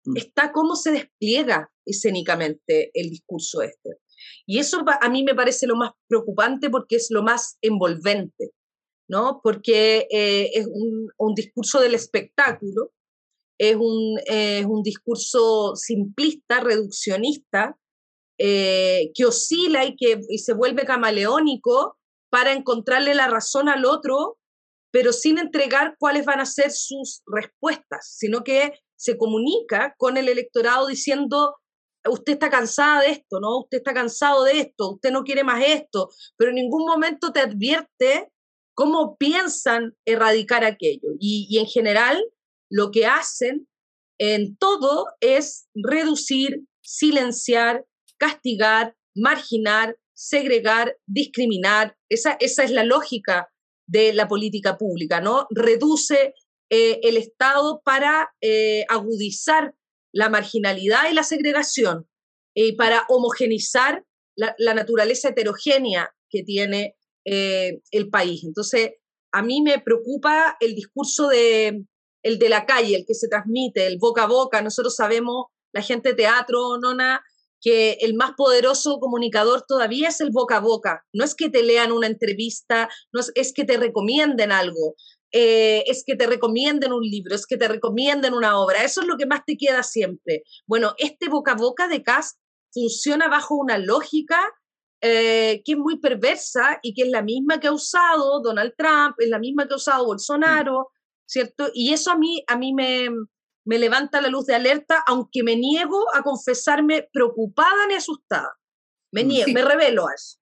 mm. 0.06 0.18
está 0.18 0.52
cómo 0.52 0.76
se 0.76 0.92
despliega 0.92 1.72
escénicamente 1.86 2.92
el 2.94 3.10
discurso 3.10 3.62
este. 3.62 3.98
Y 4.46 4.60
eso 4.60 4.84
a 5.02 5.10
mí 5.10 5.24
me 5.24 5.36
parece 5.36 5.68
lo 5.68 5.76
más 5.76 5.92
preocupante 6.08 6.70
porque 6.70 6.98
es 6.98 7.08
lo 7.10 7.24
más 7.24 7.58
envolvente, 7.62 8.52
¿no? 9.08 9.42
Porque 9.44 10.08
eh, 10.12 10.50
es 10.54 10.68
un, 10.68 11.10
un, 11.18 11.34
discurso 11.36 11.80
del 11.80 11.96
espectáculo 11.96 12.92
es 13.60 13.76
un, 13.76 14.18
es 14.26 14.66
un 14.66 14.82
discurso 14.82 15.76
simplista, 15.76 16.62
reduccionista, 16.62 17.78
eh, 18.38 19.12
que 19.14 19.26
oscila 19.26 19.86
y 19.86 19.98
que 19.98 20.22
se 20.38 20.54
vuelve 20.54 20.86
camaleónico 20.86 21.98
para 22.30 22.54
encontrarle 22.54 23.14
la 23.14 23.28
razón 23.28 23.68
al 23.68 23.84
otro, 23.84 24.38
pero 24.92 25.12
sin 25.12 25.38
entregar 25.38 25.96
cuáles 26.00 26.26
van 26.26 26.40
a 26.40 26.46
ser 26.46 26.72
sus 26.72 27.22
respuestas, 27.28 28.16
sino 28.18 28.44
que 28.44 28.80
se 28.96 29.18
comunica 29.18 29.94
con 29.98 30.16
el 30.16 30.30
electorado 30.30 30.88
diciendo, 30.88 31.58
usted 32.10 32.34
está 32.34 32.50
cansada 32.50 33.02
de 33.02 33.10
esto, 33.10 33.42
¿no? 33.42 33.60
Usted 33.60 33.80
está 33.80 33.94
cansado 33.94 34.46
de 34.46 34.62
esto, 34.62 34.92
usted 34.92 35.12
no 35.12 35.24
quiere 35.24 35.44
más 35.44 35.62
esto, 35.66 36.10
pero 36.38 36.52
en 36.52 36.56
ningún 36.56 36.86
momento 36.86 37.34
te 37.34 37.42
advierte 37.42 38.32
cómo 38.74 39.18
piensan 39.18 39.98
erradicar 40.06 40.64
aquello. 40.64 41.10
Y, 41.20 41.48
y 41.50 41.60
en 41.60 41.66
general, 41.66 42.24
lo 42.70 42.92
que 42.92 43.06
hacen 43.06 43.68
en 44.20 44.58
todo 44.58 45.08
es 45.22 45.68
reducir, 45.74 46.62
silenciar, 46.82 47.86
castigar, 48.18 48.96
marginar, 49.16 49.98
segregar, 50.14 50.98
discriminar. 51.06 51.96
Esa, 52.10 52.38
esa 52.40 52.64
es 52.64 52.72
la 52.72 52.84
lógica 52.84 53.50
de 53.88 54.14
la 54.14 54.28
política 54.28 54.78
pública, 54.78 55.22
¿no? 55.22 55.48
Reduce 55.50 56.34
eh, 56.70 57.00
el 57.04 57.18
Estado 57.18 57.82
para 57.84 58.30
eh, 58.42 58.86
agudizar 58.90 59.74
la 60.14 60.30
marginalidad 60.30 61.10
y 61.10 61.14
la 61.14 61.24
segregación 61.24 62.08
y 62.54 62.74
para 62.74 63.06
homogenizar 63.10 64.04
la, 64.36 64.74
naturaleza 64.74 65.30
heterogénea 65.30 66.14
que 66.30 66.44
tiene 66.44 66.96
eh, 67.26 67.82
el 67.92 68.10
país. 68.10 68.44
Entonces, 68.44 68.92
a 69.32 69.42
mí 69.42 69.62
me 69.62 69.80
preocupa 69.80 70.58
el 70.60 70.76
discurso 70.76 71.28
de, 71.28 71.84
el 72.24 72.40
de 72.40 72.50
la 72.50 72.66
calle, 72.66 72.96
el 72.96 73.06
que 73.06 73.14
se 73.14 73.28
transmite, 73.28 73.88
el 73.88 73.98
boca 73.98 74.24
a 74.24 74.28
boca. 74.28 74.62
Nosotros 74.62 74.96
sabemos, 74.96 75.48
la 75.72 75.82
gente 75.82 76.10
de 76.10 76.16
teatro, 76.16 76.78
Nona, 76.78 77.22
que 77.62 77.98
el 78.02 78.14
más 78.14 78.32
poderoso 78.38 79.00
comunicador 79.00 79.64
todavía 79.68 80.10
es 80.10 80.22
el 80.22 80.32
boca 80.32 80.58
a 80.58 80.62
boca. 80.62 81.06
No 81.14 81.24
es 81.24 81.36
que 81.36 81.50
te 81.50 81.64
lean 81.64 81.92
una 81.92 82.08
entrevista, 82.08 82.90
no 83.12 83.22
es, 83.36 83.54
que 83.54 83.66
te 83.66 83.78
recomienden 83.78 84.52
algo, 84.52 84.96
eh, 85.32 85.84
es 85.88 86.04
que 86.06 86.16
te 86.16 86.26
recomienden 86.26 86.94
un 86.94 87.04
libro, 87.04 87.36
es 87.36 87.46
que 87.46 87.58
te 87.58 87.68
recomienden 87.68 88.34
una 88.34 88.60
obra. 88.60 88.84
Eso 88.84 89.02
es 89.02 89.08
lo 89.08 89.18
que 89.18 89.26
más 89.26 89.42
te 89.46 89.58
queda 89.58 89.84
siempre. 89.84 90.44
Bueno, 90.66 90.94
este 90.98 91.30
boca 91.30 91.52
a 91.52 91.56
boca 91.56 91.88
de 91.88 92.04
Cast 92.04 92.40
funciona 92.72 93.28
bajo 93.28 93.56
una 93.56 93.78
lógica 93.78 94.40
eh, 95.02 95.62
que 95.64 95.74
es 95.74 95.78
muy 95.78 96.00
perversa 96.00 96.80
y 96.82 96.94
que 96.94 97.04
es 97.04 97.10
la 97.10 97.22
misma 97.22 97.60
que 97.60 97.68
ha 97.68 97.72
usado 97.72 98.42
Donald 98.42 98.74
Trump, 98.78 99.16
es 99.20 99.30
la 99.30 99.40
misma 99.40 99.68
que 99.68 99.74
ha 99.74 99.78
usado 99.78 100.06
Bolsonaro. 100.06 100.92
¿Cierto? 101.30 101.70
Y 101.74 101.94
eso 101.94 102.12
a 102.12 102.18
mí, 102.18 102.44
a 102.48 102.58
mí 102.58 102.74
me, 102.74 103.08
me 103.64 103.78
levanta 103.78 104.20
la 104.20 104.30
luz 104.30 104.48
de 104.48 104.56
alerta, 104.56 105.04
aunque 105.08 105.44
me 105.44 105.56
niego 105.56 106.04
a 106.16 106.24
confesarme 106.24 107.08
preocupada 107.14 107.88
ni 107.88 107.94
asustada. 107.94 108.50
Me 109.12 109.24
niego, 109.24 109.52
me 109.54 109.64
revelo 109.64 110.08
a 110.08 110.14
eso. 110.14 110.38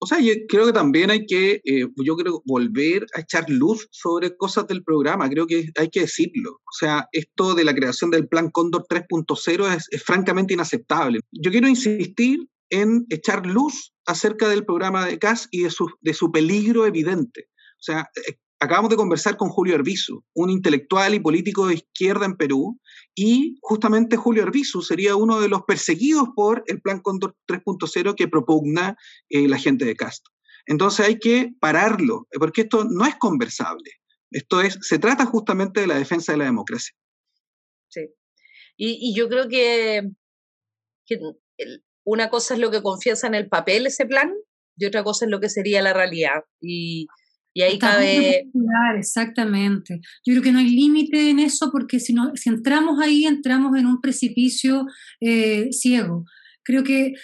O 0.00 0.06
sea, 0.06 0.18
yo 0.18 0.32
creo 0.48 0.66
que 0.66 0.72
también 0.72 1.10
hay 1.10 1.24
que, 1.24 1.62
eh, 1.64 1.86
yo 2.04 2.16
creo, 2.16 2.42
volver 2.44 3.06
a 3.14 3.20
echar 3.20 3.48
luz 3.48 3.88
sobre 3.90 4.36
cosas 4.36 4.66
del 4.66 4.82
programa, 4.84 5.30
creo 5.30 5.46
que 5.46 5.70
hay 5.76 5.88
que 5.88 6.00
decirlo. 6.00 6.50
O 6.50 6.72
sea, 6.78 7.08
esto 7.12 7.54
de 7.54 7.64
la 7.64 7.74
creación 7.74 8.10
del 8.10 8.28
Plan 8.28 8.50
Cóndor 8.50 8.86
3.0 8.88 9.74
es, 9.74 9.86
es, 9.90 10.02
francamente 10.02 10.52
inaceptable. 10.52 11.20
Yo 11.32 11.50
quiero 11.50 11.68
insistir 11.68 12.40
en 12.70 13.06
echar 13.08 13.46
luz 13.46 13.94
acerca 14.04 14.48
del 14.48 14.66
programa 14.66 15.06
de 15.06 15.18
CAS 15.18 15.48
y 15.50 15.62
de 15.62 15.70
su, 15.70 15.88
de 16.00 16.12
su 16.12 16.30
peligro 16.30 16.86
evidente. 16.86 17.48
O 17.78 17.82
sea, 17.82 18.10
eh, 18.16 18.34
acabamos 18.64 18.90
de 18.90 18.96
conversar 18.96 19.36
con 19.36 19.48
Julio 19.48 19.74
Arbizu, 19.74 20.24
un 20.34 20.50
intelectual 20.50 21.14
y 21.14 21.20
político 21.20 21.66
de 21.66 21.74
izquierda 21.74 22.26
en 22.26 22.36
Perú, 22.36 22.80
y 23.14 23.56
justamente 23.60 24.16
Julio 24.16 24.42
Arbizu 24.42 24.82
sería 24.82 25.16
uno 25.16 25.40
de 25.40 25.48
los 25.48 25.62
perseguidos 25.62 26.28
por 26.34 26.64
el 26.66 26.80
Plan 26.80 27.00
Cóndor 27.00 27.36
3.0 27.46 28.14
que 28.16 28.28
propugna 28.28 28.96
eh, 29.28 29.48
la 29.48 29.58
gente 29.58 29.84
de 29.84 29.96
Castro. 29.96 30.32
Entonces 30.66 31.06
hay 31.06 31.18
que 31.18 31.52
pararlo, 31.60 32.26
porque 32.38 32.62
esto 32.62 32.84
no 32.84 33.04
es 33.06 33.16
conversable. 33.16 33.90
Esto 34.30 34.60
es, 34.60 34.78
se 34.80 34.98
trata 34.98 35.26
justamente 35.26 35.80
de 35.80 35.86
la 35.86 35.98
defensa 35.98 36.32
de 36.32 36.38
la 36.38 36.44
democracia. 36.44 36.94
Sí. 37.88 38.08
Y, 38.76 39.14
yo 39.14 39.28
creo 39.28 39.48
que, 39.48 40.10
una 42.04 42.28
cosa 42.30 42.54
es 42.54 42.60
lo 42.60 42.70
que 42.70 42.82
confiesa 42.82 43.26
en 43.26 43.34
el 43.34 43.48
papel 43.48 43.86
ese 43.86 44.06
plan 44.06 44.32
y 44.76 44.86
otra 44.86 45.04
cosa 45.04 45.26
es 45.26 45.30
lo 45.30 45.38
que 45.38 45.48
sería 45.48 45.82
la 45.82 45.92
realidad. 45.92 46.44
Y, 46.60 47.06
y 47.54 47.62
ahí 47.62 47.78
cabe... 47.78 48.50
Exactamente. 48.98 50.00
Yo 50.26 50.34
creo 50.34 50.42
que 50.42 50.52
no 50.52 50.58
hay 50.58 50.68
límite 50.70 51.30
en 51.30 51.38
eso 51.38 51.70
porque 51.70 52.00
si, 52.00 52.12
no, 52.12 52.32
si 52.34 52.50
entramos 52.50 53.00
ahí, 53.00 53.24
entramos 53.24 53.78
en 53.78 53.86
un 53.86 54.00
precipicio 54.00 54.86
eh, 55.20 55.68
ciego. 55.70 56.24
Creo 56.64 56.82
que 56.82 57.14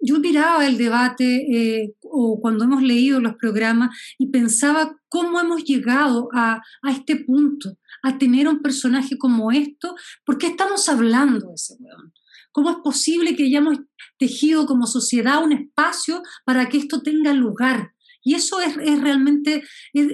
yo 0.00 0.18
miraba 0.18 0.66
el 0.66 0.76
debate 0.76 1.46
eh, 1.52 1.94
o 2.02 2.40
cuando 2.40 2.64
hemos 2.64 2.82
leído 2.82 3.20
los 3.20 3.36
programas 3.36 3.96
y 4.18 4.30
pensaba 4.30 4.96
cómo 5.08 5.38
hemos 5.38 5.62
llegado 5.62 6.28
a, 6.34 6.60
a, 6.82 6.90
este 6.90 7.16
punto, 7.16 7.78
a 8.02 8.18
tener 8.18 8.48
un 8.48 8.62
personaje 8.62 9.16
como 9.18 9.52
esto, 9.52 9.94
¿por 10.24 10.36
qué 10.36 10.48
estamos 10.48 10.88
hablando 10.88 11.48
de 11.48 11.54
ese 11.54 11.76
weón? 11.78 12.12
¿Cómo 12.50 12.70
es 12.70 12.76
posible 12.82 13.36
que 13.36 13.44
hayamos 13.44 13.78
tejido 14.18 14.66
como 14.66 14.86
sociedad 14.86 15.44
un 15.44 15.52
espacio 15.52 16.22
para 16.44 16.68
que 16.68 16.78
esto 16.78 17.02
tenga 17.02 17.32
lugar? 17.32 17.92
Y 18.22 18.34
eso 18.34 18.60
es, 18.60 18.76
es 18.76 19.00
realmente 19.00 19.62
es, 19.92 20.08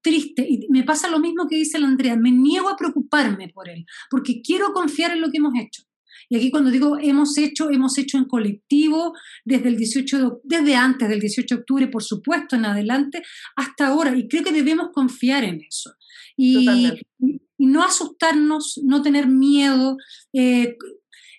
triste. 0.00 0.46
Y 0.48 0.66
me 0.70 0.82
pasa 0.84 1.08
lo 1.08 1.18
mismo 1.18 1.46
que 1.48 1.56
dice 1.56 1.78
la 1.78 1.88
Andrea. 1.88 2.16
Me 2.16 2.30
niego 2.30 2.68
a 2.68 2.76
preocuparme 2.76 3.48
por 3.48 3.68
él, 3.68 3.84
porque 4.10 4.40
quiero 4.42 4.72
confiar 4.72 5.12
en 5.12 5.20
lo 5.20 5.30
que 5.30 5.38
hemos 5.38 5.54
hecho. 5.58 5.82
Y 6.28 6.36
aquí 6.36 6.50
cuando 6.50 6.70
digo 6.70 6.96
hemos 7.00 7.36
hecho, 7.36 7.70
hemos 7.70 7.98
hecho 7.98 8.16
en 8.16 8.24
colectivo 8.24 9.12
desde 9.44 9.68
el 9.68 9.76
18 9.76 10.40
desde 10.44 10.76
antes 10.76 11.08
del 11.08 11.20
18 11.20 11.54
de 11.54 11.60
octubre, 11.60 11.88
por 11.88 12.02
supuesto, 12.02 12.56
en 12.56 12.64
adelante, 12.64 13.22
hasta 13.56 13.88
ahora. 13.88 14.16
Y 14.16 14.28
creo 14.28 14.44
que 14.44 14.52
debemos 14.52 14.90
confiar 14.92 15.44
en 15.44 15.60
eso. 15.62 15.92
Y, 16.36 16.90
y 17.62 17.66
no 17.66 17.82
asustarnos, 17.82 18.80
no 18.82 19.02
tener 19.02 19.28
miedo. 19.28 19.96
Eh, 20.32 20.76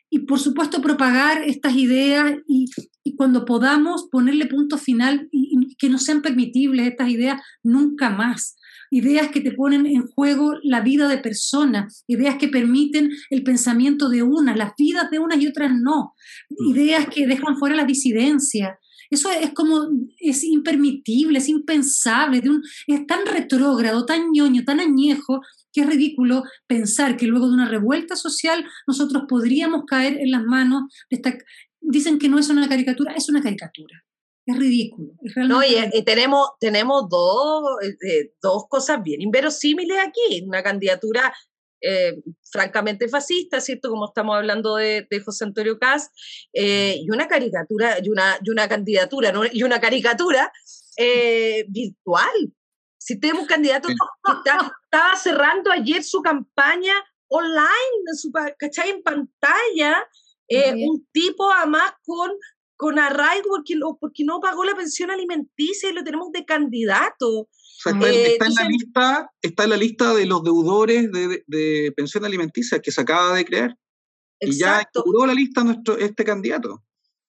y 0.10 0.20
por 0.20 0.40
supuesto 0.40 0.80
propagar 0.80 1.42
estas 1.44 1.76
ideas 1.76 2.36
y, 2.48 2.66
y, 3.04 3.16
cuando 3.16 3.46
podamos 3.46 4.08
ponerle 4.12 4.46
punto 4.46 4.78
final 4.78 5.28
y, 5.32 5.53
que 5.78 5.90
no 5.90 5.98
sean 5.98 6.22
permitibles 6.22 6.88
estas 6.88 7.10
ideas 7.10 7.42
nunca 7.64 8.10
más. 8.10 8.56
Ideas 8.92 9.30
que 9.30 9.42
te 9.42 9.52
ponen 9.52 9.86
en 9.86 10.06
juego 10.08 10.54
la 10.62 10.82
vida 10.82 11.08
de 11.08 11.18
personas, 11.18 12.04
ideas 12.08 12.36
que 12.36 12.48
permiten 12.48 13.12
el 13.30 13.44
pensamiento 13.44 14.10
de 14.10 14.22
unas, 14.22 14.56
las 14.56 14.74
vidas 14.78 15.10
de 15.10 15.20
unas 15.20 15.42
y 15.42 15.48
otras 15.48 15.72
no, 15.74 16.14
mm. 16.50 16.76
ideas 16.76 17.08
que 17.08 17.26
dejan 17.26 17.58
fuera 17.58 17.76
la 17.76 17.86
disidencia. 17.86 18.78
Eso 19.10 19.30
es 19.32 19.52
como, 19.54 19.90
es 20.20 20.44
impermitible, 20.44 21.38
es 21.38 21.48
impensable, 21.48 22.42
de 22.42 22.50
un, 22.50 22.64
es 22.88 23.06
tan 23.06 23.26
retrógrado, 23.26 24.06
tan 24.06 24.32
ñoño, 24.32 24.64
tan 24.64 24.80
añejo, 24.80 25.42
que 25.72 25.82
es 25.82 25.88
ridículo 25.88 26.44
pensar 26.68 27.18
que 27.18 27.28
luego 27.28 27.48
de 27.48 27.54
una 27.54 27.68
revuelta 27.68 28.16
social 28.16 28.66
nosotros 28.88 29.24
podríamos 29.28 29.84
caer 29.86 30.18
en 30.20 30.32
las 30.32 30.44
manos 30.44 30.84
de 31.10 31.18
esta... 31.18 31.38
Dicen 31.82 32.18
que 32.18 32.30
no 32.30 32.40
es 32.40 32.50
una 32.50 32.70
caricatura, 32.70 33.14
es 33.14 33.28
una 33.28 33.42
caricatura. 33.42 34.04
Es 34.46 34.58
ridículo. 34.58 35.14
no, 35.48 35.64
y, 35.64 36.04
tenemos, 36.04 36.50
tenemos 36.60 37.08
dos, 37.10 37.64
eh, 37.82 37.96
eh, 38.10 38.34
dos 38.42 38.66
cosas 38.68 39.02
bien 39.02 39.22
inverosímiles 39.22 39.98
aquí. 40.00 40.44
Una 40.46 40.62
candidatura 40.62 41.34
eh, 41.82 42.22
francamente 42.52 43.08
fascista, 43.08 43.62
¿cierto? 43.62 43.90
Como 43.90 44.08
estamos 44.08 44.36
hablando 44.36 44.76
de, 44.76 45.08
José 45.24 45.46
Antonio 45.46 45.78
Caz, 45.80 46.12
y 46.54 47.10
una 47.10 47.28
caricatura, 47.28 47.98
y 48.02 48.10
una, 48.10 48.38
y 48.44 48.50
una 48.50 48.68
candidatura, 48.68 49.34
y 49.52 49.64
una 49.64 49.80
caricatura 49.80 50.52
virtual, 51.68 52.54
si 52.98 53.20
tenemos 53.20 53.42
un 53.42 53.48
candidato 53.48 53.90
que 53.90 53.96
estaba 54.86 55.16
cerrando 55.18 55.72
ayer 55.72 56.04
su 56.04 56.22
campaña 56.22 56.94
online, 57.28 58.14
su, 58.16 58.32
¿cachai? 58.58 58.92
En 58.92 59.04
pantalla, 59.04 60.08
eh, 60.48 60.74
un 60.88 61.06
tipo 61.12 61.52
además 61.52 61.94
con, 62.06 62.32
con 62.84 63.00
arraigo 63.00 63.48
porque, 63.50 63.76
porque 63.98 64.26
no 64.26 64.42
pagó 64.42 64.66
la 64.66 64.76
pensión 64.76 65.10
alimenticia 65.10 65.90
y 65.90 65.94
lo 65.94 66.04
tenemos 66.04 66.34
de 66.34 66.44
candidato. 66.44 67.48
Eh, 68.04 68.34
está, 68.34 68.48
en 68.48 68.56
la 68.56 68.68
lista, 68.68 69.32
está 69.42 69.64
en 69.64 69.70
la 69.70 69.78
lista 69.78 70.14
de 70.14 70.26
los 70.26 70.44
deudores 70.44 71.10
de, 71.10 71.94
pensión 71.96 72.26
alimenticia 72.26 72.80
que 72.80 72.92
se 72.92 73.00
acaba 73.00 73.34
de 73.36 73.46
crear. 73.46 73.78
Y 74.42 74.58
ya 74.58 74.86
curó 74.94 75.26
la 75.26 75.34
lista 75.34 75.64
nuestro, 75.64 75.98
este 75.98 76.26
candidato. 76.26 76.84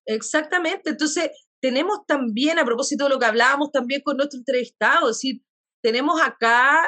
Exactamente. 0.07 0.91
Entonces, 0.91 1.31
tenemos 1.61 2.01
también, 2.05 2.59
a 2.59 2.65
propósito 2.65 3.05
de 3.05 3.11
lo 3.11 3.21
que 3.21 3.27
hablábamos 3.27 3.71
también 3.71 4.01
con 4.05 4.17
nuestro 4.17 4.39
entrevistado, 4.39 5.09
es 5.09 5.19
decir, 5.19 5.41
tenemos 5.81 6.21
acá, 6.21 6.85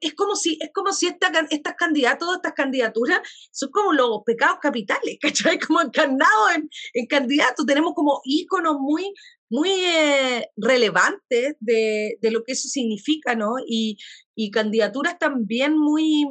es 0.00 0.14
como 0.14 0.36
si, 0.36 0.58
es 0.60 0.70
como 0.72 0.92
si 0.92 1.06
esta, 1.06 1.30
estas 1.50 1.74
candidatos, 1.74 2.36
estas 2.36 2.52
candidaturas 2.52 3.20
son 3.50 3.70
como 3.70 3.92
los 3.92 4.22
pecados 4.24 4.58
capitales, 4.60 5.18
¿cachai? 5.20 5.58
Como 5.58 5.80
encarnados 5.80 6.50
en, 6.92 7.06
candidatos, 7.06 7.66
tenemos 7.66 7.94
como 7.94 8.20
íconos 8.24 8.76
muy, 8.78 9.12
muy 9.50 9.70
eh, 9.70 10.48
relevantes 10.56 11.54
de, 11.60 12.18
de, 12.20 12.30
lo 12.30 12.44
que 12.44 12.52
eso 12.52 12.68
significa, 12.68 13.34
¿no? 13.34 13.54
Y, 13.66 13.98
y 14.34 14.50
candidaturas 14.50 15.18
también 15.18 15.78
muy 15.78 16.26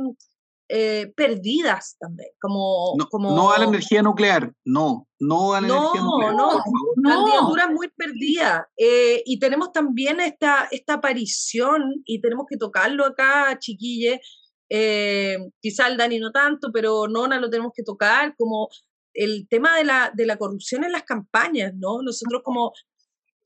eh, 0.76 1.14
perdidas 1.16 1.98
también, 2.00 2.30
como 2.42 2.96
no, 2.98 3.06
como... 3.08 3.36
no 3.36 3.52
a 3.52 3.60
la 3.60 3.66
energía 3.66 4.02
nuclear, 4.02 4.52
no, 4.66 5.08
no 5.20 5.54
a 5.54 5.62
la 5.62 5.68
energía 5.68 6.02
nuclear. 6.02 6.34
No, 6.34 6.54
no, 6.54 6.64
candidaturas 7.04 7.70
muy 7.70 7.90
perdidas. 7.90 8.64
Eh, 8.76 9.22
y 9.24 9.38
tenemos 9.38 9.72
también 9.72 10.20
esta, 10.20 10.68
esta 10.72 10.96
aparición, 10.96 12.02
y 12.06 12.20
tenemos 12.22 12.48
que 12.50 12.58
tocarlo 12.58 13.06
acá, 13.06 13.56
chiquille, 13.60 14.20
eh, 14.68 15.38
quizá 15.62 15.88
el 15.90 15.98
Dani 15.98 16.18
no 16.18 16.32
tanto, 16.32 16.72
pero 16.74 17.08
Nona 17.08 17.40
lo 17.40 17.52
tenemos 17.52 17.72
que 17.76 17.84
tocar, 17.84 18.34
como 18.36 18.68
el 19.14 19.48
tema 19.48 19.78
de 19.78 19.84
la, 19.84 20.12
de 20.12 20.26
la 20.26 20.38
corrupción 20.38 20.84
en 20.84 20.92
las 20.92 21.04
campañas, 21.04 21.74
¿no? 21.76 22.02
Nosotros 22.02 22.42
como 22.44 22.74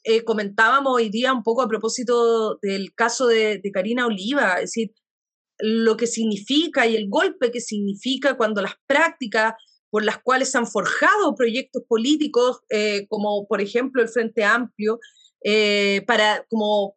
eh, 0.05 0.23
comentábamos 0.23 0.93
hoy 0.93 1.09
día 1.09 1.34
un 1.34 1.43
poco 1.43 1.61
a 1.61 1.67
propósito 1.67 2.57
del 2.61 2.93
caso 2.93 3.28
de, 3.28 3.57
de 3.57 3.71
Karina 3.71 4.05
Oliva, 4.05 4.53
es 4.53 4.71
decir, 4.71 4.93
lo 5.59 5.97
que 5.97 6.07
significa 6.07 6.85
y 6.87 6.95
el 6.95 7.09
golpe 7.09 7.51
que 7.51 7.61
significa 7.61 8.37
cuando 8.37 8.61
las 8.61 8.73
prácticas 8.87 9.53
por 9.89 10.03
las 10.03 10.21
cuales 10.21 10.51
se 10.51 10.57
han 10.57 10.67
forjado 10.67 11.35
proyectos 11.35 11.83
políticos, 11.87 12.59
eh, 12.69 13.07
como 13.07 13.47
por 13.47 13.61
ejemplo 13.61 14.01
el 14.01 14.09
Frente 14.09 14.43
Amplio, 14.43 14.99
eh, 15.43 16.03
para 16.05 16.45
como 16.49 16.95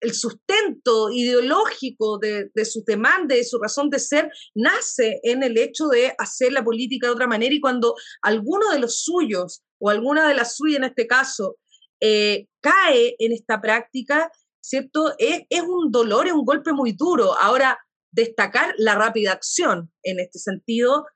el 0.00 0.12
sustento 0.14 1.10
ideológico 1.10 2.18
de, 2.18 2.50
de 2.54 2.64
sus 2.64 2.84
demandas, 2.84 3.38
de 3.38 3.44
su 3.44 3.58
razón 3.58 3.88
de 3.88 3.98
ser, 3.98 4.30
nace 4.54 5.20
en 5.22 5.42
el 5.42 5.56
hecho 5.56 5.86
de 5.86 6.14
hacer 6.18 6.52
la 6.52 6.64
política 6.64 7.06
de 7.06 7.14
otra 7.14 7.26
manera 7.26 7.54
y 7.54 7.60
cuando 7.60 7.94
alguno 8.20 8.70
de 8.70 8.80
los 8.80 9.02
suyos 9.02 9.62
o 9.78 9.88
alguna 9.90 10.28
de 10.28 10.34
las 10.34 10.56
suyas 10.56 10.78
en 10.78 10.84
este 10.84 11.06
caso 11.06 11.56
eh, 12.00 12.48
cae 12.60 13.16
en 13.18 13.32
esta 13.32 13.60
práctica, 13.60 14.30
¿cierto? 14.60 15.14
Es, 15.18 15.42
es 15.48 15.62
un 15.62 15.90
dolor, 15.90 16.26
es 16.26 16.34
un 16.34 16.44
golpe 16.44 16.72
muy 16.72 16.92
duro. 16.92 17.38
Ahora, 17.40 17.78
destacar 18.14 18.74
la 18.78 18.94
rápida 18.94 19.32
acción 19.32 19.92
en 20.02 20.20
este 20.20 20.38
sentido 20.38 21.06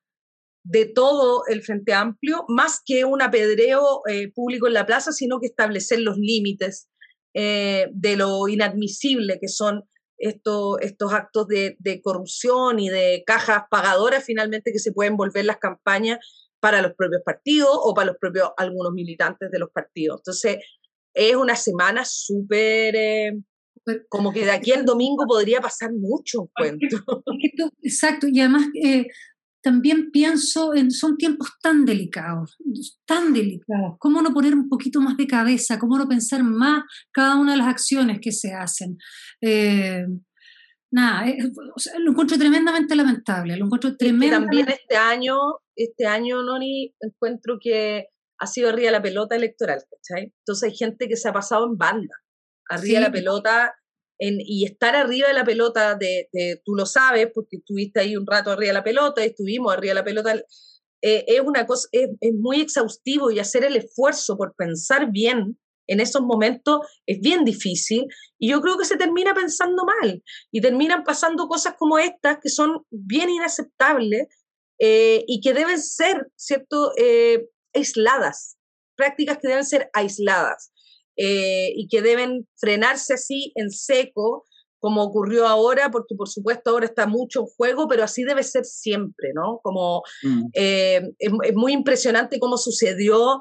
de 0.65 0.85
todo 0.85 1.45
el 1.47 1.63
Frente 1.63 1.95
Amplio, 1.95 2.45
más 2.49 2.83
que 2.85 3.05
un 3.05 3.23
apedreo 3.23 4.03
eh, 4.07 4.31
público 4.33 4.67
en 4.67 4.75
la 4.75 4.85
plaza, 4.85 5.13
sino 5.13 5.41
que 5.41 5.47
establecer 5.47 6.01
los 6.01 6.19
límites 6.19 6.89
eh, 7.35 7.87
de 7.93 8.17
lo 8.17 8.49
inadmisible 8.49 9.39
que 9.41 9.49
son 9.49 9.85
estos, 10.19 10.77
estos 10.81 11.13
actos 11.13 11.47
de, 11.47 12.01
corrupción 12.03 12.81
y 12.81 12.89
de 12.89 13.23
cajas 13.25 13.63
pagadoras 13.71 14.25
finalmente 14.25 14.73
que 14.73 14.81
se 14.81 14.93
pueden 14.93 15.17
volver 15.17 15.45
las 15.45 15.59
campañas 15.59 16.19
para 16.61 16.83
los 16.83 16.95
propios 16.95 17.23
partidos 17.25 17.71
o 17.73 17.95
para 17.95 18.09
los 18.09 18.17
propios 18.19 18.51
algunos 18.57 18.93
militantes 18.93 19.51
de 19.51 19.59
los 19.61 19.71
partidos. 19.71 20.21
Entonces, 20.21 20.59
es 21.15 21.37
una 21.37 21.55
semana 21.55 22.05
súper 22.05 22.97
eh, 22.97 23.33
como 24.09 24.33
que 24.33 24.45
de 24.45 24.51
aquí 24.51 24.73
al 24.73 24.85
domingo 24.85 25.25
podría 25.27 25.61
pasar 25.61 25.93
mucho 25.93 26.51
cuento. 26.55 27.23
Exacto, 27.83 28.27
y 28.29 28.41
además 28.41 28.67
eh, 28.83 29.07
también 29.63 30.11
pienso 30.11 30.75
en, 30.75 30.91
son 30.91 31.17
tiempos 31.17 31.51
tan 31.61 31.85
delicados, 31.85 32.57
tan 33.05 33.33
delicados, 33.33 33.97
cómo 33.99 34.23
no 34.23 34.33
poner 34.33 34.55
un 34.55 34.69
poquito 34.69 35.01
más 35.01 35.17
de 35.17 35.27
cabeza, 35.27 35.79
cómo 35.79 35.99
no 35.99 36.09
pensar 36.09 36.43
más 36.43 36.85
cada 37.13 37.37
una 37.37 37.53
de 37.53 37.59
las 37.59 37.69
acciones 37.69 38.19
que 38.23 38.33
se 38.33 38.53
hacen. 38.53 38.99
Eh, 39.41 40.07
nada, 40.91 41.29
eh, 41.29 41.39
lo 41.99 42.11
encuentro 42.13 42.39
tremendamente 42.39 42.95
lamentable, 42.95 43.57
lo 43.57 43.67
encuentro 43.67 43.97
tremendamente... 43.97 44.57
También 44.57 44.69
este 44.69 44.97
año, 44.97 45.37
este 45.75 46.07
año, 46.07 46.43
Noni, 46.43 46.95
encuentro 47.01 47.59
que 47.61 48.07
ha 48.39 48.47
sido 48.47 48.69
arriba 48.69 48.93
la 48.93 49.03
pelota 49.03 49.35
electoral, 49.35 49.83
¿cachai? 49.91 50.33
Entonces 50.39 50.71
hay 50.71 50.77
gente 50.77 51.09
que 51.09 51.17
se 51.17 51.29
ha 51.29 51.33
pasado 51.33 51.67
en 51.67 51.77
banda 51.77 52.15
arriba 52.69 53.01
de 53.01 53.07
la 53.07 53.13
pelota 53.13 53.75
en, 54.19 54.39
y 54.41 54.65
estar 54.65 54.97
arriba 54.97 55.29
de 55.29 55.35
la 55.35 55.45
pelota, 55.45 55.95
de, 55.95 56.29
tú 56.65 56.75
lo 56.75 56.87
sabes, 56.87 57.29
porque 57.33 57.57
estuviste 57.57 58.01
ahí 58.01 58.17
un 58.17 58.27
rato 58.27 58.51
arriba 58.51 58.69
de 58.69 58.75
la 58.75 58.85
pelota, 58.85 59.25
estuvimos 59.25 59.73
arriba 59.73 59.93
de 59.93 60.01
la 60.01 60.05
pelota, 60.05 60.35
eh, 61.03 61.25
es 61.27 61.41
una 61.41 61.67
cosa, 61.67 61.89
es, 61.93 62.09
muy 62.35 62.61
exhaustivo 62.61 63.31
y 63.31 63.39
hacer 63.39 63.65
el 63.65 63.77
esfuerzo 63.77 64.37
por 64.37 64.55
pensar 64.57 65.11
bien 65.11 65.59
en 65.87 66.01
esos 66.01 66.21
momentos 66.21 66.81
es 67.07 67.19
bien 67.21 67.45
difícil 67.45 68.09
y 68.39 68.51
yo 68.51 68.61
creo 68.61 68.77
que 68.77 68.85
se 68.85 68.99
termina 68.99 69.33
pensando 69.33 69.85
mal 69.87 70.23
y 70.51 70.61
terminan 70.61 71.03
pasando 71.03 71.49
cosas 71.49 71.77
como 71.79 71.99
estas 71.99 72.39
que 72.43 72.51
son 72.51 72.85
bien 72.91 73.31
inaceptables 73.31 74.27
eh, 74.81 75.25
y 75.27 75.41
que 75.41 75.55
deben 75.55 75.81
ser, 75.81 76.29
¿cierto?, 76.37 76.93
eh, 76.99 77.49
aisladas, 77.75 78.59
prácticas 78.97 79.39
que 79.39 79.49
deben 79.49 79.65
ser 79.65 79.89
aisladas 79.95 80.73
eh, 81.19 81.73
y 81.77 81.89
que 81.89 82.01
deben 82.01 82.49
frenarse 82.57 83.15
así 83.15 83.53
en 83.55 83.71
seco 83.71 84.47
como 84.81 85.03
ocurrió 85.03 85.47
ahora, 85.47 85.91
porque 85.91 86.15
por 86.15 86.29
supuesto 86.29 86.71
ahora 86.71 86.87
está 86.87 87.07
mucho 87.07 87.41
en 87.41 87.47
juego, 87.47 87.89
pero 87.89 88.05
así 88.05 88.23
debe 88.23 88.45
ser 88.45 88.65
siempre, 88.65 89.33
¿no? 89.35 89.59
Como 89.61 90.05
mm. 90.23 90.45
es, 90.53 91.03
es, 91.19 91.55
muy 91.55 91.73
impresionante 91.73 92.39
cómo 92.39 92.57
sucedió 92.57 93.41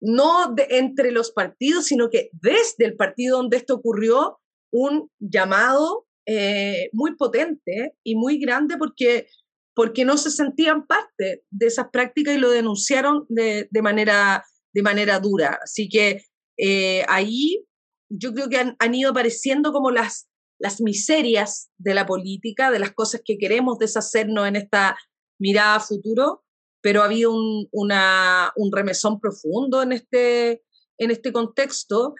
no 0.00 0.54
entre 0.68 1.12
los 1.12 1.30
partidos, 1.30 1.84
sino 1.84 2.10
que 2.10 2.30
desde 2.32 2.86
el 2.86 2.96
partido 2.96 3.36
donde 3.36 3.58
esto 3.58 3.74
ocurrió, 3.74 4.40
un 4.72 5.10
llamado 5.20 6.06
eh, 6.26 6.88
muy 6.92 7.14
potente 7.16 7.94
y 8.02 8.16
muy 8.16 8.38
grande 8.38 8.76
porque, 8.78 9.26
porque 9.74 10.04
no 10.04 10.16
se 10.16 10.30
sentían 10.30 10.86
parte 10.86 11.44
de 11.50 11.66
esas 11.66 11.88
prácticas 11.92 12.34
y 12.34 12.38
lo 12.38 12.50
denunciaron 12.50 13.26
de, 13.28 13.68
manera, 13.82 14.44
de 14.72 14.82
manera 14.82 15.20
dura. 15.20 15.60
Así 15.62 15.88
que 15.88 16.24
eh, 16.64 17.04
ahí 17.08 17.66
yo 18.08 18.32
creo 18.32 18.48
que 18.48 18.58
han, 18.58 18.76
han, 18.78 18.94
ido 18.94 19.10
apareciendo 19.10 19.72
como 19.72 19.90
las, 19.90 20.28
las 20.60 20.80
miserias 20.80 21.72
de 21.76 21.92
la 21.92 22.06
política, 22.06 22.70
de 22.70 22.78
las 22.78 22.92
cosas 22.92 23.22
que 23.24 23.36
queremos 23.36 23.78
deshacernos 23.78 24.46
en 24.46 24.54
esta 24.54 24.96
mirada 25.40 25.76
a 25.76 25.80
futuro, 25.80 26.44
pero 26.80 27.02
ha 27.02 27.06
habido 27.06 27.32
un, 27.32 27.68
un 27.72 28.72
remesón 28.72 29.18
profundo 29.18 29.82
en 29.82 29.90
este, 29.90 30.62
en 30.98 31.10
este 31.10 31.32
contexto 31.32 32.14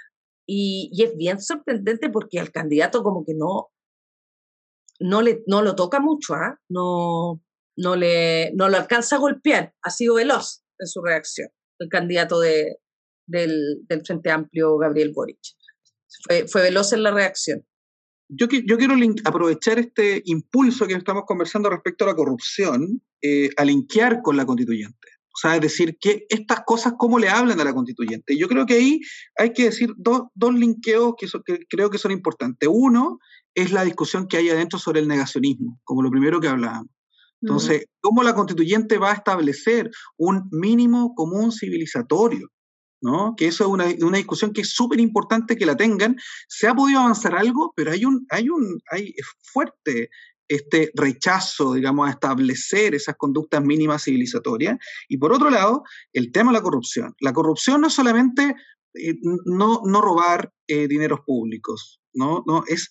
y, 0.44 0.90
es 1.00 1.16
bien 1.16 1.40
sorprendente 1.40 2.10
porque 2.10 2.40
al 2.40 2.50
candidato 2.50 3.04
como 3.04 3.24
que 3.24 3.34
no, 3.34 3.68
no, 4.98 5.22
le, 5.22 5.44
no 5.46 5.62
lo 5.62 5.76
toca 5.76 6.00
mucho, 6.00 6.34
¿ah? 6.34 6.58
no, 6.68 7.40
no, 7.76 7.94
le, 7.94 8.52
no 8.54 8.68
lo 8.68 8.76
alcanza 8.76 9.16
a 9.16 9.20
golpear, 9.20 9.72
ha 9.82 9.90
sido 9.90 10.16
veloz 10.16 10.64
en 10.80 10.88
su 10.88 11.00
reacción, 11.00 11.48
el 11.78 11.88
candidato 11.88 12.40
de, 12.40 12.81
del, 13.32 13.84
del 13.88 14.06
Frente 14.06 14.30
Amplio, 14.30 14.78
Gabriel 14.78 15.12
Boric. 15.12 15.40
Fue, 16.24 16.46
fue 16.46 16.62
veloz 16.62 16.92
en 16.92 17.02
la 17.02 17.10
reacción 17.10 17.64
yo, 18.34 18.46
yo 18.48 18.78
quiero 18.78 18.94
aprovechar 19.24 19.78
este 19.78 20.22
impulso 20.24 20.86
que 20.86 20.94
estamos 20.94 21.24
conversando 21.26 21.68
respecto 21.68 22.04
a 22.04 22.08
la 22.08 22.14
corrupción 22.14 23.02
eh, 23.20 23.50
a 23.56 23.64
linkear 23.64 24.22
con 24.22 24.36
la 24.36 24.46
constituyente. 24.46 25.08
O 25.34 25.38
sea, 25.40 25.54
es 25.54 25.62
decir, 25.62 25.96
que 25.98 26.26
estas 26.28 26.60
cosas, 26.64 26.94
¿cómo 26.98 27.18
le 27.18 27.28
hablan 27.28 27.60
a 27.60 27.64
la 27.64 27.74
constituyente? 27.74 28.36
Yo 28.36 28.48
creo 28.48 28.66
que 28.66 28.74
ahí 28.74 29.00
hay 29.36 29.52
que 29.52 29.64
decir 29.64 29.92
dos, 29.96 30.22
dos 30.34 30.54
linkeos 30.54 31.14
que, 31.18 31.26
que 31.44 31.66
creo 31.68 31.90
que 31.90 31.98
son 31.98 32.12
importantes. 32.12 32.68
Uno 32.70 33.18
es 33.54 33.72
la 33.72 33.84
discusión 33.84 34.26
que 34.28 34.38
hay 34.38 34.50
adentro 34.50 34.78
sobre 34.78 35.00
el 35.00 35.08
negacionismo, 35.08 35.80
como 35.84 36.02
lo 36.02 36.10
primero 36.10 36.40
que 36.40 36.48
hablábamos. 36.48 36.90
Entonces, 37.40 37.86
¿cómo 38.00 38.22
la 38.22 38.34
constituyente 38.34 38.98
va 38.98 39.10
a 39.10 39.14
establecer 39.14 39.90
un 40.16 40.48
mínimo 40.52 41.12
común 41.14 41.50
civilizatorio? 41.50 42.48
Que 43.36 43.46
eso 43.46 43.64
es 43.64 43.70
una, 43.70 44.16
discusión 44.16 44.52
que 44.52 44.60
es 44.60 44.70
súper 44.70 45.00
importante 45.00 45.56
que 45.56 45.66
la 45.66 45.76
tengan. 45.76 46.16
Se 46.48 46.68
ha 46.68 46.74
podido 46.74 47.00
avanzar 47.00 47.34
algo, 47.34 47.72
pero 47.74 47.92
hay 47.92 48.04
un, 48.04 48.26
hay 48.30 48.48
un 48.48 48.80
hay 48.90 49.14
fuerte 49.42 50.10
este 50.48 50.90
rechazo, 50.94 51.72
digamos, 51.72 52.06
a 52.06 52.12
establecer 52.12 52.94
esas 52.94 53.16
conductas 53.16 53.62
mínimas 53.62 54.04
civilizatorias. 54.04 54.76
Y 55.08 55.16
por 55.16 55.32
otro 55.32 55.50
lado, 55.50 55.82
el 56.12 56.30
tema 56.30 56.52
de 56.52 56.58
la 56.58 56.62
corrupción. 56.62 57.14
La 57.20 57.32
corrupción 57.32 57.80
no 57.80 57.86
es 57.86 57.94
solamente 57.94 58.54
eh, 58.94 59.14
no, 59.46 59.80
no, 59.84 60.00
robar 60.02 60.52
eh, 60.66 60.86
dineros 60.88 61.20
públicos, 61.20 62.00
¿no? 62.12 62.44
No, 62.46 62.64
es, 62.66 62.90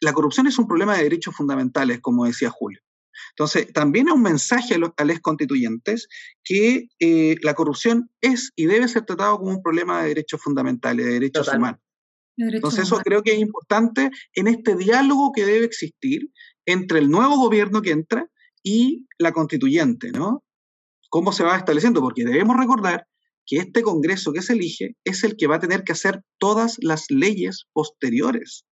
la 0.00 0.12
corrupción 0.12 0.46
es 0.46 0.58
un 0.58 0.66
problema 0.66 0.96
de 0.96 1.04
derechos 1.04 1.36
fundamentales, 1.36 2.00
como 2.00 2.24
decía 2.24 2.50
Julio. 2.50 2.80
Entonces, 3.30 3.72
también 3.72 4.08
es 4.08 4.14
un 4.14 4.22
mensaje 4.22 4.74
a 4.74 4.78
los, 4.78 4.90
constituyentes 5.20 6.08
que 6.44 6.88
eh, 6.98 7.36
la 7.42 7.54
corrupción 7.54 8.10
es 8.20 8.52
y 8.56 8.66
debe 8.66 8.88
ser 8.88 9.04
tratado 9.04 9.38
como 9.38 9.50
un 9.50 9.62
problema 9.62 10.02
de 10.02 10.08
derechos 10.08 10.40
fundamentales, 10.42 11.06
de 11.06 11.12
derechos 11.12 11.48
humanos. 11.48 11.80
Entonces, 12.36 12.84
eso 12.84 12.98
creo 12.98 13.22
que 13.22 13.32
es 13.32 13.38
importante 13.38 14.10
en 14.34 14.48
este 14.48 14.74
diálogo 14.74 15.32
que 15.32 15.44
debe 15.44 15.66
existir 15.66 16.30
entre 16.66 16.98
el 16.98 17.10
nuevo 17.10 17.36
gobierno 17.36 17.82
que 17.82 17.90
entra 17.90 18.26
y 18.62 19.06
la 19.18 19.32
constituyente, 19.32 20.12
¿no? 20.12 20.42
¿Cómo 21.10 21.32
se 21.32 21.44
va 21.44 21.56
estableciendo? 21.56 22.00
Porque 22.00 22.24
debemos 22.24 22.56
recordar 22.56 23.06
que 23.44 23.58
este 23.58 23.82
Congreso 23.82 24.32
que 24.32 24.40
se 24.40 24.54
elige 24.54 24.96
es 25.04 25.24
el 25.24 25.36
que 25.36 25.46
va 25.46 25.56
a 25.56 25.60
tener 25.60 25.84
que 25.84 25.92
hacer 25.92 26.22
todas 26.38 26.76
las 26.80 27.10
leyes 27.10 27.66
posteriores 27.72 28.64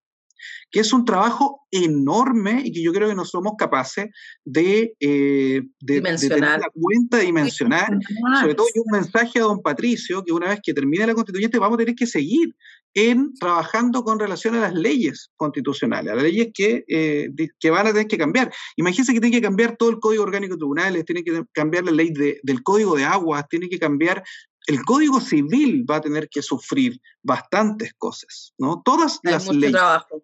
que 0.70 0.80
es 0.80 0.93
un 0.93 1.05
trabajo 1.05 1.66
enorme 1.70 2.62
y 2.64 2.72
que 2.72 2.82
yo 2.82 2.93
creo 2.93 3.09
que 3.09 3.14
no 3.14 3.24
somos 3.24 3.55
capaces 3.59 4.09
de, 4.45 4.95
eh, 5.01 5.62
de, 5.80 6.01
tener 6.01 6.61
la 6.61 6.70
cuenta 6.72 7.18
de 7.18 7.24
dimensionar. 7.24 7.99
Sobre 8.41 8.55
todo, 8.55 8.66
y 8.74 8.78
un 8.78 8.93
mensaje 8.93 9.38
a 9.38 9.43
don 9.43 9.62
Patricio, 9.62 10.24
que 10.24 10.32
una 10.32 10.49
vez 10.49 10.61
que 10.62 10.74
termine 10.74 11.07
la 11.07 11.14
constituyente 11.14 11.59
vamos 11.59 11.76
a 11.76 11.78
tener 11.78 11.95
que 11.95 12.07
seguir 12.07 12.55
en 12.95 13.32
trabajando 13.34 14.03
con 14.03 14.18
relación 14.18 14.57
a 14.57 14.61
las 14.61 14.74
leyes 14.74 15.30
constitucionales, 15.36 16.12
a 16.12 16.16
las 16.16 16.24
leyes 16.24 16.49
que, 16.53 16.84
eh, 16.88 17.30
que 17.59 17.70
van 17.70 17.86
a 17.86 17.93
tener 17.93 18.09
que 18.09 18.18
cambiar. 18.18 18.53
Imagínense 18.76 19.12
que 19.12 19.20
tiene 19.20 19.36
que 19.36 19.43
cambiar 19.43 19.76
todo 19.76 19.91
el 19.91 20.01
Código 20.01 20.24
Orgánico 20.24 20.55
de 20.55 20.59
Tribunales, 20.59 21.05
tiene 21.05 21.22
que 21.22 21.45
cambiar 21.53 21.84
la 21.84 21.93
ley 21.93 22.12
del 22.12 22.62
Código 22.64 22.97
de 22.97 23.05
Aguas, 23.05 23.47
tiene 23.49 23.68
que 23.68 23.78
cambiar 23.78 24.24
el 24.66 24.84
Código 24.84 25.20
Civil 25.20 25.84
va 25.88 25.97
a 25.97 26.01
tener 26.01 26.28
que 26.28 26.43
sufrir 26.43 27.01
bastantes 27.22 27.93
cosas, 27.95 28.55
¿no? 28.59 28.82
Todas 28.84 29.18
las 29.22 29.49
leyes. 29.49 29.72
Trabajo. 29.72 30.22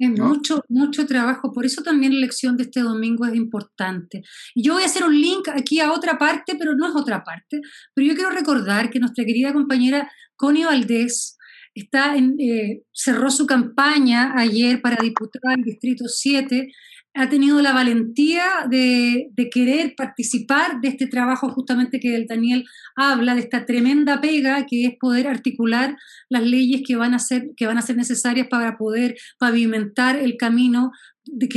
Es 0.00 0.08
mucho, 0.18 0.64
mucho 0.70 1.04
trabajo, 1.06 1.52
por 1.52 1.66
eso 1.66 1.82
también 1.82 2.12
la 2.12 2.20
elección 2.20 2.56
de 2.56 2.62
este 2.62 2.80
domingo 2.80 3.26
es 3.26 3.34
importante. 3.34 4.22
Y 4.54 4.62
yo 4.62 4.72
voy 4.72 4.82
a 4.82 4.86
hacer 4.86 5.04
un 5.04 5.20
link 5.20 5.46
aquí 5.48 5.78
a 5.78 5.92
otra 5.92 6.16
parte, 6.16 6.54
pero 6.58 6.74
no 6.74 6.88
es 6.88 6.96
otra 6.96 7.22
parte. 7.22 7.60
Pero 7.92 8.08
yo 8.08 8.14
quiero 8.14 8.30
recordar 8.30 8.88
que 8.88 8.98
nuestra 8.98 9.26
querida 9.26 9.52
compañera 9.52 10.10
Connie 10.36 10.64
Valdés 10.64 11.36
está 11.74 12.16
en, 12.16 12.34
eh, 12.40 12.82
cerró 12.92 13.30
su 13.30 13.46
campaña 13.46 14.32
ayer 14.38 14.80
para 14.80 14.96
diputada 15.02 15.54
al 15.54 15.64
Distrito 15.64 16.08
7 16.08 16.72
ha 17.14 17.28
tenido 17.28 17.60
la 17.60 17.72
valentía 17.72 18.44
de, 18.68 19.30
querer 19.52 19.94
participar 19.96 20.80
de 20.80 20.88
este 20.88 21.06
trabajo 21.06 21.50
justamente 21.50 21.98
que 21.98 22.14
el 22.14 22.26
Daniel 22.26 22.64
habla, 22.94 23.34
de 23.34 23.40
esta 23.40 23.66
tremenda 23.66 24.20
pega 24.20 24.64
que 24.66 24.86
es 24.86 24.94
poder 24.98 25.26
articular 25.26 25.96
las 26.28 26.42
leyes 26.42 26.82
que 26.86 26.96
van 26.96 27.14
a 27.14 27.18
ser, 27.18 27.50
que 27.56 27.66
van 27.66 27.78
a 27.78 27.82
ser 27.82 27.96
necesarias 27.96 28.46
para 28.48 28.78
poder 28.78 29.16
pavimentar 29.38 30.16
el 30.16 30.36
camino 30.36 30.92
de, 31.24 31.48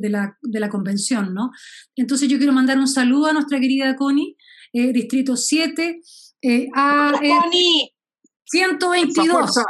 de, 0.00 0.08
la, 0.08 0.38
de 0.40 0.60
la, 0.60 0.68
convención. 0.70 1.34
¿no? 1.34 1.50
Entonces 1.94 2.28
yo 2.28 2.38
quiero 2.38 2.52
mandar 2.52 2.78
un 2.78 2.88
saludo 2.88 3.26
a 3.26 3.32
nuestra 3.32 3.60
querida 3.60 3.96
Connie, 3.96 4.36
eh, 4.72 4.92
Distrito 4.92 5.36
7, 5.36 6.00
eh, 6.42 6.68
a... 6.74 7.12
Connie. 7.12 7.92
122 8.48 9.64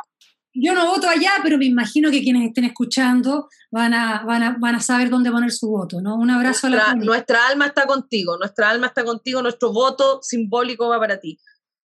yo 0.58 0.74
no 0.74 0.86
voto 0.86 1.08
allá, 1.08 1.32
pero 1.42 1.58
me 1.58 1.66
imagino 1.66 2.10
que 2.10 2.22
quienes 2.22 2.48
estén 2.48 2.64
escuchando 2.64 3.48
van 3.70 3.94
a, 3.94 4.24
van 4.24 4.42
a, 4.42 4.56
van 4.58 4.74
a 4.74 4.80
saber 4.80 5.10
dónde 5.10 5.30
poner 5.30 5.52
su 5.52 5.68
voto, 5.68 6.00
¿no? 6.00 6.16
Un 6.16 6.30
abrazo 6.30 6.68
nuestra, 6.68 6.90
a 6.90 6.96
la 6.96 7.04
Nuestra 7.04 7.46
alma 7.48 7.66
está 7.66 7.86
contigo, 7.86 8.36
nuestra 8.38 8.70
alma 8.70 8.86
está 8.88 9.04
contigo, 9.04 9.42
nuestro 9.42 9.72
voto 9.72 10.20
simbólico 10.22 10.88
va 10.88 10.98
para 10.98 11.20
ti. 11.20 11.38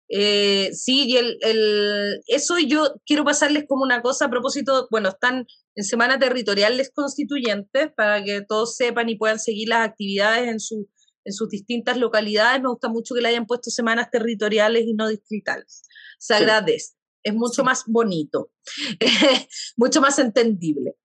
Eh, 0.08 0.70
sí, 0.74 1.06
y 1.08 1.18
el, 1.18 1.38
el, 1.42 2.22
eso 2.28 2.60
yo 2.60 2.96
quiero 3.06 3.24
pasarles 3.24 3.66
como 3.68 3.84
una 3.84 4.02
cosa 4.02 4.26
a 4.26 4.30
propósito, 4.30 4.88
bueno, 4.92 5.10
están 5.10 5.48
en 5.76 5.84
semana 5.84 6.20
territoriales 6.20 6.92
constituyentes 6.94 7.92
para 7.96 8.24
que 8.24 8.42
todos 8.42 8.76
sepan 8.76 9.10
y 9.10 9.18
puedan 9.18 9.40
seguir 9.40 9.70
las 9.70 9.88
actividades 9.88 10.48
en, 10.48 10.60
su, 10.60 10.90
en 11.24 11.34
sus 11.34 11.50
distintas 11.50 11.98
localidades. 11.98 12.62
Me 12.62 12.70
gusta 12.70 12.88
mucho 12.88 13.16
que 13.16 13.22
le 13.22 13.30
hayan 13.30 13.46
puesto 13.46 13.70
semanas 13.70 14.10
territoriales 14.12 14.86
y 14.86 14.94
no 14.94 15.08
distritales. 15.08 15.84
Se 16.20 16.36
agradece 16.36 16.95
es 17.26 17.34
mucho 17.34 17.64
más 17.64 17.84
bonito, 17.88 18.52
mucho 19.78 20.00
más 20.00 20.20
entendible. 20.20 20.96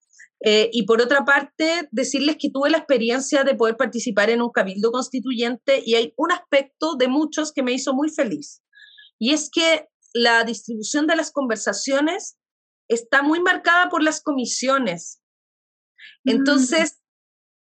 Eh, 0.42 0.70
y 0.72 0.84
por 0.84 1.02
otra 1.02 1.24
parte, 1.24 1.88
decirles 1.90 2.36
que 2.38 2.50
tuve 2.50 2.70
la 2.70 2.78
experiencia 2.78 3.42
de 3.42 3.54
poder 3.54 3.76
participar 3.76 4.30
en 4.30 4.40
un 4.42 4.50
cabildo 4.50 4.92
constituyente 4.92 5.82
y 5.84 5.94
hay 5.94 6.14
un 6.16 6.30
aspecto 6.32 6.94
de 6.96 7.08
muchos 7.08 7.52
que 7.52 7.62
me 7.62 7.72
hizo 7.72 7.94
muy 7.94 8.10
feliz. 8.10 8.62
Y 9.18 9.32
es 9.32 9.50
que 9.50 9.88
la 10.12 10.44
distribución 10.44 11.06
de 11.06 11.16
las 11.16 11.30
conversaciones 11.30 12.36
está 12.88 13.22
muy 13.22 13.40
marcada 13.40 13.88
por 13.88 14.02
las 14.02 14.22
comisiones. 14.22 15.22
Mm. 16.24 16.30
Entonces, 16.30 17.00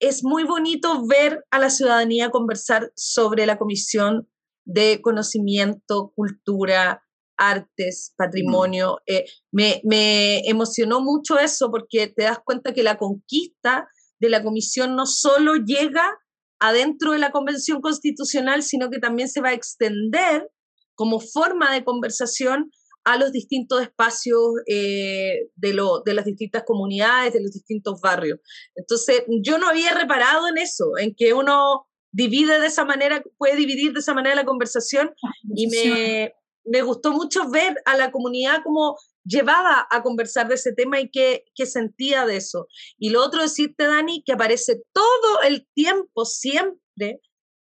es 0.00 0.24
muy 0.24 0.44
bonito 0.44 1.06
ver 1.06 1.44
a 1.50 1.58
la 1.58 1.70
ciudadanía 1.70 2.30
conversar 2.30 2.92
sobre 2.96 3.46
la 3.46 3.58
comisión 3.58 4.28
de 4.64 5.00
conocimiento, 5.02 6.12
cultura, 6.14 7.07
artes, 7.38 8.12
patrimonio. 8.16 9.00
Eh, 9.06 9.24
me, 9.50 9.80
me, 9.84 10.40
emocionó 10.40 11.00
mucho 11.00 11.38
eso 11.38 11.70
porque 11.70 12.08
te 12.08 12.24
das 12.24 12.38
cuenta 12.44 12.74
que 12.74 12.82
la 12.82 12.98
conquista 12.98 13.88
de 14.20 14.28
la 14.28 14.42
comisión 14.42 14.96
no 14.96 15.06
solo 15.06 15.54
llega 15.54 16.18
adentro 16.60 17.12
de 17.12 17.18
la 17.18 17.30
Convención 17.30 17.80
Constitucional, 17.80 18.62
sino 18.62 18.90
que 18.90 18.98
también 18.98 19.28
se 19.28 19.40
va 19.40 19.50
a 19.50 19.54
extender 19.54 20.50
como 20.94 21.20
forma 21.20 21.72
de 21.72 21.84
conversación 21.84 22.72
a 23.04 23.16
los 23.16 23.32
distintos 23.32 23.80
espacios 23.80 24.38
eh, 24.66 25.48
de, 25.54 25.72
lo, 25.72 26.02
de 26.04 26.14
las 26.14 26.24
distintas 26.24 26.64
comunidades, 26.64 27.32
de 27.32 27.40
los 27.40 27.52
distintos 27.52 28.00
barrios. 28.02 28.40
Entonces, 28.74 29.22
yo 29.42 29.58
no 29.58 29.68
había 29.68 29.94
reparado 29.94 30.48
en 30.48 30.58
eso, 30.58 30.98
en 30.98 31.14
que 31.14 31.32
uno 31.32 31.86
divide 32.10 32.60
de 32.60 32.66
esa 32.66 32.84
manera, 32.84 33.22
puede 33.38 33.56
dividir 33.56 33.92
de 33.92 34.00
esa 34.00 34.12
manera 34.12 34.34
la 34.34 34.44
conversación 34.44 35.14
y 35.54 35.68
me, 35.68 36.34
me 36.70 36.82
gustó 36.82 37.12
mucho 37.12 37.48
ver 37.50 37.76
a 37.84 37.96
la 37.96 38.10
comunidad 38.10 38.62
como 38.62 38.96
llevada 39.24 39.86
a 39.90 40.02
conversar 40.02 40.48
de 40.48 40.54
ese 40.54 40.72
tema 40.72 41.00
y 41.00 41.10
qué, 41.10 41.44
qué 41.54 41.66
sentía 41.66 42.26
de 42.26 42.36
eso. 42.36 42.66
Y 42.98 43.10
lo 43.10 43.24
otro 43.24 43.42
decirte, 43.42 43.84
Dani, 43.84 44.22
que 44.24 44.32
aparece 44.32 44.82
todo 44.92 45.42
el 45.42 45.66
tiempo, 45.74 46.24
siempre, 46.24 47.20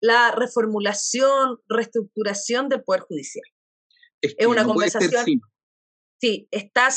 la 0.00 0.30
reformulación, 0.32 1.58
reestructuración 1.68 2.68
del 2.68 2.82
Poder 2.82 3.02
Judicial. 3.02 3.44
Es, 4.20 4.46
una 4.46 4.64
conversación. 4.64 5.40
Sí, 6.18 6.48
está 6.50 6.88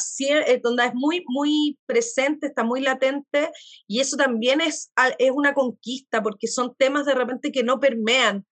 donde 0.64 0.86
es 0.86 0.93
muy, 0.93 1.24
muy 1.28 1.78
presente, 1.86 2.47
está 2.47 2.64
muy 2.64 2.82
latente 2.82 3.52
y 3.86 4.00
eso 4.00 4.16
también 4.16 4.62
es, 4.62 4.91
es 5.18 5.32
una 5.32 5.54
conquista 5.54 6.24
porque 6.24 6.47
son 6.47 6.74
temas 6.78 7.06
de 7.06 7.16
repente 7.16 7.52
que 7.52 7.64
no 7.64 7.82
permean 7.82 8.45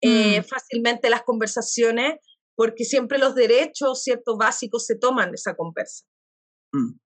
eh, 0.00 0.40
mm. 0.40 0.44
fácilmente 0.44 1.10
las 1.10 1.22
conversaciones 1.22 2.14
porque 2.54 2.84
siempre 2.84 3.18
los 3.18 3.34
derechos 3.34 4.02
ciertos 4.02 4.36
básicos 4.36 4.86
se 4.86 4.96
toman 4.96 5.34
esa 5.34 5.54
conversa. 5.54 6.04
Mm. 6.72 6.98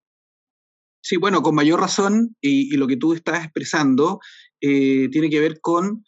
Sí, 1.03 1.17
bueno, 1.17 1.43
con 1.43 1.55
mayor 1.55 1.81
razón, 1.81 2.37
y, 2.41 2.77
lo 2.77 2.89
que 2.89 2.97
tú 2.97 3.13
estás 3.13 3.45
expresando 3.45 4.19
eh, 4.61 5.09
tiene 5.11 5.31
que 5.31 5.39
ver 5.39 5.61
con 5.61 6.05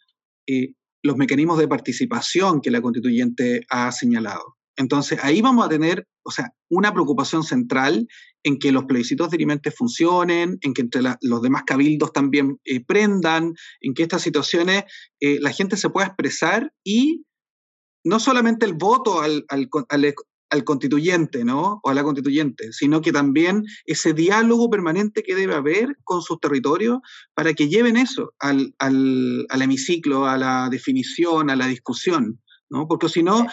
los 1.03 1.15
mecanismos 1.15 1.59
de 1.59 1.67
participación 1.67 2.61
que 2.61 2.71
la 2.71 2.81
constituyente 2.81 3.65
ha 3.69 3.91
señalado. 3.91 4.57
Entonces, 4.79 5.19
ahí 5.23 5.41
vamos 5.41 5.65
a 5.65 5.69
tener, 5.69 6.07
o 6.23 6.31
sea, 6.31 6.53
una 6.69 6.93
preocupación 6.93 7.43
central 7.43 8.07
en 8.43 8.59
que 8.59 8.71
los 8.71 8.85
plebiscitos 8.85 9.29
dirimentes 9.29 9.75
funcionen, 9.75 10.57
en 10.61 10.73
que 10.73 10.81
entre 10.81 11.01
los 11.21 11.41
demás 11.41 11.63
cabildos 11.65 12.13
también 12.13 12.59
eh, 12.63 12.83
prendan, 12.85 13.53
en 13.81 13.93
que 13.93 14.03
estas 14.03 14.21
situaciones 14.21 14.85
eh, 15.19 15.37
la 15.41 15.51
gente 15.51 15.75
se 15.75 15.89
pueda 15.89 16.07
expresar 16.07 16.71
y 16.85 17.25
no 18.09 18.19
solamente 18.19 18.65
el 18.65 18.73
voto 18.73 19.21
al, 19.21 19.45
al, 19.47 20.63
constituyente, 20.63 21.45
¿no? 21.45 21.79
O 21.83 21.89
a 21.89 21.93
la 21.93 22.03
constituyente, 22.03 22.73
sino 22.73 23.01
que 23.01 23.11
también 23.11 23.63
ese 23.85 24.13
diálogo 24.13 24.69
permanente 24.69 25.21
que 25.21 25.35
debe 25.35 25.53
haber 25.53 25.95
con 26.03 26.23
sus 26.23 26.39
territorios 26.39 26.97
para 27.35 27.53
que 27.53 27.69
lleven 27.69 27.97
eso 27.97 28.33
al, 28.39 28.73
al 28.79 29.61
hemiciclo, 29.61 30.25
a 30.25 30.37
la 30.37 30.69
definición, 30.69 31.51
a 31.51 31.55
la 31.55 31.67
discusión. 31.67 32.41
¿no? 32.69 32.87
Porque 32.87 33.09
si 33.09 33.23
no, 33.23 33.45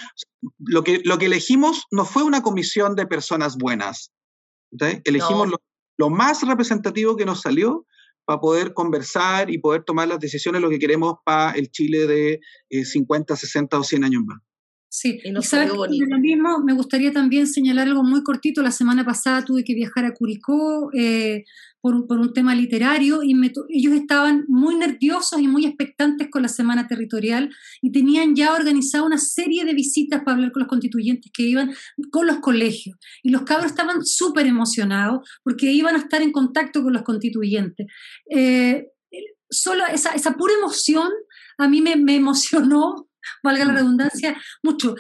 lo 0.59 0.85
que, 0.85 1.01
lo 1.05 1.19
que 1.19 1.27
elegimos 1.27 1.87
no 1.91 2.05
fue 2.05 2.23
una 2.23 2.43
comisión 2.43 2.95
de 2.95 3.07
personas 3.07 3.57
buenas. 3.57 4.13
Elegimos 5.05 5.49
lo, 5.99 6.11
más 6.11 6.43
representativo 6.43 7.17
que 7.17 7.25
nos 7.25 7.41
salió 7.41 7.87
para 8.27 8.41
poder 8.41 8.75
conversar 8.75 9.51
y 9.51 9.59
poder 9.59 9.85
tomar 9.85 10.09
las 10.09 10.19
decisiones 10.19 10.61
lo 10.61 10.69
que 10.69 10.79
queremos 10.79 11.15
para 11.25 11.53
el 11.53 11.71
Chile 11.71 12.07
de 12.07 12.41
50, 12.85 13.35
eh, 13.35 13.37
60 13.37 13.79
o 13.79 13.85
100 13.85 14.05
años 14.05 14.23
más. 14.27 14.41
Sí, 14.99 15.20
y, 15.22 15.42
sabes 15.42 15.68
lo 15.68 16.18
mismo, 16.18 16.61
me 16.64 16.72
gustaría 16.72 17.12
también 17.12 17.47
señalar 17.47 17.86
algo 17.86 18.03
muy 18.03 18.22
cortito. 18.22 18.62
La 18.62 18.70
semana 18.70 19.05
pasada 19.05 19.44
tuve 19.44 19.62
que 19.62 19.74
viajar 19.74 20.07
a 20.07 20.14
Curicó 20.14 20.88
eh, 20.94 21.44
por, 21.82 22.07
por, 22.07 22.18
un 22.18 22.32
tema 22.32 22.55
literario 22.55 23.22
y 23.22 23.34
ellos 23.68 23.92
estaban 23.92 24.47
muy 24.49 24.74
nerviosos 24.74 25.38
y 25.38 25.49
muy 25.49 25.66
expectantes 25.66 26.28
con 26.30 26.40
la 26.40 26.49
semana 26.49 26.88
territorial 26.88 27.55
y 27.82 27.92
tenían 27.92 28.34
ya 28.34 28.55
organizado 28.55 29.05
una 29.05 29.18
serie 29.18 29.66
de 29.66 29.74
visitas 29.74 30.22
para 30.24 30.36
hablar 30.36 30.53
con 30.53 30.61
los 30.61 30.68
constituyentes 30.70 31.30
que 31.30 31.42
iban 31.42 31.74
con 32.11 32.26
los 32.26 32.38
colegios. 32.38 32.97
Y 33.22 33.28
los 33.28 33.42
cabros 33.42 33.66
estaban 33.66 34.03
súper 34.03 34.47
emocionados 34.47 35.28
porque 35.42 35.70
iban 35.72 35.94
a 35.94 35.99
estar 35.99 36.22
en 36.22 36.32
contacto 36.32 36.82
con 36.82 36.94
los 36.94 37.03
constituyentes. 37.03 37.86
Eh, 38.30 38.86
solo 39.51 39.84
esa, 39.92 40.14
esa 40.14 40.32
pura 40.38 40.55
emoción 40.55 41.11
a 41.59 41.68
mí 41.68 41.82
me, 41.82 41.97
me 41.97 42.16
emocionó 42.16 43.07
valga 43.43 43.64
la 43.64 43.74
redundancia, 43.74 44.37
mucho. 44.62 44.95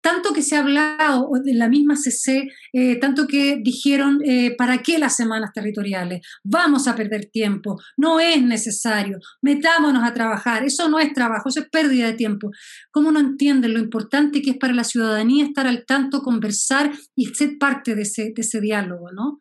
Tanto 0.00 0.32
que 0.32 0.42
se 0.42 0.54
ha 0.54 0.60
hablado 0.60 1.28
de 1.42 1.52
la 1.52 1.68
misma 1.68 1.96
CC, 1.96 2.48
eh, 2.72 2.94
tanto 3.00 3.26
que 3.26 3.58
dijeron, 3.60 4.20
eh, 4.24 4.54
¿para 4.56 4.80
qué 4.80 4.98
las 4.98 5.16
semanas 5.16 5.50
territoriales? 5.52 6.20
Vamos 6.44 6.86
a 6.86 6.94
perder 6.94 7.26
tiempo, 7.32 7.76
no 7.96 8.20
es 8.20 8.40
necesario, 8.40 9.18
metámonos 9.42 10.04
a 10.04 10.14
trabajar, 10.14 10.64
eso 10.64 10.88
no 10.88 11.00
es 11.00 11.12
trabajo, 11.12 11.48
eso 11.48 11.58
es 11.58 11.68
pérdida 11.70 12.06
de 12.06 12.12
tiempo. 12.12 12.50
¿Cómo 12.92 13.10
no 13.10 13.18
entienden 13.18 13.74
lo 13.74 13.80
importante 13.80 14.42
que 14.42 14.50
es 14.50 14.58
para 14.58 14.74
la 14.74 14.84
ciudadanía 14.84 15.44
estar 15.44 15.66
al 15.66 15.84
tanto, 15.84 16.22
conversar 16.22 16.92
y 17.16 17.26
ser 17.34 17.58
parte 17.58 17.96
de 17.96 18.02
ese, 18.02 18.32
de 18.32 18.42
ese 18.42 18.60
diálogo, 18.60 19.10
¿no? 19.10 19.40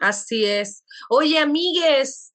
Así 0.00 0.42
es. 0.42 0.84
Oye, 1.10 1.38
amigues, 1.38 2.32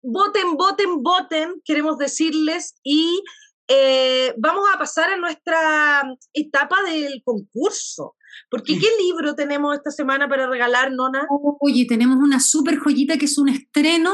voten, 0.00 0.56
voten, 0.56 1.02
voten, 1.02 1.60
queremos 1.64 1.98
decirles, 1.98 2.76
y 2.84 3.20
eh, 3.68 4.34
vamos 4.38 4.64
a 4.72 4.78
pasar 4.78 5.10
a 5.10 5.16
nuestra 5.16 6.02
etapa 6.32 6.76
del 6.84 7.22
concurso. 7.24 8.14
Porque 8.50 8.78
¿qué 8.78 8.86
libro 9.02 9.34
tenemos 9.34 9.74
esta 9.76 9.90
semana 9.90 10.28
para 10.28 10.48
regalar, 10.48 10.92
Nona? 10.92 11.26
Oye, 11.60 11.86
tenemos 11.88 12.18
una 12.18 12.40
super 12.40 12.78
joyita 12.78 13.16
que 13.16 13.26
es 13.26 13.38
un 13.38 13.48
estreno. 13.48 14.12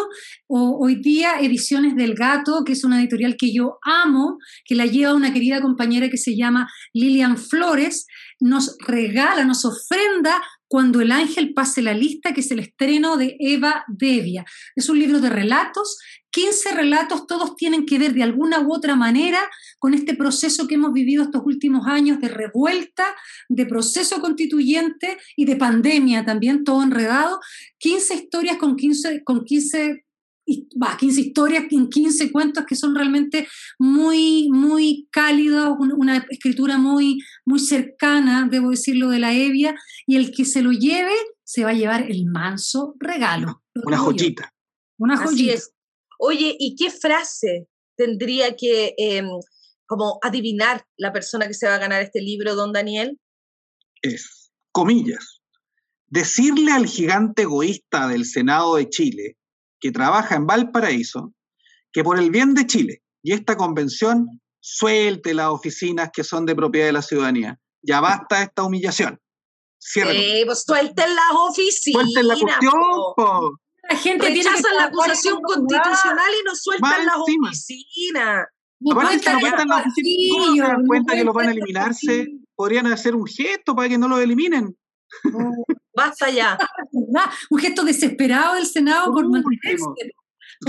hoy 0.49 0.97
día, 0.97 1.41
Ediciones 1.41 1.97
del 1.97 2.15
Gato, 2.15 2.63
que 2.65 2.73
es 2.73 2.85
una 2.85 3.01
editorial 3.01 3.37
que 3.39 3.53
yo 3.53 3.79
amo, 3.83 4.39
que 4.65 4.75
la 4.75 4.87
lleva 4.87 5.15
una 5.15 5.33
querida 5.33 5.61
compañera 5.61 6.09
que 6.09 6.19
se 6.19 6.37
llama 6.37 6.69
Lilian 6.93 7.37
Flores. 7.37 8.07
Nos 8.41 8.77
regala, 8.87 9.45
nos 9.45 9.65
ofrenda 9.65 10.43
cuando 10.73 11.03
el 11.03 11.13
ángel 11.13 11.53
pase 11.53 11.83
la 11.83 11.93
lista, 11.93 12.33
que 12.33 12.41
es 12.41 12.51
el 12.51 12.59
estreno 12.59 13.19
de 13.19 13.37
Eva 13.39 13.85
Devia. 13.89 14.45
Es 14.75 14.89
un 14.89 14.99
libro 14.99 15.21
de 15.21 15.29
relatos 15.29 15.99
15 16.33 16.73
relatos, 16.73 17.27
todos 17.27 17.57
tienen 17.57 17.87
que 17.87 17.99
ver 17.99 18.15
de 18.15 18.23
alguna 18.23 18.61
u 18.61 18.75
otra 18.75 18.97
manera 18.97 19.39
con 19.79 19.95
este 19.95 20.15
proceso 20.15 20.67
que 20.67 20.75
hemos 20.75 20.93
vivido 20.93 21.23
estos 21.23 21.43
últimos 21.45 21.87
años 21.87 22.21
de 22.21 22.29
revuelta, 22.29 23.05
de 23.49 23.67
proceso 23.67 24.21
constituyente 24.21 25.19
y 25.37 25.45
de 25.45 25.57
pandemia 25.57 26.25
también, 26.25 26.65
todo 26.65 26.83
enredado. 26.83 27.39
15 27.79 28.15
historias 28.15 28.57
con 28.57 28.77
15, 28.77 29.23
con 29.25 29.45
15 29.45 30.05
va, 30.83 30.97
15 30.97 31.21
historias 31.21 31.65
en 31.71 31.89
15 31.89 32.33
cuentos 32.33 32.65
que 32.67 32.75
son 32.75 32.95
realmente 32.95 33.47
muy, 33.79 34.49
muy 34.51 35.09
cálidos, 35.11 35.77
una 35.79 36.27
escritura 36.31 36.79
muy, 36.79 37.21
muy 37.45 37.61
cercana, 37.61 38.49
debo 38.51 38.71
decirlo, 38.71 39.11
de 39.11 39.19
la 39.19 39.33
Evia, 39.35 39.75
y 40.07 40.17
el 40.17 40.33
que 40.33 40.45
se 40.45 40.63
lo 40.63 40.73
lleve 40.73 41.15
se 41.45 41.65
va 41.65 41.71
a 41.71 41.75
llevar 41.75 42.11
el 42.11 42.27
manso 42.27 42.95
regalo. 42.99 43.63
Una 43.75 43.99
joyita. 43.99 44.53
Una 44.99 45.17
joyita. 45.17 45.61
Oye, 46.25 46.55
¿y 46.57 46.77
qué 46.77 46.89
frase 46.89 47.67
tendría 47.97 48.55
que 48.55 48.95
em, 48.97 49.29
como 49.87 50.21
adivinar 50.23 50.87
la 50.97 51.13
persona 51.13 51.49
que 51.49 51.55
se 51.55 51.67
va 51.67 51.75
a 51.75 51.79
ganar 51.79 52.01
este 52.01 52.21
libro, 52.21 52.55
don 52.55 52.73
Daniel? 52.73 53.19
Es, 54.03 54.53
comillas, 54.71 55.43
decirle 56.07 56.71
al 56.71 56.87
gigante 56.87 57.43
egoísta 57.43 58.07
del 58.07 58.25
Senado 58.25 58.77
de 58.77 58.89
Chile, 58.89 59.37
que 59.81 59.91
trabaja 59.91 60.37
en 60.37 60.47
Valparaíso, 60.47 61.35
que 61.93 62.05
por 62.05 62.21
el 62.21 62.31
bien 62.31 62.55
de 62.55 62.69
Chile 62.69 63.03
y 63.21 63.33
esta 63.33 63.57
convención 63.57 64.41
suelte 64.61 65.35
las 65.35 65.49
oficinas 65.49 66.11
que 66.13 66.23
son 66.23 66.47
de 66.47 66.55
propiedad 66.55 66.87
de 66.87 66.93
la 66.93 67.03
ciudadanía. 67.03 67.59
Ya 67.83 68.01
basta 68.01 68.45
esta 68.45 68.63
humillación. 68.63 69.21
Sí, 69.77 70.01
pues 70.47 70.63
suelten 70.63 71.17
las 71.17 71.33
oficinas. 71.33 72.05
Suelten 72.05 72.29
la 72.29 72.35
cuestión, 72.39 73.59
la 73.93 73.99
gente 73.99 74.29
Rechazan 74.29 74.77
la 74.77 74.85
acusación 74.85 75.41
constitucional 75.43 76.33
y 76.41 76.45
nos 76.45 76.63
sueltan 76.63 77.07
las 77.07 77.17
oficinas. 77.17 78.47
No 78.81 78.93
Aparte 78.93 79.21
que 79.21 79.31
no 79.31 79.41
cuentan 79.41 79.69
las 79.69 79.87
oficinas, 79.87 80.39
¿cómo 80.39 80.55
se 80.55 80.63
dan 80.63 80.87
cuenta 80.87 81.15
que 81.15 81.25
los 81.25 81.35
van 81.35 81.49
a 81.49 81.53
eliminarse? 81.53 82.29
Podrían 82.55 82.87
hacer 82.87 83.15
un 83.15 83.27
gesto 83.27 83.75
para 83.75 83.89
que 83.89 83.99
no 83.99 84.09
lo 84.09 84.19
eliminen. 84.19 84.77
basta 85.95 86.31
ya. 86.31 86.59
un 87.51 87.59
gesto 87.59 87.85
desesperado 87.85 88.55
del 88.55 88.67
Senado 88.67 89.13
por 89.13 89.29
mantenerse. 89.29 89.87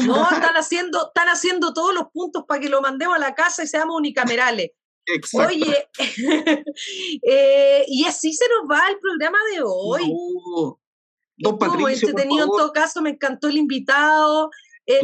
No, 0.08 0.24
están 0.24 0.56
haciendo, 0.56 1.10
están 1.10 1.28
haciendo 1.28 1.72
todos 1.72 1.94
los 1.94 2.06
puntos 2.12 2.46
para 2.48 2.60
que 2.60 2.68
lo 2.68 2.82
mandemos 2.82 3.16
a 3.16 3.20
la 3.20 3.36
casa 3.36 3.64
y 3.64 3.68
seamos 3.68 3.96
unicamerales. 3.96 4.72
Exacto. 5.06 5.54
Oye, 5.54 5.88
eh, 7.22 7.86
y 7.88 8.06
así 8.06 8.34
se 8.34 8.46
nos 8.50 8.68
va 8.72 8.88
el 8.90 8.98
programa 9.00 9.38
de 9.52 9.62
hoy. 9.64 10.12
No. 10.12 10.80
Don 11.38 11.58
Patricio, 11.58 12.10
entretenido 12.10 12.46
en 12.46 12.50
todo 12.50 12.72
caso, 12.72 13.02
me 13.02 13.12
encantó 13.12 13.48
el 13.48 13.58
invitado. 13.58 14.50
Eh, 14.86 15.02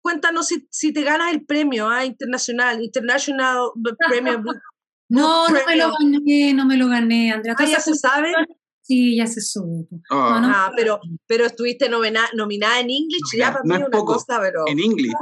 cuéntanos 0.00 0.48
si, 0.70 0.92
te 0.92 1.02
ganas 1.02 1.32
el 1.32 1.44
premio 1.44 1.88
ah, 1.88 2.04
internacional, 2.04 2.82
International 2.82 3.70
Premio. 4.08 4.42
no, 5.08 5.48
no 5.48 5.60
me 5.66 5.76
lo 5.76 5.92
gané, 5.92 6.54
no 6.54 6.66
me 6.66 6.76
lo 6.76 6.88
gané, 6.88 7.32
Andrea. 7.32 7.54
Ah, 7.58 7.64
¿Ya 7.64 7.80
se 7.80 7.94
sabe? 7.94 8.32
Sí, 8.88 9.16
ya 9.16 9.26
se 9.26 9.42
supo. 9.42 10.00
Ah, 10.10 10.40
ah 10.42 10.72
pero, 10.74 10.98
pero 11.26 11.44
estuviste 11.44 11.90
nominada 11.90 12.80
en 12.80 12.88
English, 12.88 13.36
ya 13.36 13.52
para 13.52 13.62
mí 13.62 13.74
una 13.74 13.90
cosa, 13.90 14.40
pero... 14.40 14.66
En 14.66 14.78
English. 14.78 15.12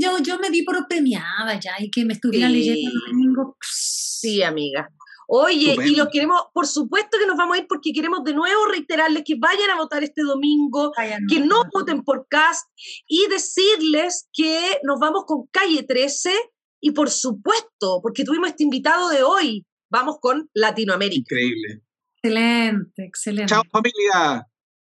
yo, 0.00 0.18
yo, 0.18 0.36
me 0.40 0.50
di 0.50 0.64
por 0.64 0.88
premiada 0.88 1.60
ya, 1.60 1.74
y 1.78 1.88
que 1.92 2.04
me 2.04 2.14
estuvieran 2.14 2.52
leyendo 2.52 2.90
el 2.90 3.12
domingo. 3.12 3.56
Sí, 3.62 4.42
amiga. 4.42 4.90
Oye, 5.34 5.74
y 5.86 5.96
los 5.96 6.08
queremos, 6.12 6.38
por 6.52 6.66
supuesto 6.66 7.16
que 7.18 7.26
nos 7.26 7.38
vamos 7.38 7.56
a 7.56 7.60
ir 7.60 7.66
porque 7.66 7.94
queremos 7.94 8.22
de 8.22 8.34
nuevo 8.34 8.66
reiterarles 8.66 9.22
que 9.24 9.36
vayan 9.38 9.70
a 9.70 9.76
votar 9.76 10.04
este 10.04 10.20
domingo, 10.20 10.92
que 11.26 11.40
no 11.40 11.62
voten 11.72 12.02
por 12.02 12.26
CAST 12.28 12.68
y 13.08 13.26
decirles 13.28 14.28
que 14.30 14.78
nos 14.82 15.00
vamos 15.00 15.24
con 15.26 15.46
Calle 15.50 15.84
13 15.84 16.34
y 16.82 16.90
por 16.90 17.08
supuesto, 17.08 18.00
porque 18.02 18.24
tuvimos 18.24 18.50
este 18.50 18.64
invitado 18.64 19.08
de 19.08 19.22
hoy, 19.22 19.64
vamos 19.90 20.18
con 20.20 20.50
Latinoamérica. 20.52 21.34
Increíble. 21.34 21.82
Excelente, 22.16 23.02
excelente. 23.02 23.54
Chao 23.54 23.62
familia. 23.72 24.46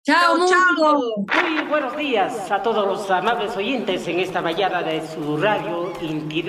Chao, 0.03 0.37
chao. 0.49 1.01
Muy 1.17 1.63
buenos 1.69 1.95
días 1.95 2.51
a 2.51 2.61
todos 2.61 2.85
los 2.85 3.09
amables 3.09 3.55
oyentes 3.55 4.05
en 4.09 4.19
esta 4.19 4.41
mañana 4.41 4.83
de 4.83 5.01
su 5.07 5.37
radio 5.37 5.93
Inti 6.01 6.43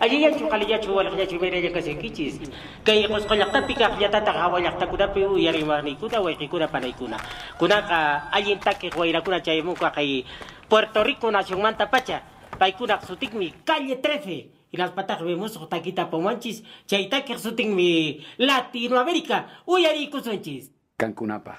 Ayiyan 0.00 0.36
chukaliyachu 0.36 0.92
walakyachu 0.92 1.40
meraya 1.40 1.70
kasi 1.72 1.96
kichis. 1.96 2.36
Kay 2.84 3.08
kos 3.08 3.24
kolakta 3.24 3.62
pika 3.64 3.96
yata 3.96 4.20
takawalakta 4.20 4.86
kuna 4.86 5.08
pi 5.08 5.24
uyari 5.24 5.64
kuna 5.96 6.20
wai 6.20 6.36
kuna 6.36 6.68
panay 6.68 6.92
kuna. 6.92 7.16
Kuna 7.58 7.82
ka 7.82 8.28
ayin 8.32 8.60
take 8.60 8.90
waira 8.92 9.20
kuna 9.24 9.40
chay 9.40 9.62
muka 9.62 9.90
kay 9.90 10.24
Puerto 10.68 11.02
Rico 11.04 11.30
nación 11.30 11.62
manta 11.62 11.88
pacha. 11.88 12.22
Pay 12.58 12.72
kuna 12.72 13.00
sutik 13.00 13.32
mi 13.32 13.52
calle 13.64 13.96
13. 13.96 14.52
Y 14.72 14.76
las 14.76 14.90
patas 14.90 15.22
vemos 15.22 15.56
taquita 15.68 16.10
pomanchis. 16.10 16.62
Chay 16.86 17.08
take 17.08 17.38
sutik 17.38 17.66
mi 17.66 18.20
Latinoamérica. 18.36 19.64
Uyari 19.66 20.10
kusunchis. 20.10 20.70
Cancunapa. 20.98 21.56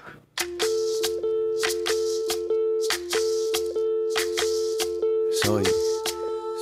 Soy 5.42 5.87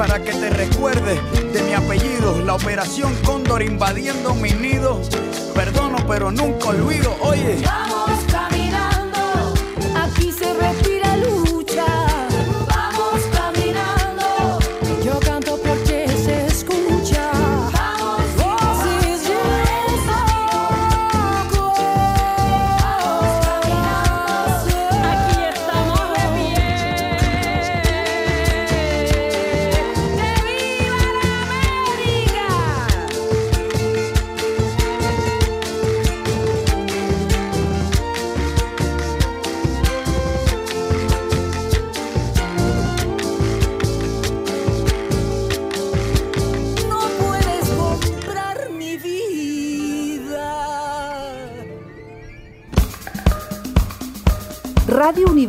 Para 0.00 0.18
que 0.22 0.32
te 0.32 0.48
recuerdes 0.48 1.20
de 1.52 1.62
mi 1.62 1.74
apellido. 1.74 2.42
La 2.42 2.54
operación 2.54 3.14
Cóndor 3.22 3.60
invadiendo 3.60 4.34
mi 4.34 4.50
nido. 4.50 5.02
Perdono, 5.54 5.98
pero 6.08 6.30
nunca 6.30 6.70
olvido. 6.70 7.14
Oye. 7.20 7.58